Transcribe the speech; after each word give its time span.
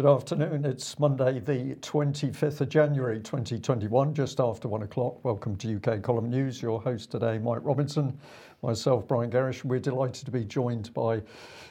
Good 0.00 0.10
afternoon. 0.10 0.64
It's 0.64 0.98
Monday, 0.98 1.40
the 1.40 1.74
25th 1.74 2.62
of 2.62 2.70
January 2.70 3.20
2021, 3.20 4.14
just 4.14 4.40
after 4.40 4.66
one 4.66 4.82
o'clock. 4.82 5.22
Welcome 5.26 5.56
to 5.56 5.76
UK 5.76 6.00
Column 6.00 6.30
News. 6.30 6.62
Your 6.62 6.80
host 6.80 7.10
today, 7.10 7.36
Mike 7.36 7.58
Robinson, 7.60 8.18
myself, 8.62 9.06
Brian 9.06 9.30
Gerrish. 9.30 9.62
We're 9.62 9.78
delighted 9.78 10.24
to 10.24 10.30
be 10.30 10.42
joined 10.42 10.94
by 10.94 11.20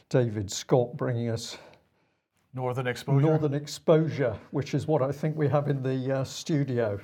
David 0.09 0.51
Scott, 0.51 0.95
bringing 0.95 1.31
us 1.31 1.57
Northern 2.53 2.85
exposure. 2.85 3.25
Northern 3.25 3.55
exposure, 3.55 4.37
which 4.51 4.75
is 4.75 4.85
what 4.85 5.01
I 5.01 5.11
think 5.11 5.35
we 5.35 5.47
have 5.47 5.67
in 5.67 5.81
the 5.81 6.19
uh, 6.19 6.23
studio. 6.23 6.99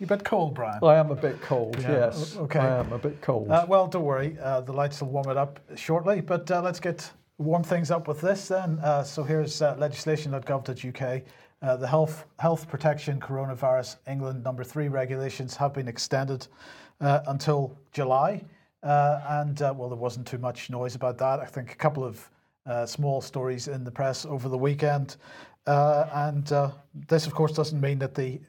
You're 0.00 0.06
a 0.12 0.16
bit 0.16 0.24
cold, 0.24 0.54
Brian. 0.54 0.80
I 0.82 0.96
am 0.96 1.12
a 1.12 1.14
bit 1.14 1.40
cold. 1.42 1.80
Yeah, 1.80 1.92
yes, 1.92 2.36
okay. 2.38 2.58
I 2.58 2.80
am 2.80 2.92
a 2.92 2.98
bit 2.98 3.22
cold. 3.22 3.52
Uh, 3.52 3.66
well, 3.68 3.86
don't 3.86 4.02
worry. 4.02 4.36
Uh, 4.42 4.62
the 4.62 4.72
lights 4.72 5.00
will 5.00 5.10
warm 5.10 5.30
it 5.30 5.36
up 5.36 5.60
shortly, 5.76 6.20
but 6.20 6.50
uh, 6.50 6.60
let's 6.60 6.80
get 6.80 7.08
warm 7.38 7.62
things 7.62 7.90
up 7.90 8.08
with 8.08 8.20
this 8.20 8.48
then. 8.48 8.78
Uh, 8.82 9.02
so 9.02 9.22
here's 9.22 9.60
uh, 9.60 9.76
legislation.gov.uk. 9.78 11.22
Uh, 11.62 11.76
the 11.76 11.86
health 11.86 12.26
health 12.38 12.68
protection 12.68 13.18
coronavirus 13.18 13.96
England 14.06 14.44
number 14.44 14.62
three 14.62 14.88
regulations 14.88 15.56
have 15.56 15.72
been 15.72 15.88
extended 15.88 16.46
uh, 17.00 17.20
until 17.28 17.76
July, 17.92 18.44
uh, 18.82 19.20
and 19.28 19.62
uh, 19.62 19.72
well, 19.76 19.88
there 19.88 19.98
wasn't 19.98 20.26
too 20.26 20.38
much 20.38 20.70
noise 20.70 20.94
about 20.94 21.18
that. 21.18 21.40
I 21.40 21.46
think 21.46 21.72
a 21.72 21.76
couple 21.76 22.04
of 22.04 22.28
small 22.88 23.20
stories 23.20 23.68
in 23.68 23.84
the 23.84 23.92
press 23.92 24.26
over 24.26 24.48
the 24.48 24.58
weekend. 24.58 25.16
And 25.66 26.52
this, 27.06 27.26
of 27.26 27.32
course, 27.32 27.52
doesn't 27.52 27.80
mean 27.80 28.00
that 28.00 28.14
the 28.14 28.40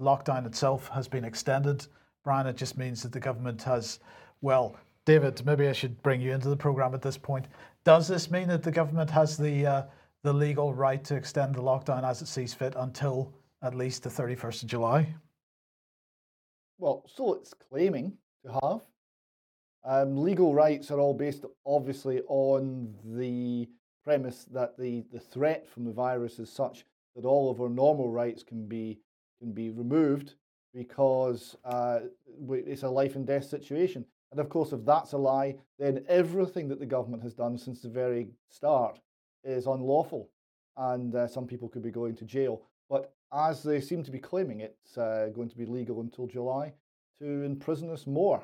lockdown 0.00 0.46
itself 0.46 0.88
has 0.88 1.08
been 1.08 1.24
extended. 1.24 1.86
Brian, 2.22 2.46
it 2.46 2.56
just 2.56 2.78
means 2.78 3.02
that 3.02 3.10
the 3.10 3.18
government 3.18 3.62
has, 3.64 3.98
well, 4.42 4.76
David, 5.04 5.44
maybe 5.44 5.68
I 5.68 5.72
should 5.72 6.00
bring 6.02 6.20
you 6.20 6.32
into 6.32 6.48
the 6.48 6.56
program 6.56 6.94
at 6.94 7.02
this 7.02 7.18
point. 7.18 7.46
Does 7.84 8.08
this 8.08 8.30
mean 8.30 8.48
that 8.48 8.62
the 8.62 8.70
government 8.70 9.10
has 9.10 9.36
the 9.36 9.66
uh, 9.66 9.82
the 10.22 10.32
legal 10.32 10.72
right 10.72 11.04
to 11.04 11.14
extend 11.14 11.54
the 11.54 11.62
lockdown 11.62 12.02
as 12.02 12.22
it 12.22 12.28
sees 12.28 12.54
fit 12.54 12.74
until 12.76 13.34
at 13.62 13.74
least 13.74 14.02
the 14.02 14.08
31st 14.08 14.62
of 14.62 14.68
July? 14.68 15.14
Well, 16.78 17.04
so 17.06 17.34
it's 17.34 17.52
claiming 17.52 18.16
to 18.44 18.52
have. 18.62 18.80
Um, 19.84 20.16
legal 20.16 20.54
rights 20.54 20.90
are 20.90 20.98
all 20.98 21.12
based, 21.12 21.44
obviously, 21.66 22.22
on 22.28 22.94
the 23.04 23.68
premise 24.02 24.46
that 24.52 24.78
the, 24.78 25.04
the 25.12 25.20
threat 25.20 25.68
from 25.68 25.84
the 25.84 25.92
virus 25.92 26.38
is 26.38 26.50
such 26.50 26.84
that 27.16 27.26
all 27.26 27.50
of 27.50 27.60
our 27.60 27.68
normal 27.68 28.10
rights 28.10 28.42
can 28.42 28.66
be 28.66 29.00
can 29.40 29.52
be 29.52 29.68
removed 29.68 30.34
because 30.72 31.54
uh, 31.64 32.00
it's 32.48 32.82
a 32.82 32.88
life 32.88 33.14
and 33.14 33.26
death 33.26 33.44
situation. 33.44 34.06
And 34.34 34.40
of 34.40 34.48
course, 34.48 34.72
if 34.72 34.84
that's 34.84 35.12
a 35.12 35.16
lie, 35.16 35.54
then 35.78 36.04
everything 36.08 36.66
that 36.66 36.80
the 36.80 36.86
government 36.86 37.22
has 37.22 37.34
done 37.34 37.56
since 37.56 37.82
the 37.82 37.88
very 37.88 38.30
start 38.48 38.98
is 39.44 39.66
unlawful, 39.68 40.28
and 40.76 41.14
uh, 41.14 41.28
some 41.28 41.46
people 41.46 41.68
could 41.68 41.84
be 41.84 41.92
going 41.92 42.16
to 42.16 42.24
jail. 42.24 42.62
But 42.90 43.14
as 43.32 43.62
they 43.62 43.80
seem 43.80 44.02
to 44.02 44.10
be 44.10 44.18
claiming, 44.18 44.58
it's 44.58 44.98
uh, 44.98 45.30
going 45.32 45.48
to 45.50 45.56
be 45.56 45.66
legal 45.66 46.00
until 46.00 46.26
July 46.26 46.72
to 47.20 47.44
imprison 47.44 47.88
us 47.90 48.08
more. 48.08 48.42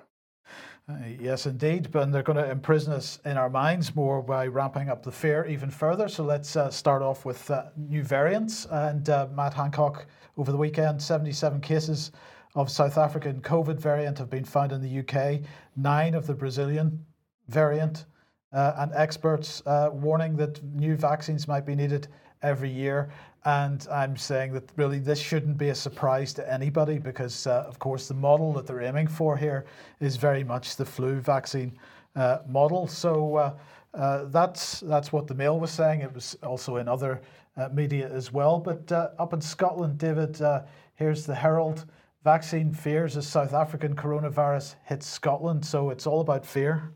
Uh, 0.88 0.94
yes, 1.18 1.46
indeed. 1.46 1.90
But 1.90 2.12
they're 2.12 2.22
going 2.22 2.38
to 2.38 2.48
imprison 2.48 2.92
us 2.92 3.18
in 3.24 3.36
our 3.36 3.50
minds 3.50 3.96
more 3.96 4.22
by 4.22 4.46
ramping 4.46 4.90
up 4.90 5.02
the 5.02 5.10
fear 5.10 5.44
even 5.46 5.70
further. 5.70 6.06
So 6.06 6.22
let's 6.22 6.54
uh, 6.54 6.70
start 6.70 7.02
off 7.02 7.24
with 7.24 7.50
uh, 7.50 7.64
new 7.76 8.04
variants. 8.04 8.66
And 8.70 9.10
uh, 9.10 9.26
Matt 9.34 9.54
Hancock, 9.54 10.06
over 10.36 10.52
the 10.52 10.58
weekend, 10.58 11.02
77 11.02 11.60
cases 11.60 12.12
of 12.54 12.70
South 12.70 12.98
African 12.98 13.40
COVID 13.40 13.78
variant 13.78 14.18
have 14.18 14.30
been 14.30 14.44
found 14.44 14.72
in 14.72 14.80
the 14.80 14.98
UK, 15.00 15.42
nine 15.76 16.14
of 16.14 16.26
the 16.26 16.34
Brazilian 16.34 17.04
variant, 17.48 18.06
uh, 18.52 18.74
and 18.78 18.92
experts 18.94 19.62
uh, 19.66 19.90
warning 19.92 20.36
that 20.36 20.62
new 20.64 20.96
vaccines 20.96 21.46
might 21.46 21.64
be 21.64 21.74
needed 21.74 22.08
every 22.42 22.70
year. 22.70 23.10
And 23.44 23.86
I'm 23.90 24.16
saying 24.16 24.52
that 24.54 24.70
really 24.76 24.98
this 24.98 25.20
shouldn't 25.20 25.56
be 25.56 25.68
a 25.68 25.74
surprise 25.74 26.34
to 26.34 26.52
anybody 26.52 26.98
because, 26.98 27.46
uh, 27.46 27.64
of 27.66 27.78
course, 27.78 28.08
the 28.08 28.14
model 28.14 28.52
that 28.54 28.66
they're 28.66 28.82
aiming 28.82 29.06
for 29.06 29.36
here 29.36 29.64
is 30.00 30.16
very 30.16 30.44
much 30.44 30.76
the 30.76 30.84
flu 30.84 31.20
vaccine 31.20 31.72
uh, 32.16 32.38
model. 32.48 32.86
So 32.86 33.36
uh, 33.36 33.54
uh, 33.94 34.24
that's 34.26 34.80
that's 34.80 35.12
what 35.12 35.26
the 35.26 35.34
Mail 35.34 35.58
was 35.58 35.70
saying. 35.70 36.00
It 36.00 36.12
was 36.12 36.36
also 36.42 36.76
in 36.76 36.88
other 36.88 37.22
media 37.72 38.10
as 38.10 38.32
well. 38.32 38.58
But 38.58 38.90
up 38.90 39.32
in 39.32 39.40
Scotland, 39.40 39.98
David, 39.98 40.40
here's 40.94 41.26
the 41.26 41.34
Herald. 41.34 41.84
Vaccine 42.22 42.74
fears 42.74 43.16
as 43.16 43.26
South 43.26 43.54
African 43.54 43.96
coronavirus 43.96 44.74
hits 44.84 45.06
Scotland. 45.06 45.64
So 45.64 45.88
it's 45.88 46.06
all 46.06 46.20
about 46.20 46.44
fear. 46.44 46.92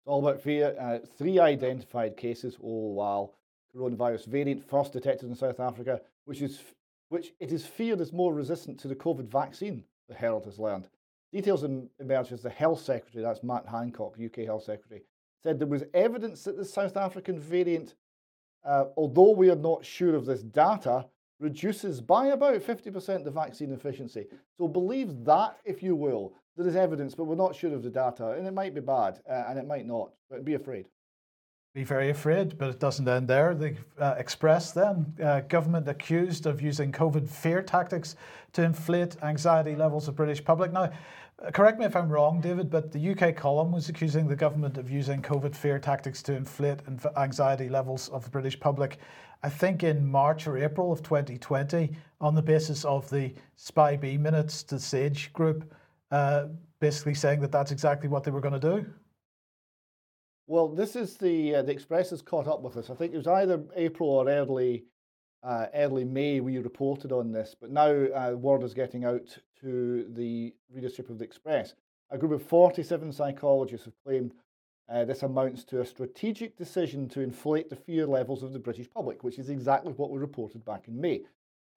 It's 0.00 0.06
all 0.06 0.26
about 0.26 0.42
fear. 0.42 0.76
Uh, 0.78 0.98
three 1.16 1.38
identified 1.38 2.16
cases. 2.16 2.58
Oh 2.62 2.92
wow! 2.92 3.30
Coronavirus 3.74 4.26
variant 4.26 4.68
first 4.68 4.92
detected 4.92 5.30
in 5.30 5.34
South 5.34 5.60
Africa, 5.60 6.02
which 6.26 6.42
is 6.42 6.60
which 7.08 7.32
it 7.40 7.52
is 7.52 7.64
feared 7.64 8.00
is 8.00 8.12
more 8.12 8.34
resistant 8.34 8.78
to 8.80 8.88
the 8.88 8.94
COVID 8.94 9.28
vaccine. 9.28 9.84
The 10.08 10.14
Herald 10.14 10.44
has 10.44 10.58
learned. 10.58 10.88
Details 11.32 11.64
emerged 11.64 12.32
as 12.32 12.42
the 12.42 12.50
Health 12.50 12.80
Secretary, 12.80 13.22
that's 13.22 13.42
Matt 13.44 13.66
Hancock, 13.66 14.16
UK 14.22 14.44
Health 14.44 14.64
Secretary, 14.64 15.02
said 15.42 15.58
there 15.58 15.68
was 15.68 15.84
evidence 15.94 16.42
that 16.44 16.56
the 16.56 16.64
South 16.64 16.96
African 16.96 17.38
variant, 17.38 17.94
uh, 18.64 18.86
although 18.96 19.30
we 19.30 19.48
are 19.48 19.56
not 19.56 19.84
sure 19.84 20.16
of 20.16 20.26
this 20.26 20.42
data, 20.42 21.06
reduces 21.40 22.00
by 22.00 22.26
about 22.26 22.54
50% 22.60 23.24
the 23.24 23.30
vaccine 23.30 23.72
efficiency. 23.72 24.26
So 24.56 24.68
believe 24.68 25.24
that 25.24 25.58
if 25.64 25.82
you 25.82 25.96
will. 25.96 26.34
There 26.56 26.68
is 26.68 26.76
evidence, 26.76 27.14
but 27.14 27.24
we're 27.24 27.36
not 27.36 27.56
sure 27.56 27.74
of 27.74 27.82
the 27.82 27.90
data, 27.90 28.32
and 28.32 28.46
it 28.46 28.52
might 28.52 28.74
be 28.74 28.80
bad, 28.80 29.20
uh, 29.28 29.44
and 29.48 29.58
it 29.58 29.66
might 29.66 29.86
not, 29.86 30.10
but 30.28 30.44
be 30.44 30.54
afraid. 30.54 30.86
Be 31.74 31.84
very 31.84 32.10
afraid, 32.10 32.58
but 32.58 32.68
it 32.68 32.80
doesn't 32.80 33.08
end 33.08 33.28
there. 33.28 33.54
The 33.54 33.76
uh, 33.98 34.16
Express 34.18 34.72
then, 34.72 35.14
uh, 35.22 35.40
government 35.42 35.88
accused 35.88 36.46
of 36.46 36.60
using 36.60 36.90
COVID 36.90 37.28
fear 37.30 37.62
tactics 37.62 38.16
to 38.54 38.64
inflate 38.64 39.16
anxiety 39.22 39.76
levels 39.76 40.08
of 40.08 40.16
British 40.16 40.44
public. 40.44 40.72
Now, 40.72 40.90
uh, 41.40 41.50
correct 41.52 41.78
me 41.78 41.86
if 41.86 41.94
I'm 41.94 42.08
wrong, 42.08 42.40
David, 42.40 42.70
but 42.70 42.90
the 42.90 43.10
UK 43.10 43.36
column 43.36 43.70
was 43.70 43.88
accusing 43.88 44.26
the 44.26 44.34
government 44.34 44.78
of 44.78 44.90
using 44.90 45.22
COVID 45.22 45.54
fear 45.54 45.78
tactics 45.78 46.22
to 46.24 46.34
inflate 46.34 46.80
anxiety 47.16 47.68
levels 47.68 48.08
of 48.08 48.24
the 48.24 48.30
British 48.30 48.58
public. 48.58 48.98
I 49.42 49.48
think 49.48 49.82
in 49.82 50.06
March 50.06 50.46
or 50.46 50.58
April 50.58 50.92
of 50.92 51.02
2020, 51.02 51.96
on 52.20 52.34
the 52.34 52.42
basis 52.42 52.84
of 52.84 53.08
the 53.08 53.32
SPI-B 53.56 54.18
minutes 54.18 54.62
to 54.64 54.78
Sage 54.78 55.32
group, 55.32 55.72
uh, 56.10 56.46
basically 56.80 57.14
saying 57.14 57.40
that 57.40 57.52
that's 57.52 57.70
exactly 57.70 58.08
what 58.08 58.24
they 58.24 58.30
were 58.30 58.40
going 58.40 58.60
to 58.60 58.60
do. 58.60 58.86
Well, 60.46 60.68
this 60.68 60.96
is 60.96 61.16
the 61.16 61.54
uh, 61.54 61.62
the 61.62 61.72
Express 61.72 62.10
has 62.10 62.22
caught 62.22 62.48
up 62.48 62.60
with 62.60 62.76
us. 62.76 62.90
I 62.90 62.94
think 62.94 63.14
it 63.14 63.16
was 63.16 63.28
either 63.28 63.62
April 63.76 64.10
or 64.10 64.28
early 64.28 64.84
uh, 65.42 65.66
early 65.74 66.04
May 66.04 66.40
we 66.40 66.58
reported 66.58 67.12
on 67.12 67.30
this, 67.30 67.54
but 67.58 67.70
now 67.70 67.88
uh, 67.88 68.32
word 68.32 68.62
is 68.62 68.74
getting 68.74 69.04
out 69.04 69.38
to 69.60 70.06
the 70.10 70.52
readership 70.74 71.08
of 71.08 71.18
the 71.18 71.24
Express. 71.24 71.74
A 72.10 72.18
group 72.18 72.32
of 72.32 72.42
47 72.42 73.12
psychologists 73.12 73.84
have 73.84 73.94
claimed 74.04 74.32
uh, 74.90 75.04
this 75.04 75.22
amounts 75.22 75.64
to 75.64 75.80
a 75.80 75.86
strategic 75.86 76.56
decision 76.56 77.08
to 77.08 77.20
inflate 77.20 77.70
the 77.70 77.76
fear 77.76 78.06
levels 78.06 78.42
of 78.42 78.52
the 78.52 78.58
British 78.58 78.90
public, 78.90 79.22
which 79.22 79.38
is 79.38 79.48
exactly 79.48 79.92
what 79.92 80.10
we 80.10 80.18
reported 80.18 80.64
back 80.64 80.88
in 80.88 81.00
May, 81.00 81.22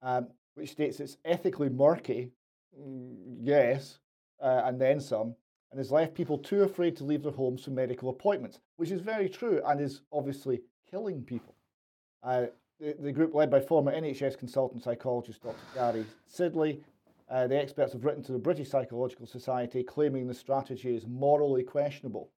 um, 0.02 0.28
which 0.56 0.72
states 0.72 1.00
it's 1.00 1.18
ethically 1.24 1.70
murky, 1.70 2.32
mm, 2.80 3.16
yes, 3.40 4.00
uh, 4.42 4.64
and 4.66 4.82
then 4.82 5.00
some, 5.00 5.36
and 5.72 5.78
has 5.80 5.92
left 5.92 6.16
people 6.16 6.38
too 6.38 6.64
afraid 6.64 6.96
to 6.98 7.04
leave 7.04 7.24
their 7.24 7.32
homes 7.32 7.64
for 7.64 7.72
medical 7.72 8.10
appointments, 8.10 8.60
which 8.78 8.92
is 8.92 9.02
very 9.02 9.30
true 9.30 9.62
and 9.68 9.80
is 9.80 10.02
obviously 10.12 10.62
killing 10.90 11.24
people. 11.24 11.56
Uh, 12.24 12.48
the, 12.80 12.96
the, 13.00 13.12
group 13.12 13.36
led 13.36 13.52
by 13.52 13.60
former 13.60 13.92
NHS 13.92 14.38
consultant 14.38 14.84
psychologist 14.84 15.44
Dr. 15.44 15.56
Gary 15.76 16.06
Sidley, 16.32 16.80
uh, 17.30 17.48
the 17.48 17.58
experts 17.58 17.94
have 17.94 18.06
written 18.06 18.24
to 18.24 18.32
the 18.32 18.40
British 18.40 18.70
Psychological 18.70 19.26
Society 19.26 19.84
claiming 19.84 20.28
the 20.28 20.34
strategy 20.34 20.96
is 20.96 21.06
morally 21.08 21.64
questionable. 21.64 22.30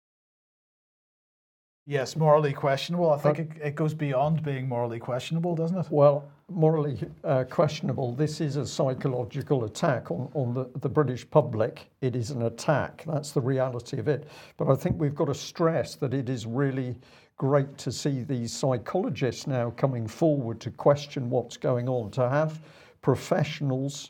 Yes, 1.87 2.15
morally 2.15 2.51
questionable. 2.51 3.11
I 3.11 3.17
think 3.17 3.39
it, 3.39 3.49
it, 3.61 3.75
goes 3.75 3.93
beyond 3.93 4.41
being 4.41 4.67
morally 4.67 4.97
questionable, 4.97 5.55
doesn't 5.55 5.77
it? 5.77 5.85
Well, 5.91 6.27
morally 6.49 6.97
uh, 7.23 7.43
questionable. 7.43 8.15
This 8.15 8.41
is 8.41 8.55
a 8.55 8.65
psychological 8.65 9.65
attack 9.65 10.09
on, 10.09 10.31
on 10.33 10.55
the, 10.55 10.67
the 10.79 10.89
British 10.89 11.29
public. 11.29 11.91
It 12.01 12.15
is 12.15 12.31
an 12.31 12.43
attack. 12.43 13.03
That's 13.05 13.31
the 13.31 13.41
reality 13.41 13.99
of 13.99 14.07
it. 14.07 14.27
But 14.57 14.69
I 14.69 14.75
think 14.75 14.99
we've 14.99 15.13
got 15.13 15.25
to 15.25 15.35
stress 15.35 15.93
that 15.97 16.15
it 16.15 16.27
is 16.27 16.47
really 16.47 16.95
great 17.37 17.77
to 17.77 17.91
see 17.91 18.23
these 18.23 18.51
psychologists 18.51 19.45
now 19.45 19.69
coming 19.71 20.07
forward 20.07 20.59
to 20.61 20.71
question 20.71 21.29
what's 21.29 21.55
going 21.55 21.87
on, 21.87 22.09
to 22.11 22.27
have 22.27 22.61
professionals 23.03 24.09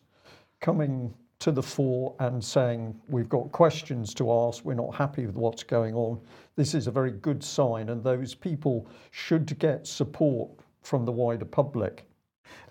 coming 0.61 1.13
to 1.39 1.51
the 1.51 1.63
fore 1.63 2.15
and 2.19 2.43
saying, 2.43 2.99
We've 3.07 3.29
got 3.29 3.51
questions 3.51 4.13
to 4.15 4.31
ask, 4.31 4.63
we're 4.63 4.73
not 4.73 4.95
happy 4.95 5.25
with 5.25 5.35
what's 5.35 5.63
going 5.63 5.93
on. 5.95 6.19
This 6.55 6.73
is 6.73 6.87
a 6.87 6.91
very 6.91 7.11
good 7.11 7.43
sign, 7.43 7.89
and 7.89 8.03
those 8.03 8.33
people 8.33 8.87
should 9.11 9.57
get 9.59 9.85
support 9.85 10.49
from 10.81 11.05
the 11.05 11.11
wider 11.11 11.45
public. 11.45 12.07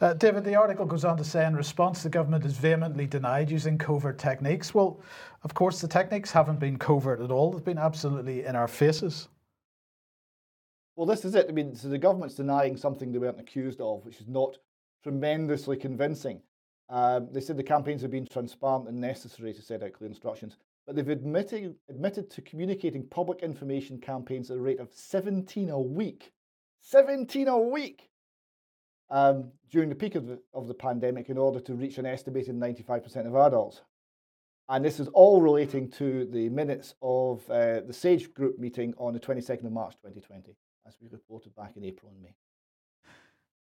Uh, 0.01 0.15
David, 0.15 0.45
the 0.45 0.55
article 0.55 0.87
goes 0.87 1.05
on 1.05 1.17
to 1.17 1.25
say 1.25 1.47
in 1.47 1.55
response, 1.55 2.03
the 2.03 2.09
government 2.09 2.45
has 2.45 2.57
vehemently 2.57 3.07
denied 3.07 3.51
using 3.51 3.77
covert 3.77 4.19
techniques. 4.19 4.75
Well, 4.75 5.01
of 5.43 5.55
course, 5.55 5.81
the 5.81 5.89
techniques 5.89 6.31
haven't 6.31 6.61
been 6.61 6.79
covert 6.79 7.21
at 7.21 7.31
all, 7.31 7.53
they've 7.53 7.65
been 7.65 7.79
absolutely 7.79 8.45
in 8.45 8.57
our 8.57 8.69
faces. 8.69 9.29
Well, 10.97 11.07
this 11.07 11.25
is 11.25 11.35
it. 11.35 11.47
I 11.49 11.53
mean, 11.53 11.75
so 11.75 11.89
the 11.89 11.99
government's 11.99 12.37
denying 12.37 12.77
something 12.77 13.11
they 13.11 13.19
weren't 13.19 13.41
accused 13.41 13.81
of, 13.81 14.05
which 14.05 14.21
is 14.21 14.29
not 14.29 14.59
tremendously 15.03 15.77
convincing. 15.77 16.41
Um, 16.89 17.29
they 17.33 17.41
said 17.41 17.57
the 17.57 17.63
campaigns 17.63 18.03
have 18.03 18.11
been 18.11 18.27
transparent 18.27 18.89
and 18.89 19.01
necessary 19.01 19.55
to 19.55 19.63
set 19.63 19.83
out 19.83 19.95
clear 19.95 20.09
instructions, 20.09 20.57
but 20.87 20.95
they've 20.95 21.09
admitted, 21.09 21.77
admitted 21.89 22.31
to 22.31 22.43
communicating 22.43 23.07
public 23.07 23.43
information 23.43 23.99
campaigns 23.99 24.51
at 24.51 24.59
a 24.59 24.61
rate 24.61 24.81
of 24.81 24.89
17 24.93 25.71
a 25.71 25.81
week. 25.81 26.33
17 26.81 27.49
a 27.49 27.59
week! 27.59 28.11
Um, 29.11 29.53
during 29.71 29.89
the 29.89 29.95
peak 29.95 30.15
of 30.15 30.27
the, 30.27 30.41
of 30.53 30.67
the 30.67 30.75
pandemic 30.75 31.29
in 31.29 31.39
order 31.39 31.61
to 31.61 31.75
reach 31.75 31.99
an 31.99 32.07
estimated 32.07 32.55
95% 32.55 33.27
of 33.27 33.35
adults. 33.35 33.83
And 34.69 34.85
this 34.85 34.99
is 34.99 35.09
all 35.09 35.43
relating 35.43 35.91
to 35.93 36.25
the 36.27 36.49
minutes 36.49 36.95
of 37.03 37.49
uh, 37.51 37.81
the 37.81 37.93
SAGE 37.93 38.33
group 38.33 38.59
meeting 38.59 38.95
on 38.97 39.13
the 39.13 39.21
22nd 39.21 39.67
of 39.67 39.73
March 39.73 39.95
2020, 39.97 40.57
as 40.87 40.97
we 41.01 41.09
reported 41.09 41.55
back 41.55 41.77
in 41.77 41.85
April 41.85 42.11
and 42.13 42.23
May. 42.23 42.35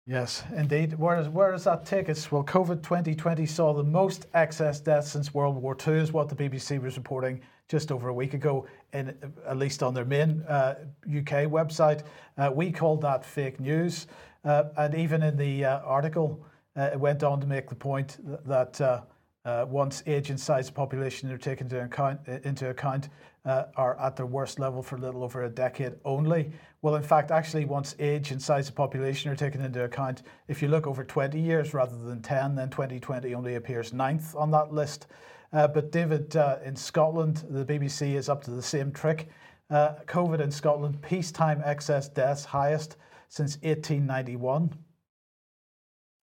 Yes, 0.10 0.44
indeed. 0.56 0.98
Where, 0.98 1.52
does 1.52 1.66
that 1.66 1.86
take 1.86 2.10
us? 2.10 2.32
Well, 2.32 2.44
COVID 2.44 2.82
2020 2.82 3.46
saw 3.46 3.76
the 3.76 3.84
most 3.84 4.26
excess 4.34 4.80
deaths 4.80 5.12
since 5.12 5.36
World 5.36 5.56
War 5.56 5.78
II, 5.88 6.00
is 6.00 6.12
what 6.12 6.30
the 6.30 6.36
BBC 6.36 6.82
was 6.82 6.98
reporting 6.98 7.42
just 7.68 7.92
over 7.92 8.10
a 8.10 8.14
week 8.14 8.34
ago, 8.34 8.66
in, 8.92 9.16
at 9.46 9.58
least 9.58 9.84
on 9.84 9.94
their 9.94 10.06
main 10.06 10.42
uh, 10.48 10.74
UK 11.08 11.46
website. 11.46 12.06
Uh, 12.40 12.50
we 12.52 12.72
called 12.72 13.02
that 13.02 13.24
fake 13.24 13.60
news. 13.60 14.08
Uh, 14.44 14.64
and 14.78 14.96
even 14.96 15.22
in 15.22 15.38
the 15.38 15.64
uh, 15.64 15.80
article, 15.82 16.44
uh, 16.76 16.90
it 16.92 17.00
went 17.00 17.22
on 17.22 17.40
to 17.40 17.46
make 17.46 17.70
the 17.70 17.76
point 17.76 18.18
that 18.48 18.82
uh, 18.82 19.02
once 19.68 20.02
age 20.08 20.32
and 20.32 20.40
size 20.40 20.70
of 20.70 20.74
population 20.74 21.32
are 21.32 21.38
taken 21.38 21.68
into 21.68 21.84
account, 21.84 22.20
into 22.46 22.72
account 22.72 23.10
uh, 23.46 23.66
are 23.76 24.00
at 24.00 24.16
their 24.16 24.26
worst 24.26 24.60
level 24.60 24.84
for 24.84 24.96
a 24.96 25.00
little 25.00 25.24
over 25.24 25.44
a 25.44 25.50
decade 25.50 25.94
only. 26.06 26.52
Well, 26.82 26.96
in 26.96 27.04
fact, 27.04 27.32
actually, 27.32 27.66
once 27.66 27.96
age 28.00 28.32
and 28.32 28.42
size 28.42 28.70
of 28.70 28.76
population 28.76 29.32
are 29.32 29.36
taken 29.36 29.62
into 29.62 29.84
account, 29.84 30.24
if 30.48 30.62
you 30.62 30.68
look 30.68 30.88
over 30.88 31.04
20 31.04 31.40
years 31.40 31.74
rather 31.74 31.98
than 31.98 32.22
10, 32.22 32.56
then 32.56 32.70
2020 32.70 33.34
only 33.34 33.56
appears 33.56 33.94
ninth 33.94 34.36
on 34.36 34.52
that 34.52 34.74
list. 34.74 35.08
Uh, 35.52 35.68
but 35.68 35.92
David, 35.92 36.36
uh, 36.36 36.58
in 36.64 36.76
Scotland, 36.76 37.44
the 37.50 37.66
BBC 37.66 38.16
is 38.16 38.30
up 38.30 38.44
to 38.44 38.52
the 38.52 38.62
same 38.62 38.92
trick. 38.92 39.30
Uh, 39.70 39.96
COVID 40.06 40.42
in 40.42 40.52
Scotland, 40.52 41.02
peacetime 41.02 41.62
excess 41.66 42.08
deaths 42.08 42.46
highest 42.46 42.98
since 43.30 43.56
1891. 43.58 44.74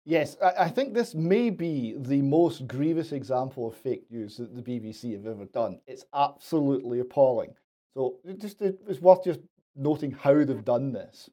Yes, 0.09 0.37
I, 0.41 0.69
think 0.69 0.95
this 0.95 1.17
may 1.17 1.51
be 1.51 1.97
the 1.99 2.23
most 2.23 2.69
grievous 2.69 3.11
example 3.11 3.67
of 3.67 3.75
fake 3.75 4.05
news 4.09 4.37
that 4.37 4.55
the 4.55 4.63
BBC 4.63 5.13
have 5.15 5.27
ever 5.27 5.47
done. 5.47 5.81
It's 5.89 6.05
absolutely 6.15 7.01
appalling. 7.01 7.55
So 7.93 8.15
just 8.39 8.63
it's 8.63 9.01
worth 9.01 9.25
just 9.25 9.41
noting 9.75 10.13
how 10.13 10.45
they've 10.45 10.65
done 10.65 10.93
this. 10.93 11.29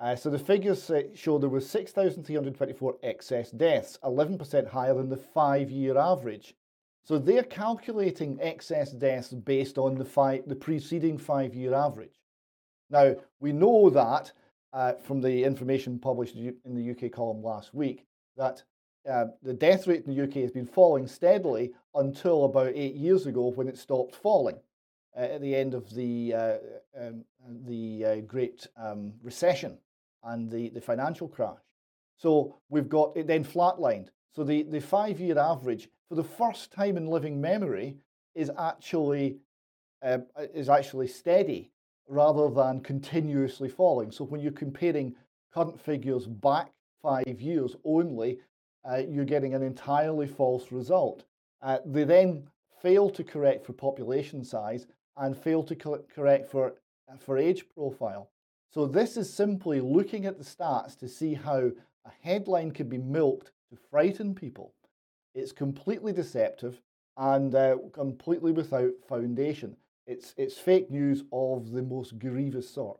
Uh, 0.00 0.16
so 0.16 0.28
the 0.28 0.40
figures 0.40 0.90
show 1.14 1.38
there 1.38 1.48
was 1.48 1.70
6,324 1.70 2.96
excess 3.04 3.52
deaths, 3.52 3.96
11% 4.02 4.66
higher 4.66 4.94
than 4.94 5.08
the 5.08 5.16
five-year 5.16 5.96
average. 5.96 6.56
So 7.04 7.16
they're 7.16 7.44
calculating 7.44 8.38
excess 8.40 8.90
deaths 8.90 9.28
based 9.32 9.78
on 9.78 9.94
the, 9.94 10.04
five, 10.04 10.48
the 10.48 10.56
preceding 10.56 11.16
five-year 11.16 11.74
average. 11.74 12.18
Now, 12.90 13.14
we 13.38 13.52
know 13.52 13.88
that 13.90 14.32
uh, 14.72 14.92
from 14.94 15.20
the 15.20 15.44
information 15.44 15.98
published 15.98 16.36
in 16.36 16.74
the 16.74 16.90
UK 16.90 17.12
column 17.12 17.42
last 17.42 17.74
week 17.74 18.06
that 18.36 18.62
uh, 19.08 19.26
the 19.42 19.54
death 19.54 19.86
rate 19.86 20.04
in 20.06 20.14
the 20.14 20.22
UK 20.22 20.34
has 20.34 20.50
been 20.50 20.66
falling 20.66 21.06
steadily 21.06 21.72
until 21.94 22.44
about 22.44 22.72
eight 22.74 22.94
years 22.94 23.26
ago 23.26 23.48
when 23.48 23.68
it 23.68 23.78
stopped 23.78 24.14
falling 24.14 24.58
uh, 25.16 25.20
at 25.20 25.40
the 25.40 25.54
end 25.54 25.74
of 25.74 25.92
the, 25.94 26.34
uh, 26.34 26.56
um, 26.98 27.24
the 27.66 28.04
uh, 28.04 28.16
Great 28.20 28.66
um, 28.76 29.12
Recession 29.22 29.78
and 30.24 30.50
the, 30.50 30.68
the 30.70 30.80
financial 30.80 31.28
crash. 31.28 31.58
So 32.16 32.56
we've 32.68 32.88
got 32.88 33.16
it 33.16 33.26
then 33.26 33.44
flatlined. 33.44 34.08
So 34.34 34.44
the, 34.44 34.62
the 34.62 34.80
five 34.80 35.18
year 35.18 35.38
average, 35.38 35.88
for 36.08 36.14
the 36.14 36.24
first 36.24 36.70
time 36.70 36.96
in 36.96 37.06
living 37.06 37.40
memory, 37.40 37.96
is 38.34 38.50
actually, 38.58 39.38
uh, 40.02 40.18
is 40.54 40.68
actually 40.68 41.08
steady 41.08 41.70
rather 42.10 42.50
than 42.50 42.80
continuously 42.80 43.68
falling. 43.68 44.10
So 44.10 44.24
when 44.24 44.40
you're 44.40 44.52
comparing 44.52 45.14
current 45.54 45.80
figures 45.80 46.26
back 46.26 46.72
five 47.00 47.40
years 47.40 47.76
only, 47.84 48.40
uh, 48.88 49.02
you're 49.08 49.24
getting 49.24 49.54
an 49.54 49.62
entirely 49.62 50.26
false 50.26 50.72
result. 50.72 51.24
Uh, 51.62 51.78
they 51.86 52.04
then 52.04 52.48
fail 52.82 53.10
to 53.10 53.22
correct 53.22 53.64
for 53.64 53.72
population 53.74 54.42
size 54.42 54.86
and 55.18 55.36
fail 55.36 55.62
to 55.62 55.76
co- 55.76 56.04
correct 56.12 56.50
for, 56.50 56.74
uh, 57.08 57.16
for 57.16 57.38
age 57.38 57.64
profile. 57.74 58.30
So 58.72 58.86
this 58.86 59.16
is 59.16 59.32
simply 59.32 59.80
looking 59.80 60.26
at 60.26 60.36
the 60.38 60.44
stats 60.44 60.98
to 60.98 61.08
see 61.08 61.34
how 61.34 61.70
a 62.04 62.10
headline 62.22 62.72
can 62.72 62.88
be 62.88 62.98
milked 62.98 63.52
to 63.70 63.76
frighten 63.76 64.34
people. 64.34 64.74
It's 65.34 65.52
completely 65.52 66.12
deceptive 66.12 66.80
and 67.16 67.54
uh, 67.54 67.76
completely 67.92 68.50
without 68.50 68.92
foundation. 69.08 69.76
It's, 70.06 70.34
it's 70.36 70.56
fake 70.56 70.90
news 70.90 71.24
of 71.32 71.70
the 71.70 71.82
most 71.82 72.18
grievous 72.18 72.68
sort. 72.68 72.98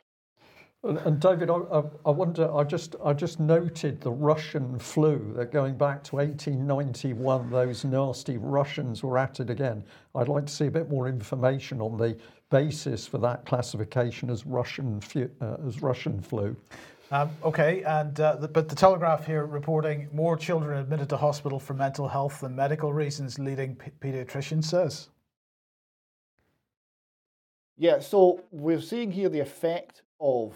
And, 0.83 0.97
and 0.99 1.21
David, 1.21 1.51
I, 1.51 1.57
I, 1.57 1.83
I, 2.07 2.11
wonder. 2.11 2.51
I 2.55 2.65
just 2.65 2.97
I 3.05 3.13
just 3.13 3.39
noted 3.39 4.01
the 4.01 4.11
Russian 4.11 4.79
flu. 4.79 5.35
That 5.37 5.53
going 5.53 5.77
back 5.77 6.03
to 6.05 6.17
1891, 6.17 7.51
those 7.51 7.85
nasty 7.85 8.39
Russians 8.39 9.03
were 9.03 9.19
at 9.19 9.41
it 9.41 9.51
again. 9.51 9.85
I'd 10.15 10.29
like 10.29 10.47
to 10.47 10.53
see 10.53 10.67
a 10.67 10.71
bit 10.71 10.89
more 10.89 11.07
information 11.07 11.83
on 11.83 11.99
the 11.99 12.17
basis 12.49 13.07
for 13.07 13.19
that 13.19 13.45
classification 13.45 14.31
as 14.31 14.47
Russian 14.47 15.01
uh, 15.43 15.57
as 15.67 15.83
Russian 15.83 16.23
flu. 16.23 16.57
Um, 17.13 17.31
okay, 17.45 17.83
and 17.83 18.19
uh, 18.19 18.37
the, 18.37 18.49
but 18.49 18.69
the 18.71 18.77
Telegraph 18.77 19.27
here 19.27 19.45
reporting 19.45 20.09
more 20.15 20.37
children 20.37 20.79
admitted 20.79 21.11
to 21.11 21.17
hospital 21.19 21.59
for 21.59 21.75
mental 21.75 22.09
health 22.09 22.41
than 22.41 22.57
medical 22.57 22.93
reasons, 22.93 23.39
leading 23.39 23.77
paediatrician 24.01 24.65
says. 24.65 25.09
Yeah, 27.81 27.99
so 28.01 28.45
we're 28.51 28.83
seeing 28.83 29.11
here 29.11 29.31
the 29.31 29.41
effect 29.41 30.03
of 30.21 30.55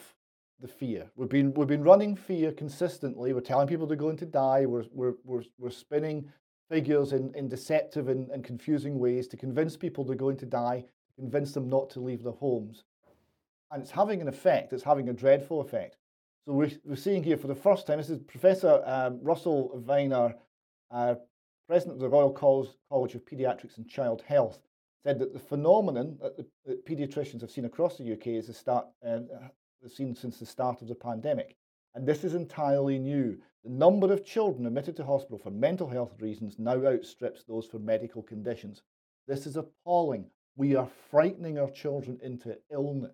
the 0.60 0.68
fear. 0.68 1.10
We've 1.16 1.26
been 1.26 1.54
we've 1.54 1.66
been 1.66 1.82
running 1.82 2.16
fear 2.16 2.52
consistently. 2.52 3.32
We're 3.32 3.40
telling 3.40 3.66
people 3.66 3.86
they're 3.86 3.96
going 3.96 4.18
to 4.18 4.26
die. 4.26 4.66
We're 4.66 4.84
we're 4.92 5.14
we're, 5.24 5.42
we're 5.56 5.70
spinning 5.70 6.30
figures 6.70 7.14
in, 7.14 7.34
in 7.34 7.48
deceptive 7.48 8.08
and, 8.08 8.28
and 8.28 8.44
confusing 8.44 8.98
ways 8.98 9.26
to 9.28 9.38
convince 9.38 9.74
people 9.74 10.04
they're 10.04 10.16
going 10.16 10.36
to 10.36 10.44
die, 10.44 10.84
convince 11.18 11.52
them 11.52 11.66
not 11.66 11.88
to 11.90 12.00
leave 12.00 12.22
their 12.22 12.34
homes. 12.34 12.84
And 13.70 13.82
it's 13.82 13.90
having 13.90 14.20
an 14.20 14.28
effect, 14.28 14.74
it's 14.74 14.82
having 14.82 15.08
a 15.08 15.14
dreadful 15.14 15.62
effect. 15.62 15.96
So 16.44 16.52
we're, 16.52 16.72
we're 16.84 16.94
seeing 16.94 17.24
here 17.24 17.38
for 17.38 17.46
the 17.46 17.54
first 17.54 17.86
time, 17.86 17.96
this 17.96 18.10
is 18.10 18.18
Professor 18.18 18.82
um, 18.84 19.18
Russell 19.22 19.80
Viner, 19.82 20.34
uh, 20.90 21.14
President 21.68 21.96
of 21.96 22.00
the 22.00 22.08
Royal 22.10 22.30
College 22.30 23.14
of 23.14 23.24
Paediatrics 23.24 23.78
and 23.78 23.88
Child 23.88 24.22
Health, 24.26 24.58
said 25.04 25.18
that 25.18 25.32
the 25.32 25.38
phenomenon 25.38 26.16
that, 26.20 26.36
the, 26.36 26.46
that 26.66 26.86
paediatricians 26.86 27.40
have 27.42 27.50
seen 27.50 27.66
across 27.66 27.98
the 27.98 28.12
UK 28.12 28.28
is 28.28 28.46
the 28.46 28.54
start, 28.54 28.86
uh, 29.06 29.20
seen 29.86 30.14
since 30.14 30.38
the 30.38 30.46
start 30.46 30.80
of 30.82 30.88
the 30.88 30.94
pandemic. 30.94 31.56
And 31.94 32.06
this 32.06 32.24
is 32.24 32.34
entirely 32.34 32.98
new. 32.98 33.38
The 33.64 33.70
number 33.70 34.12
of 34.12 34.24
children 34.24 34.66
admitted 34.66 34.96
to 34.96 35.04
hospital 35.04 35.38
for 35.38 35.50
mental 35.50 35.88
health 35.88 36.14
reasons 36.20 36.58
now 36.58 36.84
outstrips 36.86 37.44
those 37.44 37.66
for 37.66 37.78
medical 37.78 38.22
conditions. 38.22 38.82
This 39.28 39.46
is 39.46 39.56
appalling. 39.56 40.26
We 40.56 40.74
are 40.74 40.88
frightening 41.10 41.58
our 41.58 41.70
children 41.70 42.18
into 42.22 42.56
illness. 42.70 43.12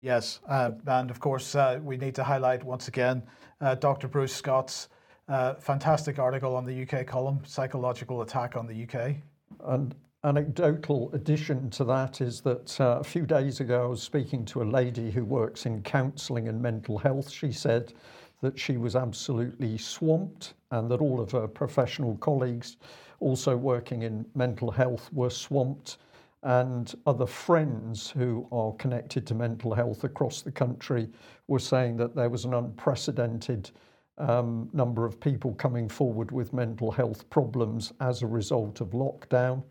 Yes, 0.00 0.40
uh, 0.48 0.72
and 0.86 1.10
of 1.10 1.20
course, 1.20 1.54
uh, 1.54 1.78
we 1.82 1.96
need 1.96 2.14
to 2.16 2.24
highlight 2.24 2.64
once 2.64 2.88
again 2.88 3.22
uh, 3.60 3.76
Dr. 3.76 4.08
Bruce 4.08 4.34
Scott's 4.34 4.88
uh, 5.28 5.54
fantastic 5.54 6.18
article 6.18 6.56
on 6.56 6.64
the 6.64 6.82
UK 6.82 7.06
column, 7.06 7.40
Psychological 7.44 8.22
Attack 8.22 8.56
on 8.56 8.66
the 8.66 8.82
UK. 8.82 9.16
And 9.64 9.94
anecdotal 10.24 11.10
addition 11.14 11.68
to 11.70 11.84
that 11.84 12.20
is 12.20 12.40
that 12.42 12.80
uh, 12.80 12.98
a 13.00 13.04
few 13.04 13.26
days 13.26 13.60
ago 13.60 13.82
I 13.82 13.86
was 13.86 14.02
speaking 14.02 14.44
to 14.46 14.62
a 14.62 14.64
lady 14.64 15.10
who 15.10 15.24
works 15.24 15.66
in 15.66 15.82
counselling 15.82 16.48
and 16.48 16.62
mental 16.62 16.96
health. 16.96 17.28
She 17.28 17.50
said 17.50 17.92
that 18.40 18.58
she 18.58 18.76
was 18.76 18.94
absolutely 18.94 19.78
swamped 19.78 20.54
and 20.70 20.88
that 20.90 21.00
all 21.00 21.20
of 21.20 21.32
her 21.32 21.48
professional 21.48 22.16
colleagues 22.18 22.76
also 23.18 23.56
working 23.56 24.02
in 24.02 24.24
mental 24.34 24.70
health 24.70 25.10
were 25.12 25.30
swamped 25.30 25.98
and 26.44 26.94
other 27.06 27.26
friends 27.26 28.10
who 28.10 28.46
are 28.50 28.72
connected 28.74 29.26
to 29.26 29.34
mental 29.34 29.74
health 29.74 30.04
across 30.04 30.42
the 30.42 30.50
country 30.50 31.08
were 31.46 31.58
saying 31.58 31.96
that 31.96 32.14
there 32.14 32.28
was 32.28 32.44
an 32.44 32.54
unprecedented 32.54 33.70
um, 34.18 34.68
number 34.72 35.04
of 35.04 35.20
people 35.20 35.54
coming 35.54 35.88
forward 35.88 36.30
with 36.30 36.52
mental 36.52 36.90
health 36.90 37.28
problems 37.30 37.92
as 38.00 38.22
a 38.22 38.26
result 38.26 38.80
of 38.80 38.90
lockdown. 38.90 39.62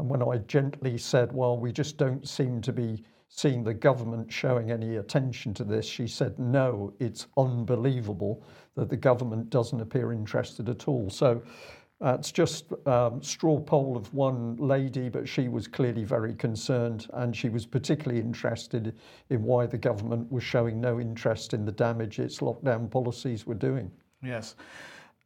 And 0.00 0.08
when 0.08 0.22
I 0.22 0.38
gently 0.38 0.96
said, 0.96 1.30
well, 1.30 1.58
we 1.58 1.72
just 1.72 1.98
don't 1.98 2.26
seem 2.26 2.62
to 2.62 2.72
be 2.72 3.04
seeing 3.28 3.62
the 3.62 3.74
government 3.74 4.32
showing 4.32 4.70
any 4.70 4.96
attention 4.96 5.52
to 5.54 5.62
this, 5.62 5.84
she 5.84 6.06
said, 6.08 6.38
no, 6.38 6.94
it's 7.00 7.26
unbelievable 7.36 8.42
that 8.76 8.88
the 8.88 8.96
government 8.96 9.50
doesn't 9.50 9.80
appear 9.80 10.12
interested 10.12 10.68
at 10.68 10.88
all. 10.88 11.10
So 11.10 11.42
Uh, 12.02 12.16
it's 12.18 12.32
just 12.32 12.72
um, 12.86 13.22
straw 13.22 13.60
poll 13.60 13.94
of 13.94 14.14
one 14.14 14.56
lady, 14.56 15.10
but 15.10 15.28
she 15.28 15.48
was 15.48 15.68
clearly 15.68 16.02
very 16.02 16.34
concerned, 16.34 17.06
and 17.12 17.36
she 17.36 17.50
was 17.50 17.66
particularly 17.66 18.18
interested 18.18 18.94
in 19.28 19.42
why 19.42 19.66
the 19.66 19.76
government 19.76 20.32
was 20.32 20.42
showing 20.42 20.80
no 20.80 20.98
interest 20.98 21.52
in 21.52 21.66
the 21.66 21.72
damage 21.72 22.18
its 22.18 22.38
lockdown 22.40 22.88
policies 22.90 23.46
were 23.46 23.58
doing. 23.58 23.90
Yes. 24.22 24.56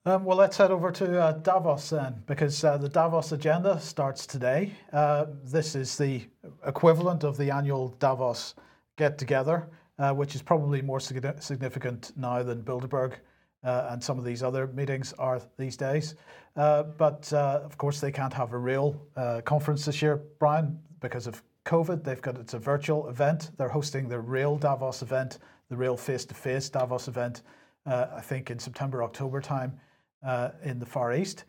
Um, 0.07 0.27
well, 0.27 0.37
let's 0.37 0.59
head 0.59 0.71
over 0.71 0.91
to 0.93 1.19
uh, 1.19 1.33
Davos 1.33 1.89
then, 1.89 2.23
because 2.27 2.63
uh, 2.63 2.77
the 2.77 2.91
Davos 2.91 3.33
agenda 3.33 3.81
starts 3.81 4.27
today. 4.27 4.71
Uh, 4.93 5.25
this 5.43 5.75
is 5.75 5.97
the 5.97 6.21
equivalent 6.67 7.25
of 7.25 7.39
the 7.39 7.51
annual 7.51 7.89
Davos 8.01 8.55
get 8.99 9.17
together, 9.17 9.67
uh, 9.99 10.13
which 10.13 10.35
is 10.35 10.43
probably 10.43 10.83
more 10.83 11.01
significant 11.01 12.13
now 12.19 12.43
than 12.43 12.61
Bilderberg 12.63 13.15
uh, 13.63 13.89
and 13.93 14.05
some 14.05 14.19
of 14.19 14.27
these 14.27 14.43
other 14.43 14.67
meetings 14.67 15.15
are 15.15 15.41
these 15.57 15.75
days. 15.75 16.17
Uh, 16.55 16.83
but 16.83 17.33
of 17.33 17.79
course, 17.79 17.99
they 17.99 18.13
can't 18.13 18.35
have 18.35 18.53
a 18.53 18.59
real 18.59 19.01
conference 19.47 19.87
this 19.87 20.03
year, 20.03 20.21
Brian, 20.39 20.79
because 21.01 21.27
of 21.27 21.43
COVID. 21.65 22.05
They've 22.05 22.21
got 22.21 22.37
it's 22.37 22.53
a 22.53 22.59
virtual 22.59 23.09
event. 23.09 23.53
They're 23.57 23.71
hosting 23.71 24.11
the 24.11 24.21
real 24.21 24.59
Davos 24.59 25.01
event, 25.01 25.39
the 25.71 25.77
real 25.77 25.97
face-to-face 25.97 26.69
Davos 26.69 27.09
event. 27.09 27.41
I 27.87 28.21
think 28.21 28.51
in 28.51 28.59
September, 28.59 29.03
October 29.03 29.41
time 29.41 29.81
uh, 30.25 30.51
in 30.63 30.79
the 30.79 30.87
Far 30.87 31.15
East. 31.15 31.45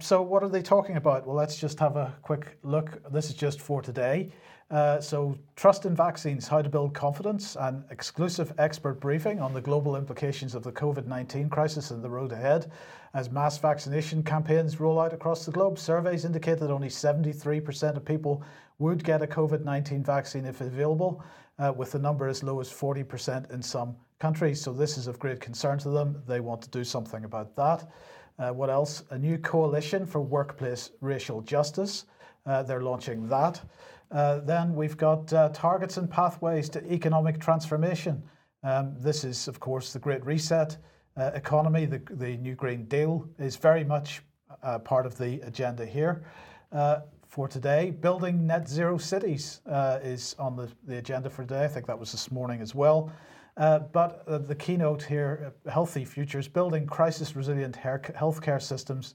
so, 0.00 0.22
what 0.22 0.42
are 0.42 0.48
they 0.48 0.62
talking 0.62 0.96
about? 0.96 1.26
Well, 1.26 1.36
let's 1.36 1.58
just 1.58 1.78
have 1.78 1.96
a 1.96 2.14
quick 2.22 2.58
look. 2.62 3.00
This 3.12 3.30
is 3.30 3.34
just 3.34 3.60
for 3.60 3.80
today. 3.82 4.32
Uh, 4.70 5.00
so, 5.00 5.34
trust 5.56 5.86
in 5.86 5.96
vaccines, 5.96 6.46
how 6.46 6.60
to 6.60 6.68
build 6.68 6.92
confidence, 6.92 7.56
and 7.58 7.84
exclusive 7.90 8.52
expert 8.58 9.00
briefing 9.00 9.40
on 9.40 9.54
the 9.54 9.60
global 9.62 9.96
implications 9.96 10.54
of 10.54 10.62
the 10.62 10.72
COVID 10.72 11.06
19 11.06 11.48
crisis 11.48 11.90
and 11.90 12.04
the 12.04 12.10
road 12.10 12.32
ahead. 12.32 12.70
As 13.14 13.30
mass 13.30 13.56
vaccination 13.56 14.22
campaigns 14.22 14.78
roll 14.78 15.00
out 15.00 15.14
across 15.14 15.46
the 15.46 15.52
globe, 15.52 15.78
surveys 15.78 16.26
indicate 16.26 16.58
that 16.58 16.70
only 16.70 16.88
73% 16.88 17.96
of 17.96 18.04
people 18.04 18.42
would 18.78 19.02
get 19.02 19.22
a 19.22 19.26
COVID 19.26 19.64
19 19.64 20.04
vaccine 20.04 20.44
if 20.44 20.60
available, 20.60 21.24
uh, 21.58 21.72
with 21.74 21.92
the 21.92 21.98
number 21.98 22.28
as 22.28 22.42
low 22.42 22.60
as 22.60 22.68
40% 22.68 23.50
in 23.50 23.62
some 23.62 23.96
countries. 24.18 24.60
So, 24.60 24.74
this 24.74 24.98
is 24.98 25.06
of 25.06 25.18
great 25.18 25.40
concern 25.40 25.78
to 25.78 25.88
them. 25.88 26.22
They 26.26 26.40
want 26.40 26.60
to 26.60 26.68
do 26.68 26.84
something 26.84 27.24
about 27.24 27.56
that. 27.56 27.90
Uh, 28.38 28.50
what 28.50 28.68
else? 28.68 29.02
A 29.10 29.18
new 29.18 29.38
coalition 29.38 30.04
for 30.04 30.20
workplace 30.20 30.90
racial 31.00 31.40
justice. 31.40 32.04
Uh, 32.44 32.62
they're 32.62 32.82
launching 32.82 33.28
that. 33.28 33.62
Uh, 34.10 34.40
then 34.40 34.74
we've 34.74 34.96
got 34.96 35.32
uh, 35.32 35.50
targets 35.50 35.98
and 35.98 36.10
pathways 36.10 36.68
to 36.70 36.92
economic 36.92 37.38
transformation. 37.38 38.22
Um, 38.62 38.94
this 38.98 39.24
is, 39.24 39.48
of 39.48 39.60
course, 39.60 39.92
the 39.92 39.98
Great 39.98 40.24
Reset 40.24 40.76
uh, 41.16 41.30
economy. 41.34 41.84
The, 41.84 42.00
the, 42.10 42.36
New 42.38 42.54
Green 42.54 42.84
Deal 42.86 43.28
is 43.38 43.56
very 43.56 43.84
much 43.84 44.22
uh, 44.62 44.78
part 44.78 45.04
of 45.04 45.18
the 45.18 45.40
agenda 45.42 45.84
here. 45.84 46.24
Uh, 46.72 47.00
for 47.26 47.46
today, 47.46 47.90
building 47.90 48.46
net 48.46 48.66
zero 48.66 48.96
cities 48.96 49.60
is 50.02 50.34
on 50.38 50.56
the, 50.56 50.68
the 50.86 50.96
agenda 50.96 51.28
for 51.28 51.42
today. 51.42 51.64
I 51.64 51.68
think 51.68 51.86
that 51.86 51.98
was 51.98 52.10
this 52.10 52.30
morning 52.32 52.62
as 52.62 52.74
well. 52.74 53.12
but 53.56 54.24
the 54.48 54.54
keynote 54.54 55.02
here, 55.02 55.52
Healthy 55.70 56.06
Futures, 56.06 56.48
building 56.48 56.86
crisis 56.86 57.36
resilient 57.36 57.76
healthcare 57.76 58.62
systems 58.62 59.14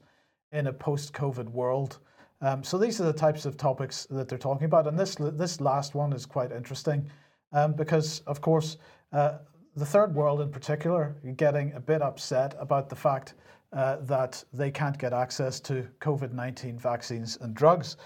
in 0.52 0.68
a 0.68 0.72
post 0.72 1.12
COVID 1.12 1.48
world. 1.48 1.98
Um, 2.40 2.62
so 2.62 2.78
these 2.78 3.00
are 3.00 3.04
the 3.04 3.12
types 3.12 3.46
of 3.46 3.56
topics 3.56 4.06
that 4.10 4.28
they're 4.28 4.38
talking 4.38 4.66
about, 4.66 4.86
and 4.86 4.98
this 4.98 5.14
this 5.14 5.60
last 5.60 5.94
one 5.94 6.12
is 6.12 6.26
quite 6.26 6.52
interesting 6.52 7.10
um, 7.52 7.72
because, 7.72 8.20
of 8.26 8.40
course, 8.40 8.76
uh, 9.12 9.38
the 9.76 9.86
third 9.86 10.14
world 10.14 10.40
in 10.40 10.50
particular 10.50 11.16
getting 11.36 11.72
a 11.72 11.80
bit 11.80 12.02
upset 12.02 12.54
about 12.58 12.88
the 12.88 12.96
fact 12.96 13.34
uh, 13.72 13.96
that 14.02 14.44
they 14.52 14.70
can't 14.70 14.98
get 14.98 15.12
access 15.12 15.58
to 15.58 15.88
COVID-19 16.00 16.80
vaccines 16.80 17.38
and 17.40 17.54
drugs. 17.54 17.96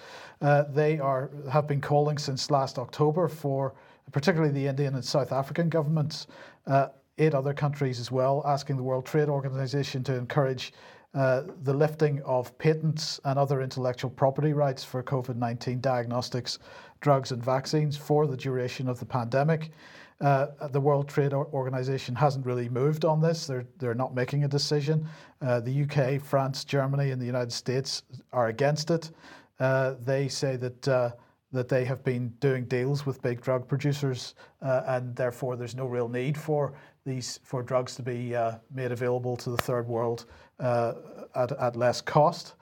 Uh, 0.41 0.63
they 0.63 0.99
are 0.99 1.31
have 1.51 1.67
been 1.67 1.81
calling 1.81 2.17
since 2.17 2.51
last 2.51 2.79
October 2.79 3.29
for, 3.29 3.75
particularly 4.11 4.53
the 4.53 4.67
Indian 4.67 4.95
and 4.95 5.05
South 5.05 5.31
African 5.31 5.69
governments, 5.69 6.27
uh, 6.67 6.89
eight 7.19 7.35
other 7.35 7.53
countries 7.53 8.01
as 8.01 8.11
well, 8.11 8.43
asking 8.47 8.77
the 8.77 8.83
World 8.83 9.05
Trade 9.05 9.29
Organization 9.29 10.03
to 10.05 10.15
encourage 10.15 10.73
uh, 11.19 11.43
the 11.65 11.75
lifting 11.75 12.23
of 12.23 12.57
patents 12.59 13.19
and 13.25 13.41
other 13.41 13.61
intellectual 13.61 14.09
property 14.09 14.53
rights 14.53 14.85
for 14.85 15.03
COVID 15.03 15.35
19 15.35 15.81
diagnostics, 15.81 16.61
drugs, 17.01 17.33
and 17.33 17.45
vaccines 17.45 17.97
for 17.97 18.29
the 18.29 18.37
duration 18.37 18.89
of 18.89 19.01
the 19.01 19.05
pandemic. 19.05 19.73
Uh, 20.21 20.47
the 20.71 20.81
World 20.81 21.09
Trade 21.09 21.33
Organization 21.33 22.15
hasn't 22.15 22.47
really 22.47 22.69
moved 22.69 23.05
on 23.05 23.21
this. 23.21 23.49
They're, 23.49 23.67
they're 23.79 23.95
not 23.95 24.15
making 24.15 24.45
a 24.45 24.49
decision. 24.49 25.09
Uh, 25.43 25.59
the 25.59 25.83
UK, 25.83 26.23
France, 26.23 26.65
Germany, 26.65 27.11
and 27.11 27.21
the 27.21 27.27
United 27.27 27.53
States 27.53 28.05
are 28.33 28.47
against 28.47 28.93
it. 28.93 29.11
Uh, 29.59 29.95
they 30.05 30.29
say 30.29 30.55
that 30.55 30.87
uh, 30.87 31.11
that 31.51 31.69
they 31.69 31.85
have 31.85 32.05
been 32.05 32.29
doing 32.41 32.65
deals 32.67 33.07
with 33.07 33.23
big 33.23 33.41
drug 33.41 33.67
producers, 33.67 34.35
uh, 34.61 34.83
and 34.87 35.17
therefore 35.17 35.57
there's 35.57 35.75
no 35.75 35.87
real 35.87 36.09
need 36.09 36.37
for 36.37 36.75
these 37.07 37.41
for 37.43 37.63
drugs 37.63 37.97
to 37.97 38.03
be 38.03 38.37
uh, 38.37 38.53
made 38.73 38.93
available 38.93 39.37
to 39.37 39.51
the 39.51 39.57
third 39.57 39.89
world 39.89 40.27
at, 40.61 41.53
at 41.53 41.77
less 41.77 42.01
cost. 42.01 42.55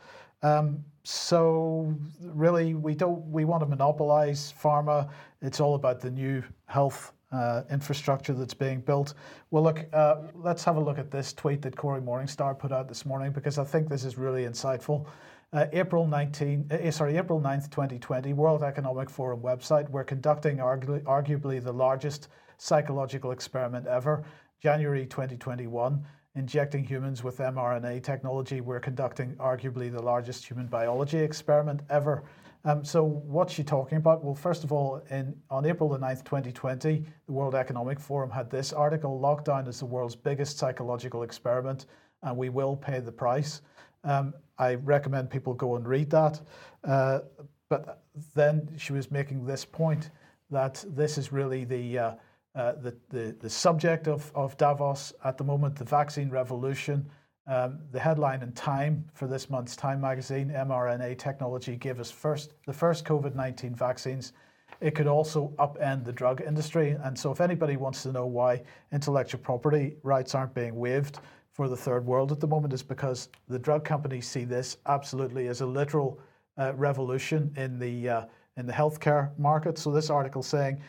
Um, 0.42 0.84
so 1.02 1.94
really, 2.20 2.74
we 2.74 2.94
don't 2.94 3.24
we 3.30 3.44
want 3.44 3.62
to 3.62 3.66
monopolize 3.66 4.52
pharma. 4.60 5.08
It's 5.40 5.60
all 5.60 5.74
about 5.76 6.00
the 6.00 6.10
new 6.10 6.42
health 6.66 7.12
uh, 7.32 7.62
infrastructure 7.70 8.32
that's 8.32 8.54
being 8.54 8.80
built. 8.80 9.14
Well, 9.50 9.62
look, 9.62 9.86
uh, 9.92 10.16
let's 10.34 10.64
have 10.64 10.76
a 10.76 10.80
look 10.80 10.98
at 10.98 11.10
this 11.10 11.32
tweet 11.32 11.62
that 11.62 11.76
Cory 11.76 12.00
Morningstar 12.00 12.58
put 12.58 12.72
out 12.72 12.88
this 12.88 13.04
morning 13.06 13.32
because 13.32 13.58
I 13.58 13.64
think 13.64 13.88
this 13.88 14.04
is 14.04 14.18
really 14.18 14.44
insightful. 14.44 15.06
Uh, 15.52 15.66
April 15.72 16.06
19, 16.06 16.70
uh, 16.70 16.90
sorry, 16.90 17.16
April 17.16 17.40
9th, 17.40 17.70
2020, 17.70 18.32
World 18.32 18.62
Economic 18.62 19.08
Forum 19.08 19.40
website. 19.40 19.88
We're 19.90 20.04
conducting 20.04 20.58
argu- 20.58 21.02
arguably 21.04 21.62
the 21.62 21.72
largest 21.72 22.28
psychological 22.58 23.30
experiment 23.30 23.86
ever. 23.86 24.24
January 24.60 25.06
2021, 25.06 26.04
injecting 26.36 26.84
humans 26.84 27.24
with 27.24 27.38
mRNA 27.38 28.02
technology. 28.02 28.60
We're 28.60 28.78
conducting 28.78 29.34
arguably 29.36 29.90
the 29.90 30.02
largest 30.02 30.46
human 30.46 30.66
biology 30.66 31.18
experiment 31.18 31.80
ever. 31.90 32.22
Um, 32.64 32.84
so 32.84 33.04
what's 33.04 33.52
she 33.54 33.64
talking 33.64 33.96
about? 33.96 34.22
Well, 34.22 34.34
first 34.34 34.62
of 34.62 34.72
all, 34.72 35.02
in, 35.10 35.34
on 35.50 35.64
April 35.64 35.88
the 35.88 35.98
9th, 35.98 36.24
2020, 36.24 37.04
the 37.26 37.32
World 37.32 37.54
Economic 37.54 37.98
Forum 37.98 38.30
had 38.30 38.50
this 38.50 38.72
article, 38.72 39.18
Lockdown 39.20 39.66
is 39.66 39.78
the 39.78 39.86
world's 39.86 40.16
biggest 40.16 40.58
psychological 40.58 41.22
experiment, 41.22 41.86
and 42.22 42.36
we 42.36 42.48
will 42.48 42.76
pay 42.76 43.00
the 43.00 43.12
price. 43.12 43.62
Um, 44.04 44.34
I 44.58 44.74
recommend 44.74 45.30
people 45.30 45.54
go 45.54 45.76
and 45.76 45.86
read 45.86 46.10
that. 46.10 46.40
Uh, 46.84 47.20
but 47.68 48.02
then 48.34 48.68
she 48.76 48.92
was 48.92 49.10
making 49.10 49.46
this 49.46 49.64
point 49.64 50.10
that 50.50 50.84
this 50.88 51.18
is 51.18 51.32
really 51.32 51.64
the 51.64 51.98
uh, 51.98 52.12
uh, 52.56 52.72
the, 52.72 52.96
the, 53.10 53.36
the 53.40 53.50
subject 53.50 54.08
of, 54.08 54.32
of 54.34 54.56
Davos 54.56 55.12
at 55.24 55.36
the 55.36 55.44
moment, 55.44 55.76
the 55.76 55.84
vaccine 55.84 56.30
revolution. 56.30 57.08
Um, 57.48 57.78
the 57.92 58.00
headline 58.00 58.42
in 58.42 58.50
Time 58.52 59.04
for 59.14 59.28
this 59.28 59.48
month's 59.48 59.76
Time 59.76 60.00
magazine, 60.00 60.48
mRNA 60.48 61.18
technology 61.18 61.76
gave 61.76 62.00
us 62.00 62.10
first 62.10 62.54
the 62.66 62.72
first 62.72 63.04
COVID-19 63.04 63.76
vaccines. 63.76 64.32
It 64.80 64.94
could 64.94 65.06
also 65.06 65.52
upend 65.58 66.04
the 66.04 66.12
drug 66.12 66.40
industry. 66.40 66.96
And 67.04 67.16
so 67.16 67.30
if 67.30 67.40
anybody 67.40 67.76
wants 67.76 68.02
to 68.02 68.10
know 68.10 68.26
why 68.26 68.62
intellectual 68.90 69.40
property 69.40 69.96
rights 70.02 70.34
aren't 70.34 70.54
being 70.54 70.74
waived 70.74 71.20
for 71.52 71.68
the 71.68 71.76
third 71.76 72.04
world 72.04 72.32
at 72.32 72.40
the 72.40 72.46
moment 72.46 72.74
is 72.74 72.82
because 72.82 73.28
the 73.48 73.58
drug 73.58 73.84
companies 73.84 74.26
see 74.26 74.44
this 74.44 74.78
absolutely 74.86 75.48
as 75.48 75.60
a 75.60 75.66
literal 75.66 76.20
uh, 76.58 76.74
revolution 76.74 77.52
in 77.56 77.78
the 77.78 78.08
uh, 78.08 78.24
in 78.56 78.66
the 78.66 78.72
healthcare 78.72 79.38
market. 79.38 79.78
So 79.78 79.90
this 79.90 80.10
article 80.10 80.42
saying 80.42 80.80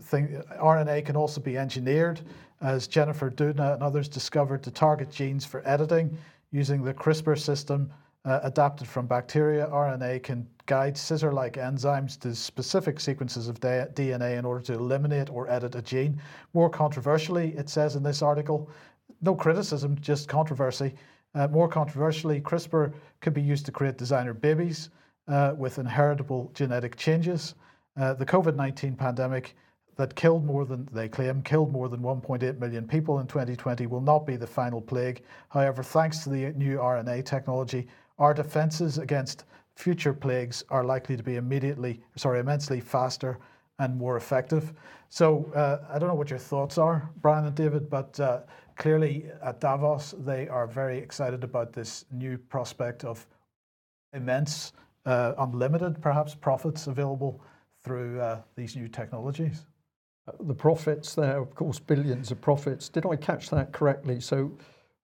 thing, 0.00 0.42
RNA 0.60 1.04
can 1.06 1.16
also 1.16 1.40
be 1.40 1.56
engineered, 1.56 2.20
as 2.60 2.86
Jennifer 2.86 3.30
Doudna 3.30 3.74
and 3.74 3.82
others 3.82 4.08
discovered 4.08 4.62
to 4.64 4.70
target 4.70 5.10
genes 5.10 5.44
for 5.44 5.66
editing 5.66 6.16
using 6.52 6.82
the 6.82 6.92
CRISPR 6.92 7.38
system 7.38 7.90
uh, 8.24 8.40
adapted 8.42 8.86
from 8.86 9.06
bacteria. 9.06 9.66
RNA 9.68 10.22
can 10.22 10.46
guide 10.66 10.96
scissor 10.96 11.32
like 11.32 11.54
enzymes 11.54 12.18
to 12.20 12.34
specific 12.34 13.00
sequences 13.00 13.48
of 13.48 13.60
DNA 13.60 14.38
in 14.38 14.44
order 14.44 14.62
to 14.64 14.74
eliminate 14.74 15.30
or 15.30 15.48
edit 15.50 15.74
a 15.74 15.82
gene. 15.82 16.20
More 16.52 16.68
controversially, 16.68 17.54
it 17.56 17.68
says 17.68 17.96
in 17.96 18.02
this 18.02 18.20
article, 18.20 18.70
no 19.22 19.34
criticism, 19.34 19.96
just 20.00 20.28
controversy. 20.28 20.94
Uh, 21.34 21.48
more 21.48 21.68
controversially, 21.68 22.40
CRISPR 22.40 22.92
could 23.20 23.34
be 23.34 23.42
used 23.42 23.64
to 23.66 23.72
create 23.72 23.96
designer 23.96 24.34
babies 24.34 24.90
uh, 25.28 25.54
with 25.56 25.78
inheritable 25.78 26.50
genetic 26.54 26.96
changes. 26.96 27.54
Uh, 27.96 28.14
the 28.14 28.26
COVID 28.26 28.56
19 28.56 28.96
pandemic 28.96 29.56
that 30.00 30.14
killed 30.14 30.46
more 30.46 30.64
than, 30.64 30.88
they 30.92 31.10
claim, 31.10 31.42
killed 31.42 31.70
more 31.70 31.86
than 31.86 32.00
1.8 32.00 32.58
million 32.58 32.88
people 32.88 33.18
in 33.18 33.26
2020 33.26 33.86
will 33.86 34.00
not 34.00 34.26
be 34.26 34.34
the 34.34 34.46
final 34.46 34.80
plague. 34.80 35.22
However, 35.50 35.82
thanks 35.82 36.20
to 36.20 36.30
the 36.30 36.52
new 36.52 36.78
RNA 36.78 37.26
technology, 37.26 37.86
our 38.18 38.32
defenses 38.32 38.96
against 38.96 39.44
future 39.76 40.14
plagues 40.14 40.64
are 40.70 40.84
likely 40.84 41.18
to 41.18 41.22
be 41.22 41.36
immediately, 41.36 42.00
sorry, 42.16 42.40
immensely 42.40 42.80
faster 42.80 43.40
and 43.78 43.94
more 43.94 44.16
effective. 44.16 44.72
So 45.10 45.52
uh, 45.54 45.84
I 45.92 45.98
don't 45.98 46.08
know 46.08 46.14
what 46.14 46.30
your 46.30 46.38
thoughts 46.38 46.78
are, 46.78 47.10
Brian 47.20 47.44
and 47.44 47.54
David, 47.54 47.90
but 47.90 48.18
uh, 48.18 48.40
clearly 48.76 49.26
at 49.42 49.60
Davos, 49.60 50.14
they 50.20 50.48
are 50.48 50.66
very 50.66 50.96
excited 50.96 51.44
about 51.44 51.74
this 51.74 52.06
new 52.10 52.38
prospect 52.38 53.04
of 53.04 53.26
immense, 54.14 54.72
uh, 55.04 55.34
unlimited 55.36 56.00
perhaps 56.00 56.34
profits 56.34 56.86
available 56.86 57.42
through 57.82 58.18
uh, 58.18 58.40
these 58.56 58.76
new 58.76 58.88
technologies? 58.88 59.66
Uh, 60.26 60.32
the 60.40 60.54
profits 60.54 61.14
there, 61.14 61.38
of 61.38 61.54
course, 61.54 61.78
billions 61.78 62.30
of 62.30 62.40
profits. 62.40 62.88
Did 62.88 63.06
I 63.06 63.16
catch 63.16 63.50
that 63.50 63.72
correctly? 63.72 64.20
So 64.20 64.52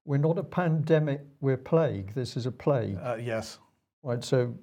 we're 0.04 0.18
not 0.18 0.38
a 0.38 0.44
pandemic, 0.44 1.20
we're 1.40 1.56
plague. 1.56 2.14
This 2.14 2.36
is 2.36 2.46
a 2.46 2.52
plague. 2.52 2.98
Uh, 3.02 3.16
yes. 3.20 3.58
Right. 4.02 4.22
So 4.22 4.54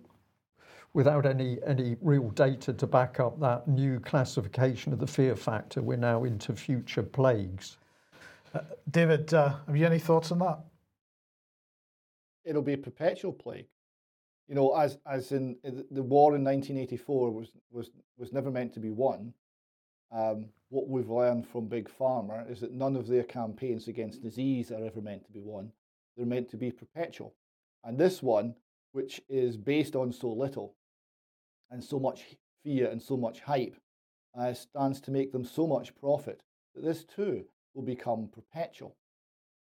without 0.93 1.25
any 1.25 1.57
any 1.65 1.97
real 2.01 2.29
data 2.31 2.71
to 2.73 2.87
back 2.87 3.19
up 3.19 3.39
that 3.39 3.67
new 3.67 3.99
classification 3.99 4.93
of 4.93 4.99
the 4.99 5.07
fear 5.07 5.35
factor, 5.35 5.81
we're 5.81 5.97
now 5.97 6.23
into 6.23 6.53
future 6.55 7.03
plagues. 7.03 7.77
Uh, 8.53 8.61
David, 8.91 9.33
uh, 9.33 9.55
have 9.67 9.75
you 9.75 9.85
any 9.85 9.99
thoughts 9.99 10.31
on 10.31 10.39
that? 10.39 10.59
It'll 12.45 12.61
be 12.61 12.73
a 12.73 12.77
perpetual 12.77 13.33
plague. 13.33 13.67
You 14.47 14.55
know, 14.55 14.75
as 14.75 14.97
as 15.05 15.31
in 15.31 15.57
the 15.63 16.03
war 16.03 16.35
in 16.35 16.43
1984 16.43 17.31
was 17.31 17.51
was 17.71 17.89
was 18.17 18.31
never 18.31 18.51
meant 18.51 18.73
to 18.73 18.79
be 18.79 18.91
won. 18.91 19.33
Um, 20.13 20.45
what 20.69 20.87
we've 20.87 21.09
learned 21.09 21.47
from 21.47 21.67
Big 21.67 21.89
Pharma 21.89 22.49
is 22.49 22.59
that 22.61 22.71
none 22.71 22.95
of 22.95 23.07
their 23.07 23.23
campaigns 23.23 23.87
against 23.87 24.21
disease 24.21 24.71
are 24.71 24.83
ever 24.83 25.01
meant 25.01 25.25
to 25.25 25.31
be 25.31 25.41
won. 25.41 25.71
They're 26.15 26.25
meant 26.25 26.49
to 26.51 26.57
be 26.57 26.71
perpetual. 26.71 27.33
And 27.83 27.97
this 27.97 28.21
one, 28.21 28.55
which 28.91 29.21
is 29.27 29.57
based 29.57 29.95
on 29.95 30.11
so 30.13 30.29
little 30.31 30.75
and 31.71 31.83
so 31.83 31.99
much 31.99 32.23
fear 32.63 32.89
and 32.89 33.01
so 33.01 33.17
much 33.17 33.41
hype, 33.41 33.75
uh, 34.37 34.53
stands 34.53 35.01
to 35.01 35.11
make 35.11 35.31
them 35.31 35.45
so 35.45 35.65
much 35.65 35.95
profit 35.95 36.41
that 36.75 36.83
this 36.83 37.03
too 37.03 37.45
will 37.73 37.83
become 37.83 38.29
perpetual. 38.31 38.95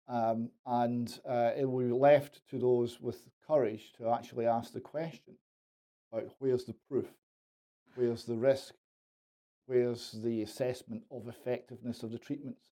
Um, 0.08 0.50
and 0.66 1.20
uh, 1.28 1.52
it 1.56 1.64
will 1.64 1.86
be 1.86 1.92
left 1.92 2.42
to 2.50 2.58
those 2.58 3.00
with 3.00 3.28
courage 3.46 3.92
to 3.98 4.10
actually 4.10 4.46
ask 4.46 4.72
the 4.72 4.80
question 4.80 5.34
about 6.12 6.30
where's 6.38 6.64
the 6.64 6.74
proof, 6.88 7.06
where's 7.94 8.24
the 8.24 8.36
risk, 8.36 8.74
where's 9.70 10.10
the 10.24 10.42
assessment 10.42 11.00
of 11.12 11.28
effectiveness 11.28 12.02
of 12.02 12.10
the 12.10 12.18
treatments, 12.18 12.70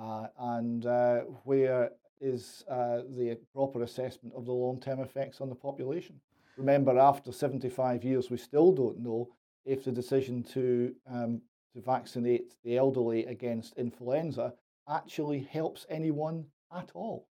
uh, 0.00 0.28
and 0.38 0.86
uh, 0.86 1.18
where 1.42 1.90
is 2.20 2.64
uh, 2.70 2.98
the 3.16 3.36
proper 3.52 3.82
assessment 3.82 4.32
of 4.36 4.44
the 4.46 4.52
long-term 4.52 5.00
effects 5.00 5.40
on 5.40 5.48
the 5.48 5.54
population. 5.56 6.20
Remember, 6.56 6.96
after 7.00 7.32
75 7.32 8.04
years, 8.04 8.30
we 8.30 8.36
still 8.36 8.70
don't 8.70 9.00
know 9.00 9.28
if 9.64 9.82
the 9.82 9.90
decision 9.90 10.44
to 10.44 10.94
um, 11.10 11.42
to 11.74 11.80
vaccinate 11.80 12.54
the 12.64 12.76
elderly 12.76 13.24
against 13.26 13.76
influenza 13.76 14.52
actually 14.88 15.40
helps 15.40 15.84
anyone 15.88 16.44
at 16.76 16.90
all. 16.94 17.26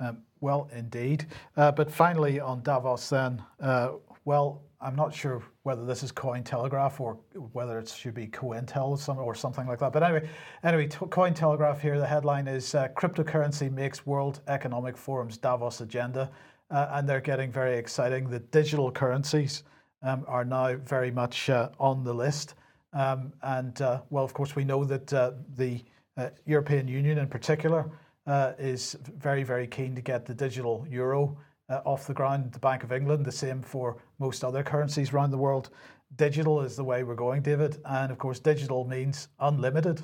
Um, 0.00 0.18
well, 0.40 0.68
indeed. 0.72 1.26
Uh, 1.56 1.70
but 1.70 1.90
finally, 1.90 2.40
on 2.40 2.62
Davos, 2.62 3.08
then, 3.10 3.42
uh, 3.60 3.92
well, 4.24 4.62
I'm 4.84 4.94
not 4.94 5.14
sure 5.14 5.42
whether 5.62 5.86
this 5.86 6.02
is 6.02 6.12
Cointelegraph 6.12 7.00
or 7.00 7.18
whether 7.52 7.78
it 7.78 7.88
should 7.88 8.12
be 8.12 8.26
COINTEL 8.26 9.08
or 9.18 9.34
something 9.34 9.66
like 9.66 9.78
that. 9.78 9.92
But 9.92 10.02
anyway, 10.02 10.28
anyway, 10.62 10.88
Cointelegraph 10.88 11.80
here. 11.80 11.98
The 11.98 12.06
headline 12.06 12.46
is 12.46 12.74
uh, 12.74 12.88
"Cryptocurrency 12.88 13.72
Makes 13.72 14.04
World 14.04 14.40
Economic 14.46 14.98
Forum's 14.98 15.38
Davos 15.38 15.80
Agenda," 15.80 16.30
uh, 16.70 16.88
and 16.92 17.08
they're 17.08 17.22
getting 17.22 17.50
very 17.50 17.78
exciting. 17.78 18.28
The 18.28 18.40
digital 18.40 18.92
currencies 18.92 19.62
um, 20.02 20.24
are 20.28 20.44
now 20.44 20.76
very 20.76 21.10
much 21.10 21.48
uh, 21.48 21.70
on 21.80 22.04
the 22.04 22.12
list, 22.12 22.54
um, 22.92 23.32
and 23.42 23.80
uh, 23.80 24.02
well, 24.10 24.24
of 24.24 24.34
course, 24.34 24.54
we 24.54 24.64
know 24.64 24.84
that 24.84 25.06
the 25.06 25.82
European 26.44 26.86
Union, 26.88 27.18
in 27.18 27.26
particular 27.26 27.90
uh, 28.26 28.52
is 28.58 28.96
very, 29.16 29.42
very 29.42 29.66
keen 29.66 29.94
to 29.94 30.02
get 30.02 30.26
the 30.26 30.34
digital 30.34 30.86
euro 30.90 31.36
uh, 31.68 31.80
off 31.84 32.06
the 32.06 32.14
ground. 32.14 32.52
The 32.52 32.58
Bank 32.58 32.84
of 32.84 32.92
England, 32.92 33.24
the 33.24 33.32
same 33.32 33.62
for 33.62 33.96
most 34.18 34.44
other 34.44 34.62
currencies 34.62 35.12
around 35.12 35.30
the 35.30 35.38
world. 35.38 35.70
Digital 36.16 36.60
is 36.60 36.76
the 36.76 36.84
way 36.84 37.02
we're 37.02 37.14
going, 37.14 37.42
David. 37.42 37.78
And 37.84 38.12
of 38.12 38.18
course, 38.18 38.38
digital 38.38 38.84
means 38.84 39.28
unlimited. 39.40 40.02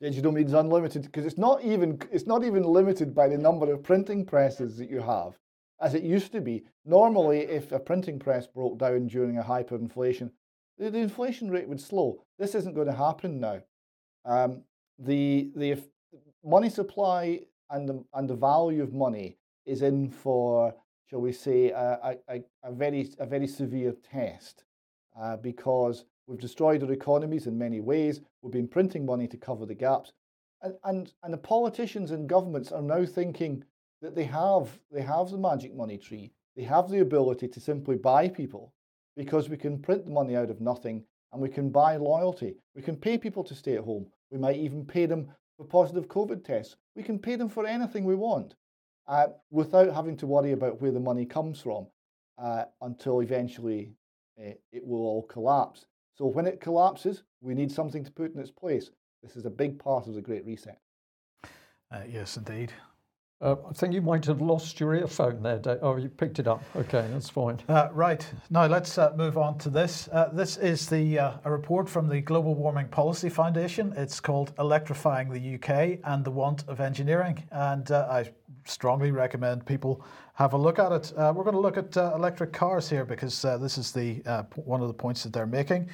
Digital 0.00 0.32
means 0.32 0.52
unlimited 0.52 1.02
because 1.02 1.24
it's 1.24 1.38
not 1.38 1.64
even 1.64 1.98
it's 2.12 2.26
not 2.26 2.44
even 2.44 2.62
limited 2.62 3.14
by 3.14 3.28
the 3.28 3.38
number 3.38 3.72
of 3.72 3.82
printing 3.82 4.26
presses 4.26 4.76
that 4.76 4.90
you 4.90 5.00
have, 5.00 5.38
as 5.80 5.94
it 5.94 6.02
used 6.02 6.32
to 6.32 6.40
be. 6.40 6.64
Normally, 6.84 7.40
if 7.40 7.72
a 7.72 7.78
printing 7.78 8.18
press 8.18 8.46
broke 8.46 8.78
down 8.78 9.06
during 9.06 9.38
a 9.38 9.42
hyperinflation, 9.42 10.30
the, 10.78 10.90
the 10.90 10.98
inflation 10.98 11.50
rate 11.50 11.66
would 11.68 11.80
slow. 11.80 12.22
This 12.38 12.54
isn't 12.54 12.74
going 12.74 12.88
to 12.88 12.92
happen 12.92 13.40
now. 13.40 13.62
Um, 14.26 14.64
the 14.98 15.50
the 15.56 15.82
money 16.44 16.68
supply 16.68 17.40
and 17.70 17.88
the, 17.88 18.04
and 18.14 18.28
the 18.28 18.36
value 18.36 18.82
of 18.82 18.92
money 18.92 19.38
is 19.66 19.82
in 19.82 20.08
for, 20.08 20.74
shall 21.10 21.20
we 21.20 21.32
say, 21.32 21.70
a, 21.70 22.16
a, 22.28 22.40
a 22.62 22.72
very, 22.72 23.10
a 23.18 23.26
very 23.26 23.46
severe 23.46 23.94
test 24.10 24.64
uh, 25.20 25.36
because 25.36 26.04
we've 26.26 26.40
destroyed 26.40 26.82
our 26.82 26.92
economies 26.92 27.46
in 27.46 27.58
many 27.58 27.80
ways. 27.80 28.20
We've 28.42 28.52
been 28.52 28.68
printing 28.68 29.04
money 29.04 29.26
to 29.28 29.36
cover 29.36 29.66
the 29.66 29.74
gaps. 29.74 30.12
And, 30.62 30.74
and, 30.84 31.12
and 31.22 31.32
the 31.32 31.38
politicians 31.38 32.12
and 32.12 32.28
governments 32.28 32.72
are 32.72 32.82
now 32.82 33.04
thinking 33.04 33.64
that 34.00 34.14
they 34.14 34.24
have, 34.24 34.78
they 34.90 35.02
have 35.02 35.30
the 35.30 35.38
magic 35.38 35.74
money 35.74 35.98
tree. 35.98 36.32
They 36.56 36.62
have 36.62 36.88
the 36.88 37.00
ability 37.00 37.48
to 37.48 37.60
simply 37.60 37.96
buy 37.96 38.28
people 38.28 38.72
because 39.16 39.48
we 39.48 39.56
can 39.56 39.78
print 39.78 40.04
the 40.04 40.10
money 40.12 40.36
out 40.36 40.50
of 40.50 40.60
nothing 40.60 41.04
and 41.32 41.42
we 41.42 41.48
can 41.48 41.70
buy 41.70 41.96
loyalty. 41.96 42.54
We 42.74 42.82
can 42.82 42.96
pay 42.96 43.18
people 43.18 43.44
to 43.44 43.54
stay 43.54 43.76
at 43.76 43.84
home. 43.84 44.06
We 44.30 44.38
might 44.38 44.56
even 44.56 44.84
pay 44.84 45.06
them 45.06 45.28
for 45.56 45.64
positive 45.64 46.08
COVID 46.08 46.44
tests. 46.44 46.76
We 46.94 47.02
can 47.02 47.18
pay 47.18 47.36
them 47.36 47.48
for 47.48 47.66
anything 47.66 48.04
we 48.04 48.14
want 48.14 48.54
uh, 49.08 49.28
without 49.50 49.94
having 49.94 50.16
to 50.18 50.26
worry 50.26 50.52
about 50.52 50.80
where 50.80 50.90
the 50.90 51.00
money 51.00 51.24
comes 51.24 51.60
from 51.60 51.86
uh, 52.38 52.64
until 52.82 53.20
eventually 53.20 53.92
uh, 54.40 54.52
it 54.72 54.86
will 54.86 55.00
all 55.00 55.22
collapse. 55.22 55.86
So 56.14 56.26
when 56.26 56.46
it 56.46 56.60
collapses, 56.60 57.22
we 57.40 57.54
need 57.54 57.70
something 57.70 58.04
to 58.04 58.10
put 58.10 58.34
in 58.34 58.40
its 58.40 58.50
place. 58.50 58.90
This 59.22 59.36
is 59.36 59.44
a 59.44 59.50
big 59.50 59.78
part 59.78 60.06
of 60.06 60.14
the 60.14 60.22
Great 60.22 60.44
Reset. 60.46 60.78
Uh, 61.90 62.00
yes, 62.08 62.36
indeed. 62.36 62.72
Uh, 63.38 63.54
I 63.68 63.72
think 63.74 63.92
you 63.92 64.00
might 64.00 64.24
have 64.24 64.40
lost 64.40 64.80
your 64.80 64.94
earphone 64.94 65.42
there. 65.42 65.58
Dave. 65.58 65.78
Oh, 65.82 65.96
you 65.96 66.08
picked 66.08 66.38
it 66.38 66.48
up. 66.48 66.62
Okay, 66.74 67.06
that's 67.12 67.28
fine. 67.28 67.58
Uh, 67.68 67.88
right. 67.92 68.26
Now 68.48 68.64
let's 68.66 68.96
uh, 68.96 69.12
move 69.14 69.36
on 69.36 69.58
to 69.58 69.68
this. 69.68 70.08
Uh, 70.10 70.30
this 70.32 70.56
is 70.56 70.88
the 70.88 71.18
uh, 71.18 71.32
a 71.44 71.50
report 71.50 71.86
from 71.86 72.08
the 72.08 72.22
Global 72.22 72.54
Warming 72.54 72.88
Policy 72.88 73.28
Foundation. 73.28 73.92
It's 73.94 74.20
called 74.20 74.54
"Electrifying 74.58 75.28
the 75.28 75.56
UK 75.56 76.00
and 76.04 76.24
the 76.24 76.30
Want 76.30 76.64
of 76.66 76.80
Engineering," 76.80 77.44
and 77.50 77.90
uh, 77.90 78.08
I 78.10 78.32
strongly 78.66 79.10
recommend 79.10 79.64
people 79.64 80.04
have 80.34 80.52
a 80.52 80.56
look 80.56 80.78
at 80.78 80.92
it. 80.92 81.12
we're 81.16 81.44
going 81.44 81.54
to 81.54 81.60
look 81.60 81.76
at 81.76 81.96
electric 81.96 82.52
cars 82.52 82.90
here 82.90 83.04
because 83.04 83.42
this 83.60 83.78
is 83.78 83.92
the 83.92 84.14
one 84.56 84.80
of 84.80 84.88
the 84.88 84.94
points 84.94 85.22
that 85.22 85.32
they're 85.32 85.46
making. 85.46 85.88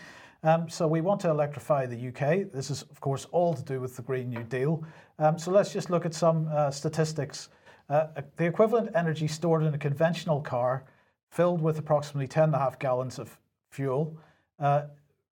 Um, 0.44 0.68
so 0.68 0.88
we 0.88 1.00
want 1.00 1.20
to 1.20 1.30
electrify 1.30 1.86
the 1.86 2.08
UK. 2.08 2.50
This 2.50 2.70
is, 2.70 2.82
of 2.82 3.00
course, 3.00 3.26
all 3.30 3.54
to 3.54 3.62
do 3.62 3.80
with 3.80 3.94
the 3.94 4.02
Green 4.02 4.28
New 4.28 4.42
Deal. 4.42 4.84
Um, 5.20 5.38
so 5.38 5.52
let's 5.52 5.72
just 5.72 5.88
look 5.88 6.04
at 6.04 6.14
some 6.14 6.48
uh, 6.50 6.70
statistics. 6.72 7.48
Uh, 7.88 8.08
the 8.36 8.46
equivalent 8.46 8.90
energy 8.96 9.28
stored 9.28 9.62
in 9.62 9.72
a 9.72 9.78
conventional 9.78 10.40
car 10.40 10.84
filled 11.30 11.62
with 11.62 11.78
approximately 11.78 12.26
10.5 12.26 12.78
gallons 12.80 13.18
of 13.20 13.38
fuel 13.70 14.18
uh, 14.58 14.82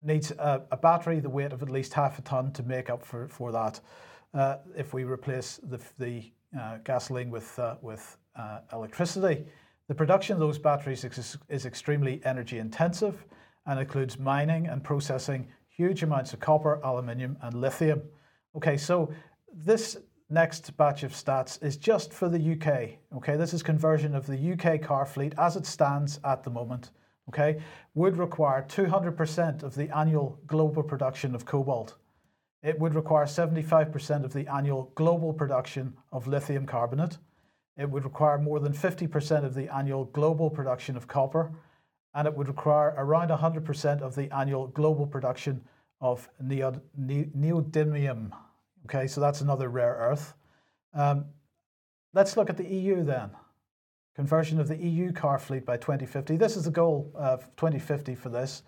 needs 0.03 0.31
a, 0.33 0.63
a, 0.71 0.77
battery 0.77 1.21
the 1.21 1.29
weight 1.29 1.53
of 1.53 1.63
at 1.63 1.71
least 1.71 1.93
half 1.93 2.19
a 2.19 2.23
ton 2.23 2.51
to 2.53 2.63
make 2.63 2.91
up 2.91 3.05
for, 3.05 3.29
for 3.29 3.53
that. 3.53 3.81
Uh, 4.33 4.57
if 4.77 4.95
we 4.95 5.05
replace 5.05 5.61
the, 5.63 5.81
the 5.99 6.33
uh, 6.59 6.79
gasoline 6.85 7.31
with, 7.31 7.59
uh, 7.59 7.77
with 7.83 8.17
electricity, 8.73 9.45
the 9.89 9.95
production 9.95 10.35
of 10.35 10.41
those 10.41 10.59
batteries 10.59 11.05
is, 11.05 11.37
is 11.49 11.67
extremely 11.67 12.21
energy 12.25 12.59
intensive 12.59 13.25
and 13.67 13.79
includes 13.79 14.19
mining 14.19 14.67
and 14.67 14.83
processing 14.83 15.47
huge 15.69 16.03
amounts 16.03 16.33
of 16.33 16.41
copper, 16.41 16.81
aluminium, 16.85 17.37
and 17.43 17.61
lithium. 17.61 18.03
Okay, 18.57 18.77
so 18.77 19.13
this 19.53 19.97
next 20.31 20.77
batch 20.77 21.03
of 21.03 21.13
stats 21.13 21.63
is 21.63 21.77
just 21.77 22.13
for 22.13 22.29
the 22.29 22.53
UK. 22.53 22.99
Okay, 23.17 23.37
this 23.37 23.53
is 23.53 23.63
conversion 23.63 24.15
of 24.15 24.27
the 24.27 24.53
UK 24.53 24.81
car 24.81 25.05
fleet 25.05 25.35
as 25.39 25.57
it 25.57 25.67
stands 25.67 26.19
at 26.25 26.43
the 26.43 26.51
moment. 26.51 26.91
Okay, 27.29 27.61
would 27.95 28.17
require 28.17 28.65
200% 28.69 29.63
of 29.63 29.75
the 29.75 29.95
annual 29.97 30.39
global 30.47 30.83
production 30.83 31.35
of 31.35 31.45
cobalt. 31.45 31.97
It 32.65 32.81
would 32.81 32.95
require 32.95 33.27
75% 33.27 34.25
of 34.25 34.33
the 34.33 34.51
annual 34.51 34.91
global 34.95 35.35
production 35.35 35.93
of 36.11 36.27
lithium 36.27 36.65
carbonate. 36.65 37.19
It 37.77 37.91
would 37.91 38.05
require 38.05 38.39
more 38.39 38.59
than 38.59 38.73
50% 38.73 39.45
of 39.45 39.55
the 39.55 39.73
annual 39.73 40.07
global 40.07 40.49
production 40.49 40.97
of 40.97 41.07
copper 41.07 41.53
and 42.15 42.27
it 42.27 42.35
would 42.35 42.49
require 42.49 42.95
around 42.97 43.29
100% 43.29 44.01
of 44.01 44.15
the 44.15 44.35
annual 44.35 44.69
global 44.69 45.07
production 45.07 45.63
of 46.01 46.29
neod- 46.43 46.81
ne- 46.97 47.31
neodymium. 47.37 48.31
Okay, 48.87 49.07
so 49.09 49.21
that's 49.21 49.41
another 49.41 49.69
rare 49.69 49.97
earth. 49.99 50.35
Um, 50.95 51.27
let's 52.15 52.37
look 52.37 52.49
at 52.49 52.57
the 52.57 52.67
EU 52.67 53.03
then. 53.03 53.31
Conversion 54.15 54.61
of 54.61 54.69
the 54.69 54.77
EU 54.77 55.13
car 55.13 55.39
fleet 55.39 55.67
by 55.67 55.77
2050. 55.77 56.37
This 56.37 56.57
is 56.57 56.65
the 56.65 56.71
goal 56.71 57.11
of 57.15 57.45
2050 57.57 58.15
for 58.15 58.29
this. 58.29 58.63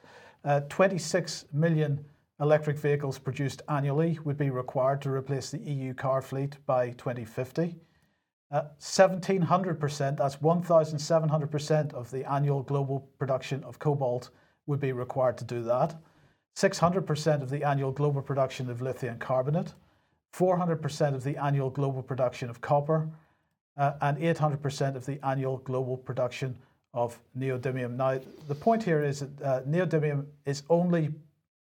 Uh, 0.45 0.61
26 0.69 1.47
million 1.53 2.05
electric 2.40 2.79
vehicles 2.79 3.18
produced 3.18 3.62
annually 3.68 4.18
would 4.25 4.37
be 4.37 4.51
required 4.51 5.01
to 5.03 5.11
replace 5.11 5.51
the 5.51 5.59
EU 5.59 5.94
car 5.94 6.20
fleet 6.20 6.57
by 6.66 6.90
2050. 6.90 7.77
Uh, 8.51 8.62
1700%, 8.79 10.16
that's 10.16 10.37
1,700% 10.37 11.94
of 11.94 12.11
the 12.11 12.31
annual 12.31 12.62
global 12.62 13.09
production 13.18 13.64
of 13.64 13.79
cobalt 13.79 14.31
would 14.66 14.81
be 14.81 14.92
required 14.92 15.37
to 15.38 15.44
do 15.44 15.62
that. 15.62 15.96
600% 16.57 17.42
of 17.42 17.51
the 17.51 17.64
annual 17.64 17.92
global 17.92 18.22
production 18.22 18.70
of 18.70 18.81
lithium 18.81 19.18
carbonate, 19.18 19.72
400% 20.35 21.14
of 21.14 21.25
the 21.25 21.37
annual 21.37 21.70
global 21.70 22.03
production 22.03 22.49
of 22.49 22.61
copper, 22.61 23.09
uh, 23.77 23.92
and 24.01 24.18
800% 24.18 24.96
of 24.96 25.05
the 25.05 25.25
annual 25.27 25.59
global 25.59 25.96
production 25.96 26.57
of 26.94 27.18
neodymium. 27.38 27.96
Now, 27.96 28.18
the 28.49 28.55
point 28.55 28.83
here 28.83 29.03
is 29.03 29.20
that 29.20 29.42
uh, 29.42 29.62
neodymium 29.62 30.27
is 30.46 30.62
only 30.70 31.11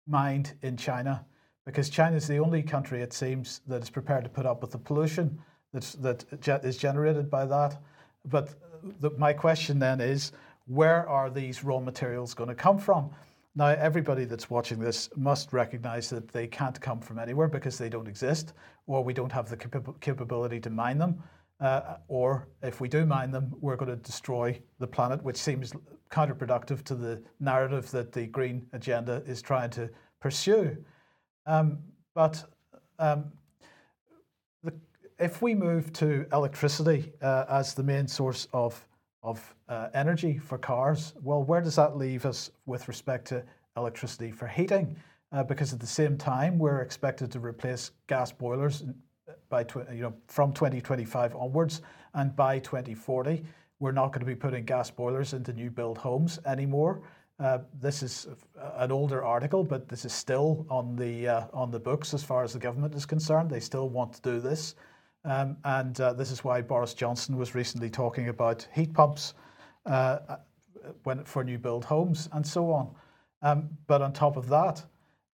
mined 0.07 0.55
in 0.63 0.77
China 0.77 1.25
because 1.65 1.89
China 1.89 2.17
is 2.17 2.27
the 2.27 2.39
only 2.39 2.63
country, 2.63 3.03
it 3.03 3.13
seems, 3.13 3.61
that 3.69 3.83
is 3.83 3.91
prepared 3.91 4.25
to 4.25 4.31
put 4.31 4.47
up 4.47 4.61
with 4.63 4.73
the 4.73 4.79
pollution 4.79 5.39
that's, 5.73 5.93
that 5.95 6.65
is 6.65 6.77
generated 6.77 7.31
by 7.31 7.47
that. 7.47 7.81
But 8.25 8.55
the, 9.01 9.11
my 9.11 9.33
question 9.33 9.79
then 9.79 10.01
is 10.01 10.33
where 10.67 11.09
are 11.09 11.31
these 11.31 11.65
raw 11.65 11.79
materials 11.79 12.35
going 12.35 12.49
to 12.49 12.55
come 12.55 12.79
from? 12.79 13.11
Now, 13.55 13.67
everybody 13.67 14.25
that's 14.25 14.49
watching 14.49 14.81
this 14.81 15.11
must 15.15 15.53
recognize 15.53 16.09
that 16.11 16.29
they 16.29 16.47
can't 16.47 16.81
come 16.81 17.01
from 17.01 17.19
anywhere 17.19 17.49
because 17.49 17.77
they 17.77 17.91
don't 17.91 18.09
exist, 18.09 18.55
or 18.87 19.05
we 19.05 19.13
don't 19.13 19.33
have 19.33 19.51
the 19.51 19.59
capability 20.01 20.59
to 20.61 20.71
mine 20.71 20.99
them. 20.99 21.23
Uh, 21.63 21.97
or 22.09 22.49
if 22.63 22.81
we 22.81 22.89
do 22.89 23.07
mine 23.07 23.31
them, 23.31 23.55
we're 23.61 23.77
going 23.77 23.89
to 23.89 23.97
destroy 23.97 24.61
the 24.81 24.87
planet, 24.87 25.23
which 25.23 25.37
seems 25.37 25.73
counterproductive 26.11 26.83
to 26.83 26.97
the 26.97 27.23
narrative 27.39 27.89
that 27.93 28.11
the 28.11 28.27
green 28.27 28.67
agenda 28.73 29.23
is 29.27 29.41
trying 29.41 29.71
to 29.71 29.89
pursue. 30.21 30.77
Um, 31.47 31.79
but 32.15 32.45
um, 32.99 33.33
the, 34.65 34.73
if 35.21 35.41
we 35.41 35.55
move 35.55 35.93
to 35.95 36.27
electricity 36.33 37.13
uh, 37.23 37.45
as 37.49 37.75
the 37.75 37.83
main 37.83 38.09
source 38.09 38.49
of 38.53 38.85
of 39.23 39.55
uh, 39.69 39.87
energy 39.95 40.37
for 40.37 40.59
cars, 40.59 41.15
well, 41.23 41.45
where 41.45 41.61
does 41.61 41.77
that 41.77 41.97
leave 41.97 42.27
us 42.27 42.51
with 42.67 42.89
respect 42.89 43.29
to 43.29 43.45
electricity 43.77 44.33
for 44.33 44.49
heating? 44.49 44.97
Uh, 45.31 45.45
because 45.45 45.73
at 45.73 45.79
the 45.79 45.87
same 45.87 46.19
time, 46.19 46.59
we're 46.59 46.81
expected 46.81 47.31
to 47.31 47.39
replace 47.39 47.93
gas 48.09 48.33
boilers 48.33 48.83
by 49.49 49.65
you 49.93 50.03
know 50.03 50.15
from 50.29 50.53
2025 50.53 51.35
onwards, 51.37 51.83
and 52.15 52.35
by 52.35 52.59
2040, 52.59 53.45
we're 53.79 53.93
not 53.93 54.09
going 54.09 54.21
to 54.21 54.27
be 54.27 54.35
putting 54.35 54.65
gas 54.65 54.91
boilers 54.91 55.33
into 55.33 55.53
new 55.53 55.71
build 55.71 55.99
homes 55.99 56.39
anymore. 56.47 57.03
Uh, 57.41 57.59
this 57.81 58.03
is 58.03 58.29
an 58.77 58.93
older 58.93 59.25
article, 59.25 59.65
but 59.65 59.89
this 59.89 60.05
is 60.05 60.13
still 60.13 60.67
on 60.69 60.95
the 60.97 61.27
uh, 61.27 61.45
on 61.53 61.71
the 61.71 61.81
books 61.81 62.15
as 62.15 62.23
far 62.23 62.45
as 62.45 62.53
the 62.53 62.59
government 62.59 62.95
is 62.95 63.07
concerned. 63.07 63.51
They 63.51 63.61
still 63.61 63.89
want 63.89 64.13
to 64.15 64.21
do 64.23 64.41
this, 64.41 64.75
um, 65.25 65.57
and 65.65 66.01
uh, 66.01 66.13
this 66.13 66.31
is 66.31 66.45
why 66.45 66.61
Boris 66.61 66.95
Johnson 66.95 67.37
was 67.37 67.55
recently 67.55 67.91
talking 67.91 68.29
about 68.29 68.67
heat 68.73 68.93
pumps 68.95 69.35
uh, 69.87 70.19
when 71.05 71.25
for 71.25 71.43
new 71.43 71.59
build 71.59 71.85
homes 71.85 72.29
and 72.33 72.47
so 72.47 72.71
on. 72.71 72.95
Um, 73.43 73.71
but 73.87 74.03
on 74.03 74.13
top 74.13 74.37
of 74.37 74.49
that, 74.49 74.85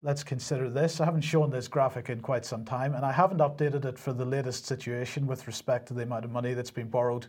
let's 0.04 0.24
consider 0.24 0.70
this. 0.70 1.02
I 1.02 1.06
haven't 1.06 1.22
shown 1.22 1.50
this 1.50 1.68
graphic 1.68 2.10
in 2.10 2.22
quite 2.22 2.46
some 2.46 2.64
time, 2.64 2.94
and 2.94 3.06
I 3.06 3.12
haven't 3.12 3.40
updated 3.40 3.86
it 3.86 3.98
for 3.98 4.14
the 4.14 4.26
latest 4.26 4.66
situation 4.66 5.26
with 5.26 5.48
respect 5.48 5.88
to 5.88 5.94
the 5.94 6.04
amount 6.04 6.26
of 6.26 6.32
money 6.32 6.54
that's 6.54 6.72
been 6.72 6.90
borrowed 6.90 7.28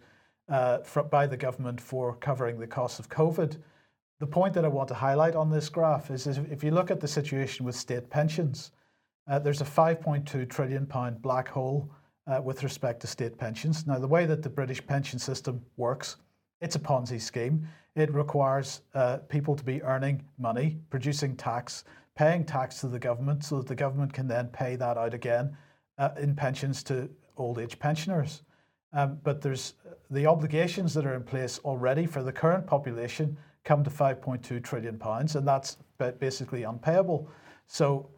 uh, 0.49 0.79
by 1.11 1.27
the 1.27 1.37
government 1.37 1.81
for 1.81 2.15
covering 2.17 2.59
the 2.59 2.67
costs 2.67 2.99
of 2.99 3.09
COVID. 3.09 3.59
The 4.21 4.27
point 4.27 4.55
that 4.55 4.65
I 4.65 4.69
want 4.69 4.89
to 4.89 4.95
highlight 4.95 5.37
on 5.37 5.51
this 5.51 5.69
graph 5.69 6.11
is, 6.11 6.27
is 6.27 6.39
if 6.51 6.65
you 6.65 6.71
look 6.71 6.91
at 6.91 7.01
the 7.01 7.09
situation 7.09 7.65
with 7.65 7.77
state 7.77 8.11
pensions, 8.11 8.73
uh, 9.29 9.39
there's 9.39 9.61
a 9.61 9.65
5.2 9.65 10.49
trillion 10.49 10.87
pound 10.87 11.23
black 11.23 11.49
hole 11.49 11.91
uh, 12.27 12.41
with 12.43 12.63
respect 12.63 13.01
to 13.01 13.07
state 13.07 13.39
pensions. 13.39 13.87
Now, 13.87 13.99
the 13.99 14.09
way 14.09 14.27
that 14.27 14.43
the 14.43 14.49
British 14.49 14.85
pension 14.85 15.19
system 15.19 15.65
works, 15.77 16.17
it's 16.61 16.77
a 16.77 16.81
Ponzi 16.81 17.21
scheme. 17.21 17.67
It 17.95 18.13
requires 18.13 18.83
uh, 18.95 19.19
people 19.29 19.55
to 19.55 19.65
be 19.65 19.83
earning 19.83 20.23
money, 20.39 20.79
producing 20.91 21.37
tax, 21.37 21.85
paying 22.19 22.45
tax 22.45 22.81
to 22.81 22.89
the 22.89 22.99
government 22.99 23.45
so 23.45 23.59
that 23.59 23.69
the 23.69 23.77
government 23.77 24.13
can 24.13 24.27
then 24.27 24.49
pay 24.49 24.75
that 24.75 24.99
out 24.99 25.15
again 25.15 25.57
uh, 25.99 26.11
in 26.21 26.35
pensions 26.35 26.83
to 26.83 27.09
old 27.37 27.61
age 27.61 27.79
pensioners. 27.79 28.43
Um, 28.93 29.19
but 29.23 29.41
there's 29.41 29.75
the 30.11 30.27
obligations 30.27 30.93
that 30.95 31.07
are 31.07 31.15
in 31.15 31.23
place 31.23 31.61
already 31.65 32.07
for 32.07 32.25
the 32.25 32.33
current 32.33 32.67
population 32.67 33.39
come 33.63 33.85
to 33.85 33.91
5.2 33.91 34.65
trillion 34.65 34.99
pounds, 34.99 35.37
and 35.37 35.47
that's 35.47 35.77
basically 36.19 36.65
unpayable. 36.65 37.31
So, 37.69 38.11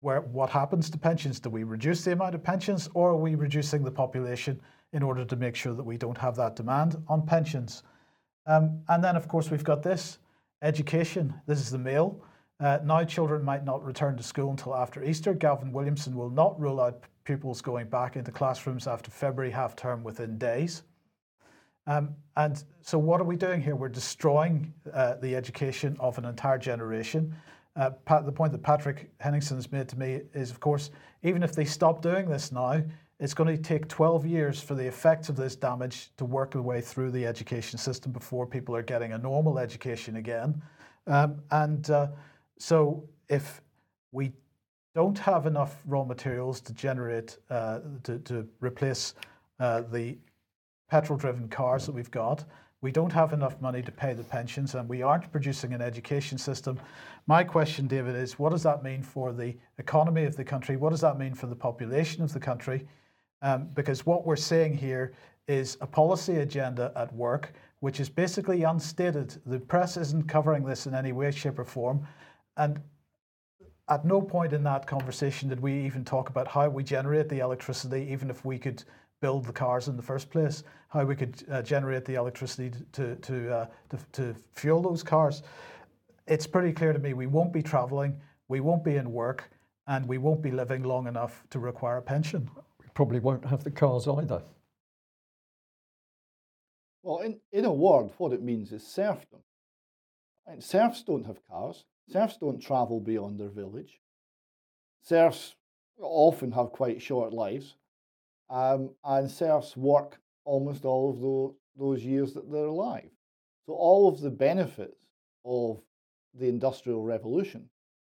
where 0.00 0.22
what 0.22 0.50
happens 0.50 0.90
to 0.90 0.98
pensions? 0.98 1.38
Do 1.38 1.50
we 1.50 1.62
reduce 1.62 2.02
the 2.02 2.12
amount 2.12 2.34
of 2.34 2.42
pensions, 2.42 2.88
or 2.94 3.10
are 3.10 3.16
we 3.16 3.36
reducing 3.36 3.84
the 3.84 3.92
population 3.92 4.60
in 4.92 5.04
order 5.04 5.24
to 5.24 5.36
make 5.36 5.54
sure 5.54 5.74
that 5.74 5.84
we 5.84 5.96
don't 5.96 6.18
have 6.18 6.34
that 6.36 6.56
demand 6.56 6.96
on 7.06 7.24
pensions? 7.24 7.84
Um, 8.46 8.80
and 8.88 9.04
then, 9.04 9.14
of 9.14 9.28
course, 9.28 9.52
we've 9.52 9.62
got 9.62 9.84
this 9.84 10.18
education. 10.62 11.32
This 11.46 11.60
is 11.60 11.70
the 11.70 11.78
Mail. 11.78 12.20
Uh, 12.60 12.78
now, 12.84 13.02
children 13.04 13.44
might 13.44 13.64
not 13.64 13.84
return 13.84 14.16
to 14.16 14.22
school 14.22 14.50
until 14.50 14.74
after 14.74 15.02
Easter. 15.02 15.34
Gavin 15.34 15.72
Williamson 15.72 16.14
will 16.14 16.30
not 16.30 16.58
rule 16.60 16.80
out 16.80 17.02
pupils 17.24 17.60
going 17.60 17.88
back 17.88 18.16
into 18.16 18.30
classrooms 18.30 18.86
after 18.86 19.10
February 19.10 19.50
half 19.50 19.74
term 19.74 20.04
within 20.04 20.38
days. 20.38 20.82
Um, 21.86 22.14
and 22.36 22.62
so, 22.80 22.96
what 22.96 23.20
are 23.20 23.24
we 23.24 23.36
doing 23.36 23.60
here? 23.60 23.74
We're 23.74 23.88
destroying 23.88 24.72
uh, 24.92 25.14
the 25.16 25.34
education 25.34 25.96
of 25.98 26.16
an 26.16 26.24
entire 26.24 26.58
generation. 26.58 27.34
Uh, 27.76 27.90
Pat, 27.90 28.24
the 28.24 28.32
point 28.32 28.52
that 28.52 28.62
Patrick 28.62 29.10
Henningsen 29.18 29.56
has 29.56 29.70
made 29.72 29.88
to 29.88 29.98
me 29.98 30.20
is, 30.32 30.50
of 30.50 30.60
course, 30.60 30.90
even 31.24 31.42
if 31.42 31.52
they 31.52 31.64
stop 31.64 32.02
doing 32.02 32.28
this 32.28 32.52
now, 32.52 32.82
it's 33.18 33.34
going 33.34 33.54
to 33.54 33.60
take 33.60 33.88
12 33.88 34.26
years 34.26 34.60
for 34.60 34.74
the 34.74 34.86
effects 34.86 35.28
of 35.28 35.36
this 35.36 35.56
damage 35.56 36.10
to 36.16 36.24
work 36.24 36.52
their 36.52 36.62
way 36.62 36.80
through 36.80 37.10
the 37.10 37.26
education 37.26 37.78
system 37.78 38.12
before 38.12 38.46
people 38.46 38.76
are 38.76 38.82
getting 38.82 39.12
a 39.12 39.18
normal 39.18 39.58
education 39.58 40.16
again. 40.16 40.62
Um, 41.06 41.42
and 41.50 41.88
uh, 41.90 42.08
so 42.58 43.08
if 43.28 43.60
we 44.12 44.32
don't 44.94 45.18
have 45.18 45.46
enough 45.46 45.82
raw 45.86 46.04
materials 46.04 46.60
to 46.60 46.72
generate, 46.72 47.36
uh, 47.50 47.80
to, 48.04 48.18
to 48.20 48.46
replace 48.60 49.14
uh, 49.58 49.82
the 49.90 50.16
petrol 50.88 51.18
driven 51.18 51.48
cars 51.48 51.86
that 51.86 51.92
we've 51.92 52.10
got, 52.10 52.44
we 52.80 52.92
don't 52.92 53.12
have 53.12 53.32
enough 53.32 53.58
money 53.62 53.80
to 53.80 53.90
pay 53.90 54.12
the 54.12 54.22
pensions, 54.22 54.74
and 54.74 54.86
we 54.86 55.00
aren't 55.00 55.32
producing 55.32 55.72
an 55.72 55.80
education 55.80 56.36
system. 56.36 56.78
My 57.26 57.42
question, 57.42 57.86
David, 57.86 58.14
is 58.14 58.38
what 58.38 58.50
does 58.50 58.62
that 58.64 58.82
mean 58.82 59.02
for 59.02 59.32
the 59.32 59.56
economy 59.78 60.24
of 60.24 60.36
the 60.36 60.44
country? 60.44 60.76
What 60.76 60.90
does 60.90 61.00
that 61.00 61.18
mean 61.18 61.34
for 61.34 61.46
the 61.46 61.56
population 61.56 62.22
of 62.22 62.32
the 62.34 62.40
country? 62.40 62.86
Um, 63.40 63.68
because 63.72 64.04
what 64.04 64.26
we're 64.26 64.36
seeing 64.36 64.76
here 64.76 65.14
is 65.48 65.78
a 65.80 65.86
policy 65.86 66.36
agenda 66.36 66.92
at 66.94 67.10
work, 67.14 67.54
which 67.80 68.00
is 68.00 68.10
basically 68.10 68.62
unstated. 68.64 69.34
The 69.46 69.58
press 69.58 69.96
isn't 69.96 70.28
covering 70.28 70.64
this 70.64 70.86
in 70.86 70.94
any 70.94 71.12
way, 71.12 71.30
shape, 71.30 71.58
or 71.58 71.64
form. 71.64 72.06
And 72.56 72.80
at 73.88 74.04
no 74.04 74.20
point 74.22 74.52
in 74.52 74.62
that 74.64 74.86
conversation 74.86 75.48
did 75.48 75.60
we 75.60 75.72
even 75.84 76.04
talk 76.04 76.28
about 76.28 76.48
how 76.48 76.68
we 76.68 76.82
generate 76.82 77.28
the 77.28 77.40
electricity, 77.40 78.08
even 78.10 78.30
if 78.30 78.44
we 78.44 78.58
could 78.58 78.82
build 79.20 79.44
the 79.44 79.52
cars 79.52 79.88
in 79.88 79.96
the 79.96 80.02
first 80.02 80.30
place, 80.30 80.64
how 80.88 81.04
we 81.04 81.16
could 81.16 81.42
uh, 81.50 81.62
generate 81.62 82.04
the 82.04 82.14
electricity 82.14 82.70
to, 82.92 83.16
to, 83.16 83.54
uh, 83.54 83.66
to, 83.88 83.98
to, 84.12 84.34
fuel 84.52 84.82
those 84.82 85.02
cars. 85.02 85.42
It's 86.26 86.46
pretty 86.46 86.72
clear 86.72 86.92
to 86.92 86.98
me 86.98 87.14
we 87.14 87.26
won't 87.26 87.52
be 87.52 87.62
traveling, 87.62 88.20
we 88.48 88.60
won't 88.60 88.84
be 88.84 88.96
in 88.96 89.12
work, 89.12 89.50
and 89.86 90.06
we 90.06 90.18
won't 90.18 90.42
be 90.42 90.50
living 90.50 90.82
long 90.82 91.06
enough 91.06 91.44
to 91.50 91.58
require 91.58 91.98
a 91.98 92.02
pension. 92.02 92.50
We 92.80 92.86
probably 92.94 93.20
won't 93.20 93.44
have 93.46 93.64
the 93.64 93.70
cars 93.70 94.06
either. 94.08 94.42
Well, 97.02 97.18
in, 97.18 97.38
in 97.52 97.66
a 97.66 97.72
word, 97.72 98.10
what 98.16 98.32
it 98.32 98.42
means 98.42 98.72
is 98.72 98.86
serfdom. 98.86 99.40
And 100.46 100.62
serfs 100.64 101.02
don't 101.02 101.26
have 101.26 101.46
cars. 101.46 101.84
Serfs 102.08 102.36
don't 102.36 102.60
travel 102.60 103.00
beyond 103.00 103.38
their 103.38 103.48
village. 103.48 104.00
Serfs 105.02 105.54
often 105.98 106.52
have 106.52 106.72
quite 106.72 107.00
short 107.00 107.32
lives, 107.32 107.76
um, 108.50 108.90
and 109.04 109.30
serfs 109.30 109.76
work 109.76 110.20
almost 110.44 110.84
all 110.84 111.10
of 111.10 111.20
those, 111.20 111.54
those 111.76 112.04
years 112.04 112.34
that 112.34 112.50
they're 112.50 112.66
alive. 112.66 113.10
So, 113.66 113.72
all 113.72 114.08
of 114.08 114.20
the 114.20 114.30
benefits 114.30 115.06
of 115.44 115.80
the 116.34 116.48
Industrial 116.48 117.02
Revolution, 117.02 117.68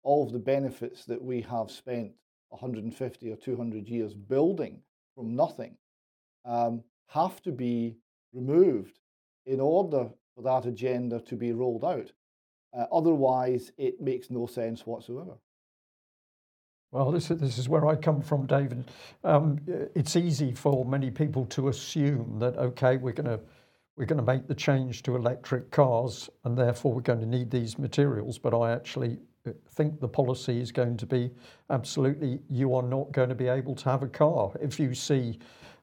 all 0.04 0.26
of 0.26 0.32
the 0.32 0.40
benefits 0.40 1.06
that 1.06 1.22
we 1.22 1.42
have 1.42 1.72
spent 1.72 2.12
150 2.50 3.32
or 3.32 3.36
200 3.36 3.88
years 3.88 4.14
building 4.14 4.82
from 5.16 5.36
nothing, 5.36 5.78
um, 6.46 6.84
have 7.08 7.42
to 7.42 7.52
be 7.52 7.98
removed 8.34 9.00
in 9.46 9.60
order 9.60 10.10
for 10.36 10.44
that 10.44 10.66
agenda 10.68 11.20
to 11.22 11.36
be 11.36 11.52
rolled 11.52 11.84
out. 11.84 12.12
Uh, 12.74 12.86
otherwise, 12.92 13.72
it 13.78 14.00
makes 14.02 14.30
no 14.30 14.46
sense 14.46 14.86
whatsoever. 14.86 15.38
Well, 16.92 17.12
this, 17.12 17.28
this 17.28 17.58
is 17.58 17.70
where 17.70 17.86
I 17.86 17.96
come 17.96 18.22
from, 18.22 18.48
David. 18.48 18.92
Um, 19.24 19.60
it's 19.96 20.16
easy 20.16 20.54
for 20.54 20.86
many 20.86 21.12
people 21.12 21.46
to 21.48 21.68
assume 21.68 22.40
that 22.40 22.58
okay, 22.58 22.98
we're 22.98 23.14
going 23.14 23.38
to 23.38 23.40
we're 23.96 24.06
going 24.06 24.26
to 24.26 24.26
make 24.26 24.48
the 24.48 24.56
change 24.56 25.04
to 25.04 25.16
electric 25.16 25.72
cars, 25.72 26.30
and 26.46 26.58
therefore 26.58 26.94
we're 26.94 27.02
going 27.02 27.20
to 27.20 27.26
need 27.26 27.52
these 27.52 27.78
materials. 27.78 28.40
But 28.40 28.56
I 28.56 28.72
actually 28.72 29.20
uh, 29.46 29.52
think 29.72 30.00
the 30.00 30.08
policy 30.08 30.60
is 30.60 30.72
going 30.72 30.98
to 30.98 31.06
be 31.06 31.30
absolutely 31.70 32.40
you 32.50 32.74
are 32.74 32.84
not 32.84 33.12
going 33.12 33.30
to 33.30 33.36
be 33.36 33.48
able 33.48 33.76
to 33.76 33.90
have 33.90 34.02
a 34.02 34.08
car 34.08 34.52
if 34.62 34.80
you 34.80 34.96
see 34.96 35.38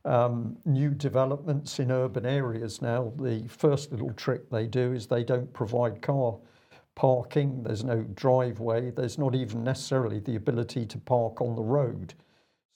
um, 0.06 0.56
new 0.64 0.90
developments 0.90 1.80
in 1.80 1.90
urban 1.90 2.24
areas 2.24 2.80
now, 2.80 3.12
the 3.16 3.44
first 3.48 3.90
little 3.90 4.12
trick 4.12 4.48
they 4.50 4.66
do 4.66 4.92
is 4.92 5.06
they 5.06 5.24
don't 5.24 5.52
provide 5.52 6.00
car 6.00 6.38
parking, 6.96 7.62
there's 7.62 7.84
no 7.84 8.02
driveway, 8.14 8.90
there's 8.90 9.18
not 9.18 9.36
even 9.36 9.62
necessarily 9.62 10.18
the 10.18 10.34
ability 10.34 10.84
to 10.86 10.98
park 10.98 11.40
on 11.40 11.54
the 11.54 11.62
road. 11.62 12.14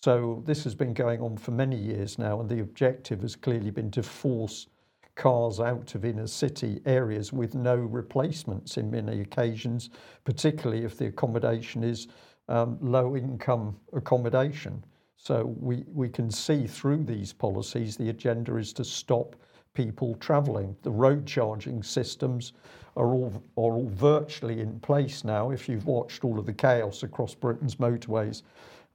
So 0.05 0.43
this 0.47 0.63
has 0.65 0.75
been 0.75 0.95
going 0.95 1.21
on 1.21 1.37
for 1.37 1.51
many 1.51 1.77
years 1.77 2.19
now, 2.19 2.41
and 2.41 2.49
the 2.49 2.61
objective 2.61 3.23
has 3.23 3.35
clearly 3.35 3.71
been 3.71 3.91
to 3.91 4.03
force 4.03 4.69
cars 5.17 5.59
out 5.59 5.95
of 5.95 6.05
inner 6.05 6.27
city 6.27 6.81
areas 6.87 7.33
with 7.33 7.55
no 7.55 7.77
replacements 7.77 8.77
in 8.77 8.91
many 8.91 9.21
occasions, 9.21 9.91
particularly 10.25 10.85
if 10.85 10.97
the 10.97 11.07
accommodation 11.07 11.83
is 11.83 12.09
um, 12.49 12.79
low 12.81 13.17
income 13.17 13.77
accommodation. 13.93 14.85
So 15.17 15.55
we, 15.59 15.85
we 15.93 16.09
can 16.09 16.31
see 16.31 16.67
through 16.67 17.05
these 17.05 17.33
policies 17.33 17.97
the 17.97 18.09
agenda 18.09 18.57
is 18.57 18.73
to 18.75 18.85
stop 18.85 19.37
people 19.75 20.15
travelling. 20.17 20.75
The 20.83 20.91
road 20.91 21.27
charging 21.27 21.83
systems 21.83 22.55
are 22.97 23.09
all, 23.09 23.33
are 23.57 23.75
all 23.75 23.89
virtually 23.95 24.61
in 24.61 24.81
place 24.81 25.25
now. 25.25 25.51
If 25.51 25.69
you've 25.69 25.87
watched 25.87 26.25
all 26.25 26.39
of 26.39 26.47
the 26.47 26.53
chaos 26.53 27.03
across 27.03 27.35
Britain's 27.35 27.77
motorways 27.77 28.43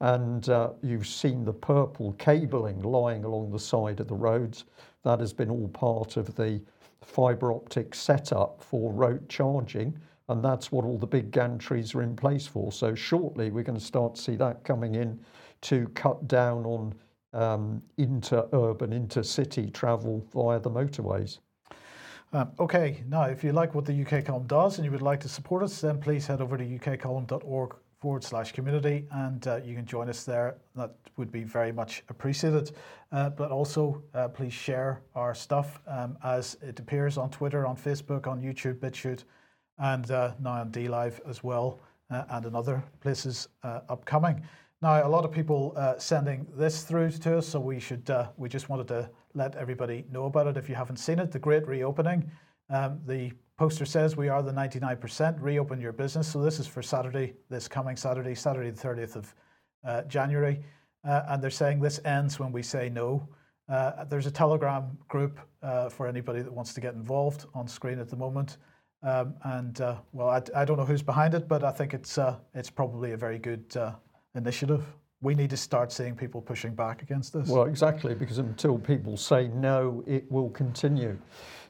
and 0.02 0.50
uh, 0.50 0.72
you've 0.82 1.08
seen 1.08 1.46
the 1.46 1.54
purple 1.54 2.14
cabling 2.18 2.82
lying 2.82 3.24
along 3.24 3.52
the 3.52 3.60
side 3.60 4.00
of 4.00 4.08
the 4.08 4.16
roads, 4.16 4.66
that 5.04 5.20
has 5.20 5.34
been 5.34 5.50
all 5.50 5.70
part 5.70 6.18
of 6.18 6.36
the 6.36 6.62
fibre 7.02 7.54
optic 7.54 7.96
setup 7.96 8.62
for 8.62 8.92
road 8.92 9.30
charging. 9.30 9.98
And 10.28 10.44
that's 10.44 10.72
what 10.72 10.86
all 10.86 10.98
the 10.98 11.08
big 11.08 11.32
gantries 11.32 11.94
are 11.94 12.02
in 12.02 12.16
place 12.16 12.48
for. 12.48 12.72
So 12.72 12.96
shortly 12.96 13.52
we're 13.52 13.64
going 13.64 13.80
to 13.80 13.86
start 13.86 14.16
to 14.16 14.22
see 14.22 14.36
that 14.38 14.64
coming 14.64 14.96
in 14.96 15.20
to 15.62 15.88
cut 15.90 16.28
down 16.28 16.66
on 16.66 16.94
um, 17.34 17.82
inter-urban, 17.98 18.92
inter-city 18.92 19.70
travel 19.70 20.26
via 20.34 20.60
the 20.60 20.70
motorways. 20.70 21.40
Um, 22.36 22.52
okay, 22.60 23.02
now 23.08 23.24
if 23.24 23.46
you 23.46 23.54
like 23.54 23.74
what 23.74 23.86
the 23.86 23.94
UK 23.94 24.26
Column 24.26 24.46
does 24.46 24.78
and 24.78 24.84
you 24.84 24.92
would 24.92 25.02
like 25.02 25.22
to 25.22 25.30
support 25.30 25.64
us, 25.64 25.80
then 25.80 26.02
please 26.02 26.28
head 26.28 26.42
over 26.42 26.58
to 26.58 26.66
ukcolumn.org 26.66 27.76
forward 28.02 28.26
slash 28.26 28.52
community 28.52 29.08
and 29.12 29.48
uh, 29.48 29.62
you 29.64 29.74
can 29.74 29.86
join 29.86 30.10
us 30.10 30.26
there. 30.26 30.58
That 30.76 30.98
would 31.16 31.32
be 31.32 31.46
very 31.46 31.72
much 31.72 32.04
appreciated. 32.10 32.72
Uh, 33.14 33.30
but 33.30 33.52
also, 33.52 34.04
uh, 34.14 34.28
please 34.28 34.52
share 34.52 35.02
our 35.16 35.34
stuff 35.34 35.80
um, 35.88 36.18
as 36.26 36.58
it 36.62 36.78
appears 36.78 37.18
on 37.18 37.30
Twitter, 37.30 37.66
on 37.66 37.78
Facebook, 37.78 38.28
on 38.28 38.42
YouTube, 38.42 38.80
BitChute, 38.80 39.24
and 39.78 40.12
uh, 40.12 40.34
now 40.42 40.56
on 40.56 40.72
DLive 40.72 41.22
as 41.30 41.42
well, 41.42 41.80
uh, 42.12 42.26
and 42.32 42.46
in 42.48 42.54
other 42.54 42.84
places 43.00 43.48
uh, 43.64 43.80
upcoming. 43.88 44.44
Now, 44.82 45.08
a 45.08 45.10
lot 45.10 45.24
of 45.24 45.32
people 45.32 45.74
sending 46.00 46.46
this 46.54 46.84
through 46.84 47.12
to 47.12 47.38
us, 47.38 47.48
so 47.48 47.62
we 47.62 47.80
should 47.80 48.14
we 48.36 48.50
just 48.50 48.68
wanted 48.68 48.90
to 48.90 49.10
let 49.36 49.56
everybody 49.56 50.06
know 50.12 50.26
about 50.26 50.48
it. 50.48 50.58
If 50.58 50.70
you 50.70 50.76
haven't 50.76 50.98
seen 50.98 51.20
it, 51.20 51.32
the 51.32 51.40
Great 51.40 51.68
Reopening. 51.68 52.30
Um, 52.70 53.00
the 53.06 53.32
poster 53.58 53.86
says 53.86 54.18
we 54.18 54.30
are 54.30 54.42
the 54.42 54.52
99%. 54.52 55.38
Reopen 55.40 55.80
your 55.80 55.94
business. 55.94 56.28
So 56.32 56.42
this 56.42 56.60
is 56.60 56.68
for 56.68 56.82
Saturday, 56.82 57.34
this 57.50 57.68
coming 57.68 57.96
Saturday, 57.96 58.34
Saturday 58.36 58.72
the 58.72 58.82
30th 58.82 59.16
of 59.16 59.36
uh, 59.86 60.02
January, 60.04 60.62
uh, 61.08 61.24
and 61.30 61.44
they're 61.44 61.52
saying 61.52 61.80
this 61.80 62.00
ends 62.06 62.40
when 62.40 62.52
we 62.52 62.64
say 62.64 62.90
no. 62.90 63.28
Uh, 63.70 64.04
there's 64.06 64.26
a 64.26 64.32
Telegram 64.32 64.98
group 65.08 65.40
uh, 65.62 65.90
for 65.90 66.08
anybody 66.08 66.42
that 66.42 66.52
wants 66.52 66.74
to 66.74 66.82
get 66.82 66.94
involved 66.96 67.46
on 67.54 67.68
screen 67.68 68.00
at 68.00 68.10
the 68.10 68.16
moment. 68.16 68.58
Um, 69.04 69.36
and 69.44 69.78
well, 70.14 70.30
I, 70.30 70.42
I, 70.56 70.66
don't 70.66 70.78
know 70.78 70.86
who's 70.86 71.04
behind 71.04 71.36
it, 71.36 71.48
but 71.48 71.64
I 71.64 71.72
think 71.72 71.94
it's 71.94 72.18
it's 72.56 72.72
probably 72.72 73.12
a 73.12 73.18
very 73.18 73.38
good 73.38 73.76
initiative. 74.34 74.84
We 75.26 75.34
need 75.34 75.50
to 75.50 75.58
start 75.58 75.92
seeing 75.92 76.16
people 76.16 76.40
pushing 76.40 76.76
back 76.76 77.02
against 77.02 77.34
this. 77.34 77.50
Well, 77.50 77.64
exactly, 77.64 78.14
because 78.14 78.38
until 78.38 78.78
people 78.78 79.18
say 79.18 79.48
no, 79.48 80.04
it 80.06 80.32
will 80.32 80.52
continue. 80.52 81.18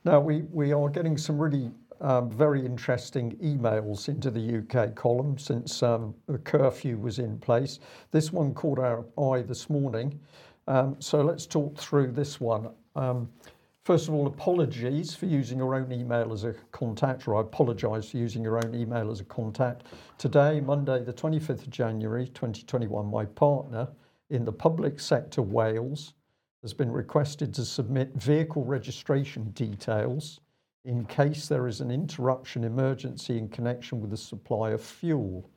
Now, 0.03 0.19
we, 0.19 0.41
we 0.51 0.73
are 0.73 0.89
getting 0.89 1.17
some 1.17 1.39
really 1.39 1.71
um, 2.01 2.29
very 2.29 2.65
interesting 2.65 3.37
emails 3.37 4.09
into 4.09 4.29
the 4.29 4.57
UK 4.57 4.93
column 4.93 5.37
since 5.37 5.81
um, 5.83 6.13
a 6.27 6.37
curfew 6.37 6.97
was 6.97 7.19
in 7.19 7.39
place. 7.39 7.79
This 8.11 8.33
one 8.33 8.53
caught 8.53 8.77
our 8.77 9.05
eye 9.17 9.43
this 9.43 9.69
morning. 9.69 10.19
Um, 10.67 10.97
so 10.99 11.21
let's 11.21 11.45
talk 11.45 11.77
through 11.77 12.11
this 12.11 12.41
one. 12.41 12.67
First 13.85 14.07
of 14.07 14.15
all, 14.15 14.25
apologies 14.25 15.13
for 15.13 15.27
using 15.27 15.59
your 15.59 15.75
own 15.75 15.91
email 15.91 16.33
as 16.33 16.43
a 16.43 16.53
contact, 16.71 17.27
or 17.27 17.35
I 17.35 17.41
apologise 17.41 18.09
for 18.09 18.17
using 18.17 18.41
your 18.41 18.57
own 18.57 18.73
email 18.73 19.11
as 19.11 19.19
a 19.19 19.25
contact. 19.25 19.83
Today, 20.17 20.59
Monday, 20.59 21.03
the 21.03 21.13
25th 21.13 21.61
of 21.61 21.69
January 21.69 22.25
2021, 22.29 23.05
my 23.05 23.25
partner 23.25 23.87
in 24.31 24.43
the 24.43 24.51
public 24.51 24.99
sector 24.99 25.43
Wales 25.43 26.15
has 26.63 26.73
been 26.73 26.91
requested 26.91 27.53
to 27.53 27.63
submit 27.63 28.11
vehicle 28.15 28.63
registration 28.63 29.51
details 29.51 30.39
in 30.85 31.05
case 31.05 31.47
there 31.47 31.67
is 31.67 31.79
an 31.79 31.91
interruption 31.91 32.63
emergency 32.63 33.37
in 33.37 33.47
connection 33.49 34.01
with 34.01 34.09
the 34.09 34.17
supply 34.17 34.71
of 34.71 34.81
fuel. 34.81 35.47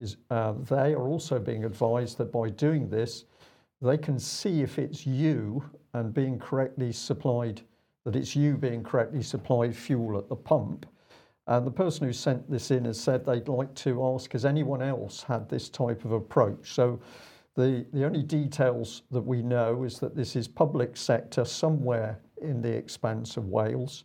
Is, 0.00 0.16
uh, 0.30 0.54
they 0.68 0.92
are 0.92 1.06
also 1.06 1.38
being 1.38 1.64
advised 1.64 2.18
that 2.18 2.32
by 2.32 2.48
doing 2.48 2.88
this, 2.88 3.26
they 3.82 3.96
can 3.96 4.18
see 4.18 4.62
if 4.62 4.78
it's 4.78 5.06
you 5.06 5.62
and 5.94 6.12
being 6.12 6.38
correctly 6.38 6.92
supplied, 6.92 7.62
that 8.04 8.16
it's 8.16 8.36
you 8.36 8.56
being 8.56 8.82
correctly 8.82 9.22
supplied 9.22 9.74
fuel 9.74 10.18
at 10.18 10.28
the 10.28 10.36
pump. 10.36 10.86
And 11.46 11.66
the 11.66 11.70
person 11.70 12.06
who 12.06 12.12
sent 12.12 12.48
this 12.50 12.70
in 12.70 12.84
has 12.84 13.00
said 13.00 13.24
they'd 13.24 13.48
like 13.48 13.74
to 13.76 14.04
ask, 14.04 14.32
has 14.32 14.44
anyone 14.44 14.82
else 14.82 15.22
had 15.22 15.48
this 15.48 15.68
type 15.68 16.04
of 16.04 16.12
approach? 16.12 16.72
So 16.72 17.00
the, 17.56 17.86
the 17.92 18.04
only 18.04 18.22
details 18.22 19.02
that 19.10 19.22
we 19.22 19.42
know 19.42 19.82
is 19.84 19.98
that 19.98 20.14
this 20.14 20.36
is 20.36 20.46
public 20.46 20.96
sector 20.96 21.44
somewhere 21.44 22.20
in 22.40 22.62
the 22.62 22.70
expanse 22.70 23.36
of 23.36 23.48
Wales. 23.48 24.04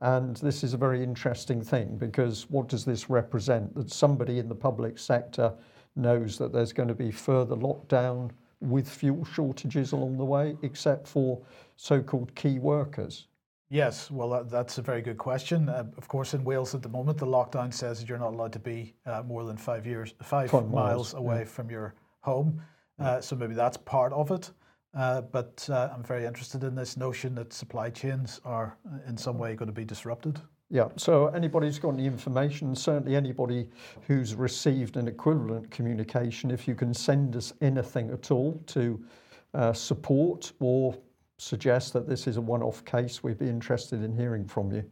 And 0.00 0.36
this 0.38 0.64
is 0.64 0.72
a 0.72 0.78
very 0.78 1.02
interesting 1.02 1.62
thing 1.62 1.98
because 1.98 2.48
what 2.48 2.68
does 2.68 2.84
this 2.86 3.10
represent? 3.10 3.74
That 3.74 3.92
somebody 3.92 4.38
in 4.38 4.48
the 4.48 4.54
public 4.54 4.98
sector 4.98 5.52
knows 5.94 6.38
that 6.38 6.52
there's 6.52 6.72
going 6.72 6.88
to 6.88 6.94
be 6.94 7.10
further 7.10 7.54
lockdown 7.54 8.30
with 8.60 8.88
fuel 8.88 9.24
shortages 9.24 9.92
along 9.92 10.18
the 10.18 10.24
way, 10.24 10.56
except 10.62 11.08
for 11.08 11.40
so-called 11.76 12.34
key 12.34 12.58
workers? 12.58 13.26
Yes, 13.70 14.10
well, 14.10 14.28
that, 14.30 14.50
that's 14.50 14.78
a 14.78 14.82
very 14.82 15.00
good 15.00 15.16
question. 15.16 15.68
Uh, 15.68 15.84
of 15.96 16.08
course, 16.08 16.34
in 16.34 16.42
Wales 16.42 16.74
at 16.74 16.82
the 16.82 16.88
moment, 16.88 17.18
the 17.18 17.26
lockdown 17.26 17.72
says 17.72 18.00
that 18.00 18.08
you're 18.08 18.18
not 18.18 18.34
allowed 18.34 18.52
to 18.52 18.58
be 18.58 18.94
uh, 19.06 19.22
more 19.22 19.44
than 19.44 19.56
five 19.56 19.86
years, 19.86 20.12
five 20.22 20.52
miles, 20.52 20.72
miles, 20.72 21.14
away 21.14 21.38
yeah. 21.38 21.44
from 21.44 21.70
your 21.70 21.94
home. 22.20 22.60
Uh, 22.98 23.20
so 23.20 23.34
maybe 23.36 23.54
that's 23.54 23.76
part 23.76 24.12
of 24.12 24.30
it. 24.30 24.50
Uh, 24.92 25.20
but 25.20 25.66
uh, 25.70 25.88
I'm 25.94 26.02
very 26.02 26.26
interested 26.26 26.64
in 26.64 26.74
this 26.74 26.96
notion 26.96 27.34
that 27.36 27.52
supply 27.52 27.90
chains 27.90 28.40
are 28.44 28.76
uh, 28.92 28.98
in 29.08 29.16
some 29.16 29.38
way 29.38 29.54
going 29.54 29.68
to 29.68 29.72
be 29.72 29.84
disrupted. 29.84 30.40
Yeah, 30.72 30.88
so 30.96 31.26
anybody 31.28 31.66
who's 31.66 31.80
got 31.80 31.94
any 31.94 32.06
information, 32.06 32.76
certainly 32.76 33.16
anybody 33.16 33.68
who's 34.06 34.36
received 34.36 34.96
an 34.96 35.08
equivalent 35.08 35.68
communication, 35.72 36.52
if 36.52 36.68
you 36.68 36.76
can 36.76 36.94
send 36.94 37.34
us 37.34 37.52
anything 37.60 38.10
at 38.10 38.30
all 38.30 38.62
to 38.68 39.04
uh, 39.52 39.72
support 39.72 40.52
or 40.60 40.96
suggest 41.38 41.92
that 41.94 42.08
this 42.08 42.28
is 42.28 42.36
a 42.36 42.40
one 42.40 42.62
off 42.62 42.84
case, 42.84 43.20
we'd 43.20 43.38
be 43.38 43.48
interested 43.48 44.04
in 44.04 44.16
hearing 44.16 44.46
from 44.46 44.70
you. 44.70 44.84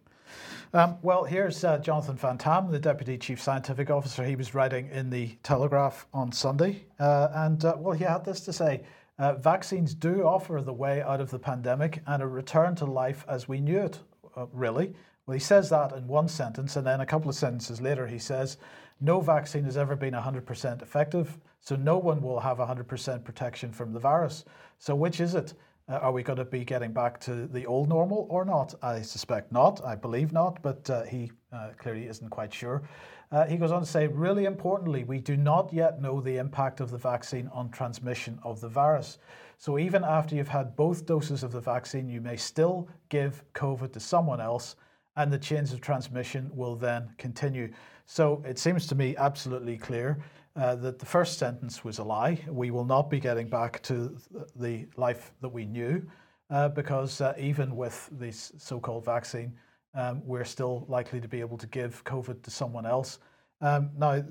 Um, 0.75 0.97
well, 1.01 1.23
here's 1.23 1.63
uh, 1.63 1.79
Jonathan 1.79 2.17
Van 2.17 2.39
Tam, 2.39 2.73
the 2.73 2.81
Deputy 2.81 3.17
Chief 3.17 3.41
Scientific 3.41 3.89
Officer. 3.89 4.25
He 4.25 4.35
was 4.35 4.55
writing 4.55 4.89
in 4.91 5.11
the 5.11 5.29
Telegraph 5.45 6.09
on 6.13 6.33
Sunday, 6.33 6.85
uh, 6.99 7.29
and 7.35 7.65
uh, 7.65 7.77
well, 7.79 7.95
he 7.95 8.05
had 8.05 8.25
this 8.25 8.41
to 8.41 8.53
say. 8.53 8.83
Uh, 9.19 9.35
vaccines 9.35 9.95
do 9.95 10.23
offer 10.23 10.61
the 10.61 10.73
way 10.73 11.03
out 11.03 11.21
of 11.21 11.31
the 11.31 11.39
pandemic 11.39 12.03
and 12.07 12.23
a 12.23 12.27
return 12.27 12.75
to 12.77 12.85
life 12.85 13.25
as 13.29 13.49
we 13.49 13.61
knew 13.61 13.79
it, 13.79 13.99
uh, 14.37 14.47
really. 14.53 14.95
Well, 15.29 15.35
he 15.35 15.41
says 15.41 15.69
that 15.69 15.93
in 15.93 16.07
one 16.07 16.27
sentence, 16.27 16.77
and 16.77 16.87
then 16.87 17.03
a 17.03 17.07
couple 17.07 17.29
of 17.29 17.37
sentences 17.37 17.83
later, 17.83 18.07
he 18.07 18.19
says, 18.19 18.57
No 18.99 19.21
vaccine 19.21 19.65
has 19.65 19.77
ever 19.77 19.95
been 19.95 20.15
100% 20.15 20.81
effective, 20.81 21.39
so 21.61 21.77
no 21.77 21.99
one 21.99 22.23
will 22.23 22.41
have 22.41 22.57
100% 22.57 23.25
protection 23.25 23.71
from 23.71 23.93
the 23.93 24.01
virus. 24.01 24.47
So, 24.79 24.95
which 24.95 25.21
is 25.21 25.35
it? 25.35 25.53
Uh, 25.87 25.97
are 25.97 26.13
we 26.13 26.23
going 26.23 26.39
to 26.39 26.47
be 26.47 26.65
getting 26.65 26.95
back 26.95 27.21
to 27.21 27.47
the 27.47 27.67
old 27.67 27.91
normal 27.91 28.27
or 28.31 28.47
not? 28.47 28.75
I 28.83 29.03
suspect 29.03 29.53
not. 29.53 29.85
I 29.85 29.97
believe 29.97 30.33
not, 30.33 30.63
but 30.63 30.89
uh, 30.89 31.03
he 31.03 31.31
uh, 31.53 31.73
clearly 31.77 32.07
isn't 32.07 32.31
quite 32.31 32.55
sure. 32.55 32.83
Uh, 33.31 33.45
he 33.45 33.59
goes 33.59 33.71
on 33.71 33.83
to 33.83 33.87
say, 33.87 34.07
really 34.07 34.47
importantly, 34.47 35.05
we 35.05 35.21
do 35.21 35.37
not 35.37 35.71
yet 35.75 36.01
know 36.01 36.23
the 36.23 36.39
impact 36.39 36.81
of 36.81 36.91
the 36.91 36.97
vaccine 36.97 37.51
on 37.53 37.69
transmission 37.69 38.39
of 38.45 38.63
the 38.63 38.69
virus. 38.69 39.19
So 39.59 39.79
even 39.79 40.05
after 40.05 40.35
you've 40.35 40.49
had 40.49 40.75
both 40.75 41.05
doses 41.05 41.43
of 41.43 41.53
the 41.53 41.61
vaccine, 41.61 42.09
you 42.09 42.23
may 42.23 42.37
still 42.37 42.89
give 43.11 43.45
COVID 43.53 43.93
to 43.93 44.01
someone 44.01 44.41
else 44.41 44.77
and 45.19 45.33
the 45.33 45.39
chains 45.39 45.73
of 45.73 45.81
transmission 45.81 46.49
will 46.55 46.77
then 46.77 47.11
continue. 47.19 47.71
So 48.07 48.43
it 48.47 48.59
seems 48.59 48.87
to 48.87 48.95
me 48.95 49.17
absolutely 49.17 49.77
clear 49.77 50.19
uh, 50.55 50.77
that 50.77 50.99
the 51.01 51.07
first 51.07 51.39
sentence 51.39 51.85
was 51.85 51.99
a 51.99 52.05
lie. 52.05 52.41
We 52.49 52.71
will 52.71 52.85
not 52.85 53.11
be 53.11 53.19
getting 53.19 53.49
back 53.49 53.83
to 53.83 54.17
the 54.57 54.87
life 54.97 55.33
that 55.41 55.49
we 55.49 55.67
knew 55.67 56.07
uh, 56.51 56.69
because 56.69 57.21
uh, 57.21 57.35
even 57.37 57.77
with 57.77 58.09
this 58.13 58.53
so 58.59 58.79
called 58.79 59.05
vaccine, 59.05 59.53
um, 59.95 60.23
we're 60.25 60.45
still 60.45 60.87
likely 60.89 61.21
to 61.21 61.29
be 61.29 61.41
able 61.41 61.59
to 61.59 61.67
give 61.67 62.03
COVID 62.05 62.43
to 62.43 62.51
someone 62.51 62.87
else. 62.87 63.19
Um, 63.61 63.91
now, 63.99 64.23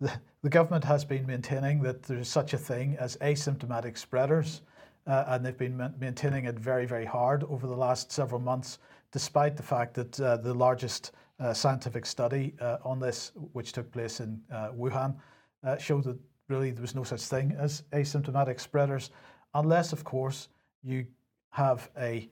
the, 0.00 0.12
the 0.42 0.50
government 0.50 0.84
has 0.84 1.02
been 1.02 1.26
maintaining 1.26 1.80
that 1.82 2.02
there's 2.02 2.28
such 2.28 2.52
a 2.52 2.58
thing 2.58 2.96
as 3.00 3.16
asymptomatic 3.16 3.96
spreaders. 3.96 4.60
uh, 5.06 5.24
and 5.28 5.44
they've 5.44 5.58
been 5.58 5.92
maintaining 5.98 6.46
it 6.46 6.58
very, 6.58 6.86
very 6.86 7.04
hard 7.04 7.44
over 7.44 7.66
the 7.66 7.76
last 7.76 8.10
several 8.10 8.40
months, 8.40 8.78
despite 9.14 9.56
the 9.56 9.62
fact 9.62 9.94
that 9.94 10.20
uh, 10.20 10.36
the 10.38 10.52
largest 10.52 11.12
uh, 11.38 11.54
scientific 11.54 12.04
study 12.04 12.52
uh, 12.60 12.78
on 12.84 12.98
this, 12.98 13.30
which 13.52 13.70
took 13.70 13.88
place 13.92 14.18
in 14.18 14.40
uh, 14.52 14.70
Wuhan, 14.76 15.14
showed 15.78 16.02
that 16.02 16.18
really 16.48 16.72
there 16.72 16.82
was 16.82 16.96
no 16.96 17.04
such 17.04 17.22
thing 17.22 17.56
as 17.56 17.84
asymptomatic 17.92 18.58
spreaders, 18.58 19.10
unless, 19.54 19.92
of 19.92 20.02
course, 20.02 20.48
you 20.82 21.06
have 21.50 21.88
a 21.96 22.28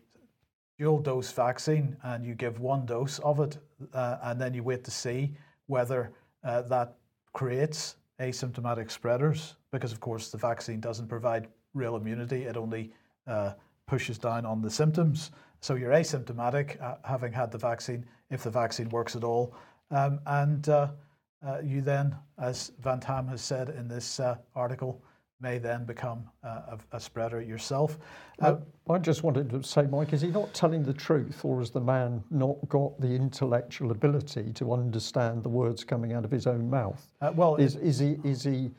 dual 0.77 0.99
dose 0.99 1.31
vaccine 1.31 1.97
and 2.03 2.27
you 2.27 2.35
give 2.35 2.59
one 2.59 2.85
dose 2.85 3.21
of 3.21 3.39
it, 3.39 3.59
and 3.93 4.41
then 4.41 4.53
you 4.53 4.65
wait 4.65 4.83
to 4.83 4.91
see 4.91 5.33
whether 5.69 6.11
that 6.43 6.97
creates 7.33 7.95
asymptomatic 8.19 8.91
spreaders, 8.91 9.55
because, 9.71 9.93
of 9.93 10.01
course, 10.01 10.31
the 10.31 10.39
vaccine 10.39 10.81
doesn't 10.81 11.07
provide 11.07 11.47
real 11.75 11.95
immunity, 11.95 12.43
it 12.43 12.57
only 12.57 12.93
uh, 13.29 13.53
pushes 13.87 14.19
down 14.19 14.45
on 14.45 14.61
the 14.61 14.71
symptoms. 14.71 15.31
So 15.63 15.77
you're 15.77 15.93
asymptomatic, 15.93 16.83
uh, 16.83 16.97
having 17.05 17.33
had 17.33 17.53
the 17.53 17.59
vaccine, 17.59 18.05
if 18.31 18.43
the 18.43 18.51
vaccine 18.51 18.89
works 18.89 19.15
at 19.15 19.23
all. 19.23 19.55
Um, 19.93 20.21
and 20.27 20.69
uh, 20.69 20.89
uh 21.47 21.61
you 21.63 21.81
then, 21.81 22.17
as 22.39 22.73
Van 22.81 22.99
Tam 22.99 23.29
has 23.29 23.43
said 23.43 23.69
in 23.69 23.87
this 23.87 24.19
uh, 24.19 24.37
article, 24.57 25.01
may 25.41 25.59
then 25.59 25.85
become 25.85 26.25
uh, 26.45 26.77
a, 26.93 26.97
a, 26.97 27.01
spreader 27.01 27.41
yourself. 27.41 27.99
Uh, 28.41 28.57
I 28.89 28.99
just 28.99 29.23
wanted 29.23 29.51
to 29.51 29.63
say, 29.63 29.83
Mike, 29.83 30.13
is 30.13 30.21
he 30.21 30.29
not 30.29 30.53
telling 30.55 30.83
the 30.83 30.93
truth, 30.93 31.45
or 31.45 31.59
has 31.59 31.71
the 31.71 31.81
man 31.81 32.23
not 32.31 32.57
got 32.69 33.01
the 33.01 33.09
intellectual 33.09 33.91
ability 33.91 34.53
to 34.55 34.73
understand 34.73 35.43
the 35.43 35.49
words 35.49 35.85
coming 35.85 36.13
out 36.13 36.25
of 36.25 36.31
his 36.31 36.47
own 36.47 36.71
mouth? 36.71 37.05
Uh, 37.21 37.33
well, 37.35 37.57
is, 37.57 37.77
is 37.77 37.99
he 37.99 38.19
is 38.25 38.43
he 38.43 38.71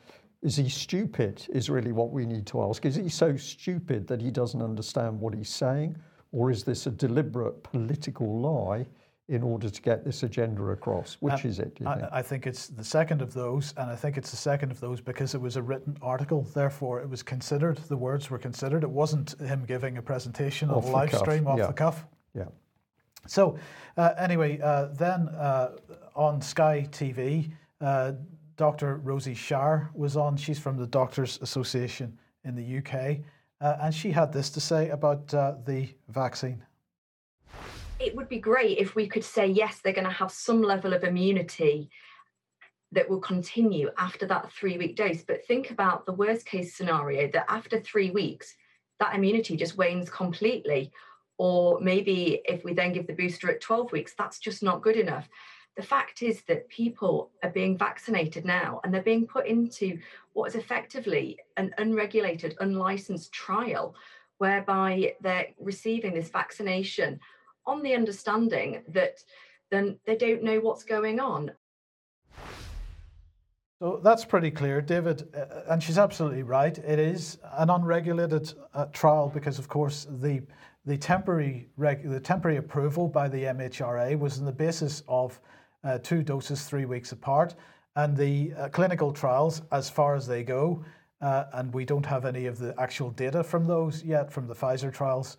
is 0.42 0.56
he 0.56 0.68
stupid? 0.68 1.46
Is 1.50 1.70
really 1.70 1.92
what 1.92 2.10
we 2.10 2.26
need 2.26 2.46
to 2.48 2.62
ask. 2.62 2.84
Is 2.84 2.96
he 2.96 3.08
so 3.08 3.36
stupid 3.36 4.06
that 4.08 4.20
he 4.20 4.30
doesn't 4.30 4.60
understand 4.60 5.20
what 5.20 5.34
he's 5.34 5.50
saying, 5.50 5.96
or 6.34 6.50
is 6.50 6.64
this 6.64 6.86
a 6.86 6.90
deliberate 6.90 7.62
political 7.62 8.40
lie? 8.40 8.86
in 9.28 9.42
order 9.42 9.70
to 9.70 9.80
get 9.80 10.04
this 10.04 10.22
agenda 10.22 10.62
across? 10.64 11.16
Which 11.20 11.46
is 11.46 11.58
it? 11.58 11.78
I, 11.86 11.94
think? 11.94 12.08
I, 12.12 12.22
think? 12.22 12.46
it's 12.46 12.66
the 12.66 12.84
second 12.84 13.22
of 13.22 13.32
those, 13.32 13.72
and 13.78 13.90
I 13.90 13.96
think 13.96 14.18
it's 14.18 14.30
the 14.30 14.36
second 14.36 14.70
of 14.70 14.80
those 14.80 15.00
because 15.00 15.34
it 15.34 15.40
was 15.40 15.56
a 15.56 15.62
written 15.62 15.96
article. 16.02 16.42
Therefore, 16.42 17.00
it 17.00 17.08
was 17.08 17.22
considered. 17.22 17.78
The 17.88 17.96
words 17.96 18.28
were 18.28 18.38
considered. 18.38 18.82
It 18.82 18.90
wasn't 18.90 19.38
him 19.40 19.64
giving 19.64 19.96
a 19.96 20.02
presentation 20.02 20.68
on 20.68 20.84
a 20.84 20.86
live 20.88 21.10
cuff. 21.10 21.20
stream 21.20 21.46
off 21.46 21.58
yeah. 21.58 21.66
the 21.68 21.72
cuff. 21.72 22.04
Yeah. 22.34 22.44
So, 23.26 23.58
uh, 23.96 24.12
anyway, 24.18 24.60
uh, 24.60 24.88
then 24.92 25.28
uh, 25.28 25.70
on 26.14 26.42
Sky 26.42 26.86
TV, 26.90 27.50
uh, 27.80 28.12
Dr. 28.56 28.96
Rosie 28.96 29.34
Shire 29.34 29.90
was 29.94 30.18
on. 30.18 30.36
She's 30.36 30.58
from 30.58 30.76
the 30.76 30.86
Doctors 30.86 31.38
Association 31.40 32.18
in 32.44 32.54
the 32.54 32.78
UK, 32.78 33.24
uh, 33.64 33.78
and 33.82 33.94
she 33.94 34.12
had 34.12 34.32
this 34.32 34.50
to 34.50 34.60
say 34.60 34.90
about 34.90 35.34
uh, 35.34 35.54
the 35.64 35.88
vaccine 36.08 36.62
it 38.04 38.14
would 38.14 38.28
be 38.28 38.38
great 38.38 38.78
if 38.78 38.94
we 38.94 39.06
could 39.06 39.24
say, 39.24 39.46
yes, 39.46 39.80
they're 39.80 39.92
going 39.92 40.04
to 40.04 40.10
have 40.10 40.30
some 40.30 40.62
level 40.62 40.92
of 40.92 41.04
immunity 41.04 41.90
that 42.92 43.08
will 43.08 43.20
continue 43.20 43.90
after 43.98 44.26
that 44.26 44.52
three 44.52 44.78
week 44.78 44.96
dose. 44.96 45.22
But 45.22 45.46
think 45.46 45.70
about 45.70 46.06
the 46.06 46.12
worst 46.12 46.46
case 46.46 46.76
scenario 46.76 47.30
that 47.32 47.46
after 47.48 47.80
three 47.80 48.10
weeks, 48.10 48.54
that 49.00 49.14
immunity 49.14 49.56
just 49.56 49.76
wanes 49.76 50.10
completely. 50.10 50.92
Or 51.38 51.80
maybe 51.80 52.40
if 52.44 52.62
we 52.64 52.74
then 52.74 52.92
give 52.92 53.06
the 53.06 53.12
booster 53.12 53.50
at 53.50 53.60
12 53.60 53.90
weeks, 53.90 54.14
that's 54.16 54.38
just 54.38 54.62
not 54.62 54.82
good 54.82 54.96
enough. 54.96 55.28
The 55.76 55.82
fact 55.82 56.22
is 56.22 56.42
that 56.42 56.68
people 56.68 57.30
are 57.42 57.50
being 57.50 57.76
vaccinated 57.76 58.44
now 58.44 58.80
and 58.84 58.94
they're 58.94 59.02
being 59.02 59.26
put 59.26 59.46
into 59.46 59.98
what 60.32 60.48
is 60.48 60.54
effectively 60.54 61.38
an 61.56 61.74
unregulated, 61.78 62.56
unlicensed 62.60 63.32
trial 63.32 63.94
whereby 64.38 65.14
they're 65.20 65.48
receiving 65.58 66.14
this 66.14 66.28
vaccination 66.28 67.18
on 67.66 67.82
the 67.82 67.94
understanding 67.94 68.82
that 68.88 69.18
then 69.70 69.98
they 70.06 70.16
don't 70.16 70.42
know 70.42 70.60
what's 70.60 70.84
going 70.84 71.18
on. 71.18 71.50
So 73.80 74.00
that's 74.02 74.24
pretty 74.24 74.50
clear, 74.50 74.80
David, 74.80 75.28
uh, 75.34 75.40
uh, 75.40 75.64
and 75.68 75.82
she's 75.82 75.98
absolutely 75.98 76.42
right. 76.42 76.76
It 76.78 76.98
is 76.98 77.38
an 77.54 77.70
unregulated 77.70 78.54
uh, 78.72 78.86
trial 78.86 79.28
because, 79.28 79.58
of 79.58 79.68
course, 79.68 80.06
the 80.08 80.42
the 80.86 80.96
temporary 80.96 81.68
reg- 81.76 82.08
the 82.08 82.20
temporary 82.20 82.58
approval 82.58 83.08
by 83.08 83.28
the 83.28 83.42
MHRA 83.44 84.18
was 84.18 84.38
on 84.38 84.44
the 84.44 84.52
basis 84.52 85.02
of 85.08 85.40
uh, 85.84 85.98
two 85.98 86.22
doses 86.22 86.64
three 86.64 86.84
weeks 86.84 87.12
apart, 87.12 87.54
and 87.96 88.16
the 88.16 88.52
uh, 88.54 88.68
clinical 88.70 89.12
trials, 89.12 89.62
as 89.70 89.88
far 89.88 90.14
as 90.14 90.26
they 90.26 90.42
go, 90.42 90.84
uh, 91.20 91.44
and 91.52 91.72
we 91.72 91.84
don't 91.84 92.06
have 92.06 92.24
any 92.24 92.46
of 92.46 92.58
the 92.58 92.74
actual 92.80 93.10
data 93.10 93.44
from 93.44 93.66
those 93.66 94.02
yet 94.02 94.32
from 94.32 94.46
the 94.46 94.54
Pfizer 94.54 94.92
trials 94.92 95.36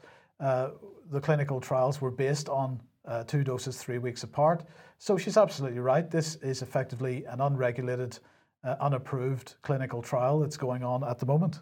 the 1.09 1.21
clinical 1.21 1.59
trials 1.59 2.01
were 2.01 2.11
based 2.11 2.49
on 2.49 2.81
uh, 3.05 3.23
two 3.23 3.43
doses 3.43 3.77
three 3.77 3.97
weeks 3.97 4.23
apart. 4.23 4.63
So 4.97 5.17
she's 5.17 5.37
absolutely 5.37 5.79
right. 5.79 6.09
This 6.09 6.35
is 6.35 6.61
effectively 6.61 7.25
an 7.25 7.41
unregulated, 7.41 8.17
uh, 8.63 8.75
unapproved 8.79 9.55
clinical 9.61 10.01
trial 10.01 10.39
that's 10.39 10.57
going 10.57 10.83
on 10.83 11.03
at 11.03 11.19
the 11.19 11.25
moment. 11.25 11.59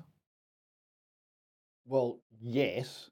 Well, 1.86 2.20
yes. 2.40 3.10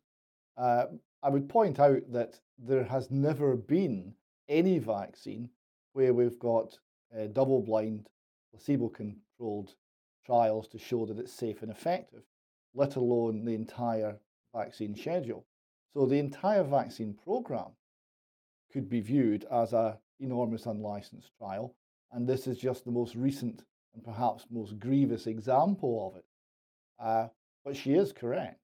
Uh, 0.57 0.85
I 1.23 1.29
would 1.29 1.49
point 1.49 1.79
out 1.79 2.01
that 2.11 2.39
there 2.57 2.83
has 2.83 3.11
never 3.11 3.55
been 3.55 4.13
any 4.47 4.79
vaccine 4.79 5.49
where 5.93 6.13
we've 6.13 6.39
got 6.39 6.77
uh, 7.17 7.27
double 7.27 7.61
blind, 7.61 8.07
placebo 8.51 8.89
controlled 8.89 9.75
trials 10.25 10.67
to 10.69 10.79
show 10.79 11.05
that 11.05 11.19
it's 11.19 11.33
safe 11.33 11.61
and 11.61 11.71
effective, 11.71 12.23
let 12.73 12.95
alone 12.95 13.43
the 13.45 13.55
entire 13.55 14.17
vaccine 14.55 14.95
schedule. 14.95 15.45
So 15.93 16.05
the 16.05 16.19
entire 16.19 16.63
vaccine 16.63 17.13
program 17.13 17.71
could 18.71 18.89
be 18.89 19.01
viewed 19.01 19.45
as 19.51 19.73
an 19.73 19.95
enormous 20.19 20.65
unlicensed 20.65 21.31
trial, 21.37 21.75
and 22.11 22.27
this 22.27 22.47
is 22.47 22.57
just 22.57 22.85
the 22.85 22.91
most 22.91 23.15
recent 23.15 23.63
and 23.93 24.03
perhaps 24.03 24.45
most 24.49 24.79
grievous 24.79 25.27
example 25.27 26.07
of 26.07 26.17
it. 26.17 26.25
Uh, 26.97 27.27
but 27.65 27.75
she 27.75 27.93
is 27.93 28.13
correct. 28.13 28.60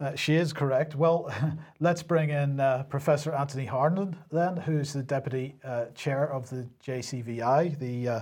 Uh, 0.00 0.14
she 0.16 0.34
is 0.34 0.52
correct. 0.52 0.96
Well, 0.96 1.32
let's 1.80 2.02
bring 2.02 2.30
in 2.30 2.58
uh, 2.58 2.82
Professor 2.84 3.32
Anthony 3.32 3.66
Harnden, 3.66 4.16
then, 4.32 4.56
who's 4.56 4.92
the 4.92 5.04
Deputy 5.04 5.54
uh, 5.64 5.86
Chair 5.94 6.32
of 6.32 6.50
the 6.50 6.68
JCVI, 6.84 7.78
the 7.78 8.08
uh, 8.08 8.20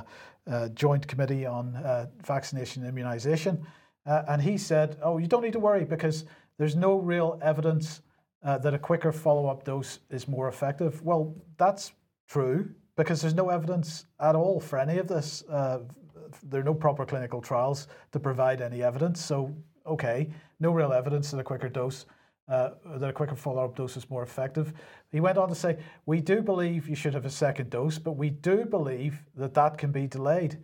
uh, 0.50 0.68
Joint 0.70 1.06
Committee 1.08 1.46
on 1.46 2.11
Vaccination 2.24 2.85
and 2.85 2.96
Immunisation. 2.96 3.64
and 4.04 4.42
he 4.42 4.58
said, 4.58 4.98
Oh, 5.02 5.16
you 5.16 5.26
don't 5.26 5.42
need 5.42 5.54
to 5.54 5.61
worry 5.61 5.85
because 5.85 6.26
there's 6.58 6.76
no 6.76 6.98
real 6.98 7.38
evidence 7.42 8.02
that 8.42 8.74
a 8.74 8.78
quicker 8.78 9.12
follow 9.12 9.46
up 9.46 9.64
dose 9.64 10.00
is 10.11 10.28
more 10.28 10.48
effective. 10.48 11.00
Well, 11.02 11.35
that's 11.56 11.92
true 12.28 12.68
because 12.96 13.22
there's 13.22 13.35
no 13.35 13.48
evidence 13.48 14.04
at 14.20 14.35
all 14.35 14.61
for 14.61 14.78
any 14.78 14.98
of 14.98 15.08
this. 15.08 15.42
There 15.48 16.61
are 16.61 16.64
no 16.64 16.74
proper 16.74 17.06
clinical 17.06 17.40
trials 17.40 17.88
to 18.11 18.18
provide 18.18 18.61
any 18.61 18.82
evidence. 18.82 19.24
So, 19.24 19.54
okay, 19.87 20.28
no 20.62 20.72
real 20.72 20.92
evidence 20.92 21.31
that 21.31 21.38
a 21.38 21.44
quicker 21.44 21.68
dose, 21.68 22.07
uh, 22.48 22.70
that 22.96 23.11
a 23.11 23.12
quicker 23.12 23.37
follow 23.37 23.64
up 23.64 23.77
dose 23.77 23.96
is 23.96 24.09
more 24.09 24.22
effective. 24.22 24.72
He 25.11 25.20
went 25.20 25.37
on 25.37 25.48
to 25.51 25.55
say, 25.55 25.77
We 26.07 26.20
do 26.20 26.40
believe 26.40 26.88
you 26.88 26.94
should 26.94 27.12
have 27.12 27.27
a 27.27 27.31
second 27.31 27.68
dose, 27.68 27.98
but 27.98 28.12
we 28.12 28.31
do 28.31 28.64
believe 28.64 29.20
that 29.37 29.53
that 29.55 29.77
can 29.77 29.92
be 29.92 30.07
delayed. 30.07 30.59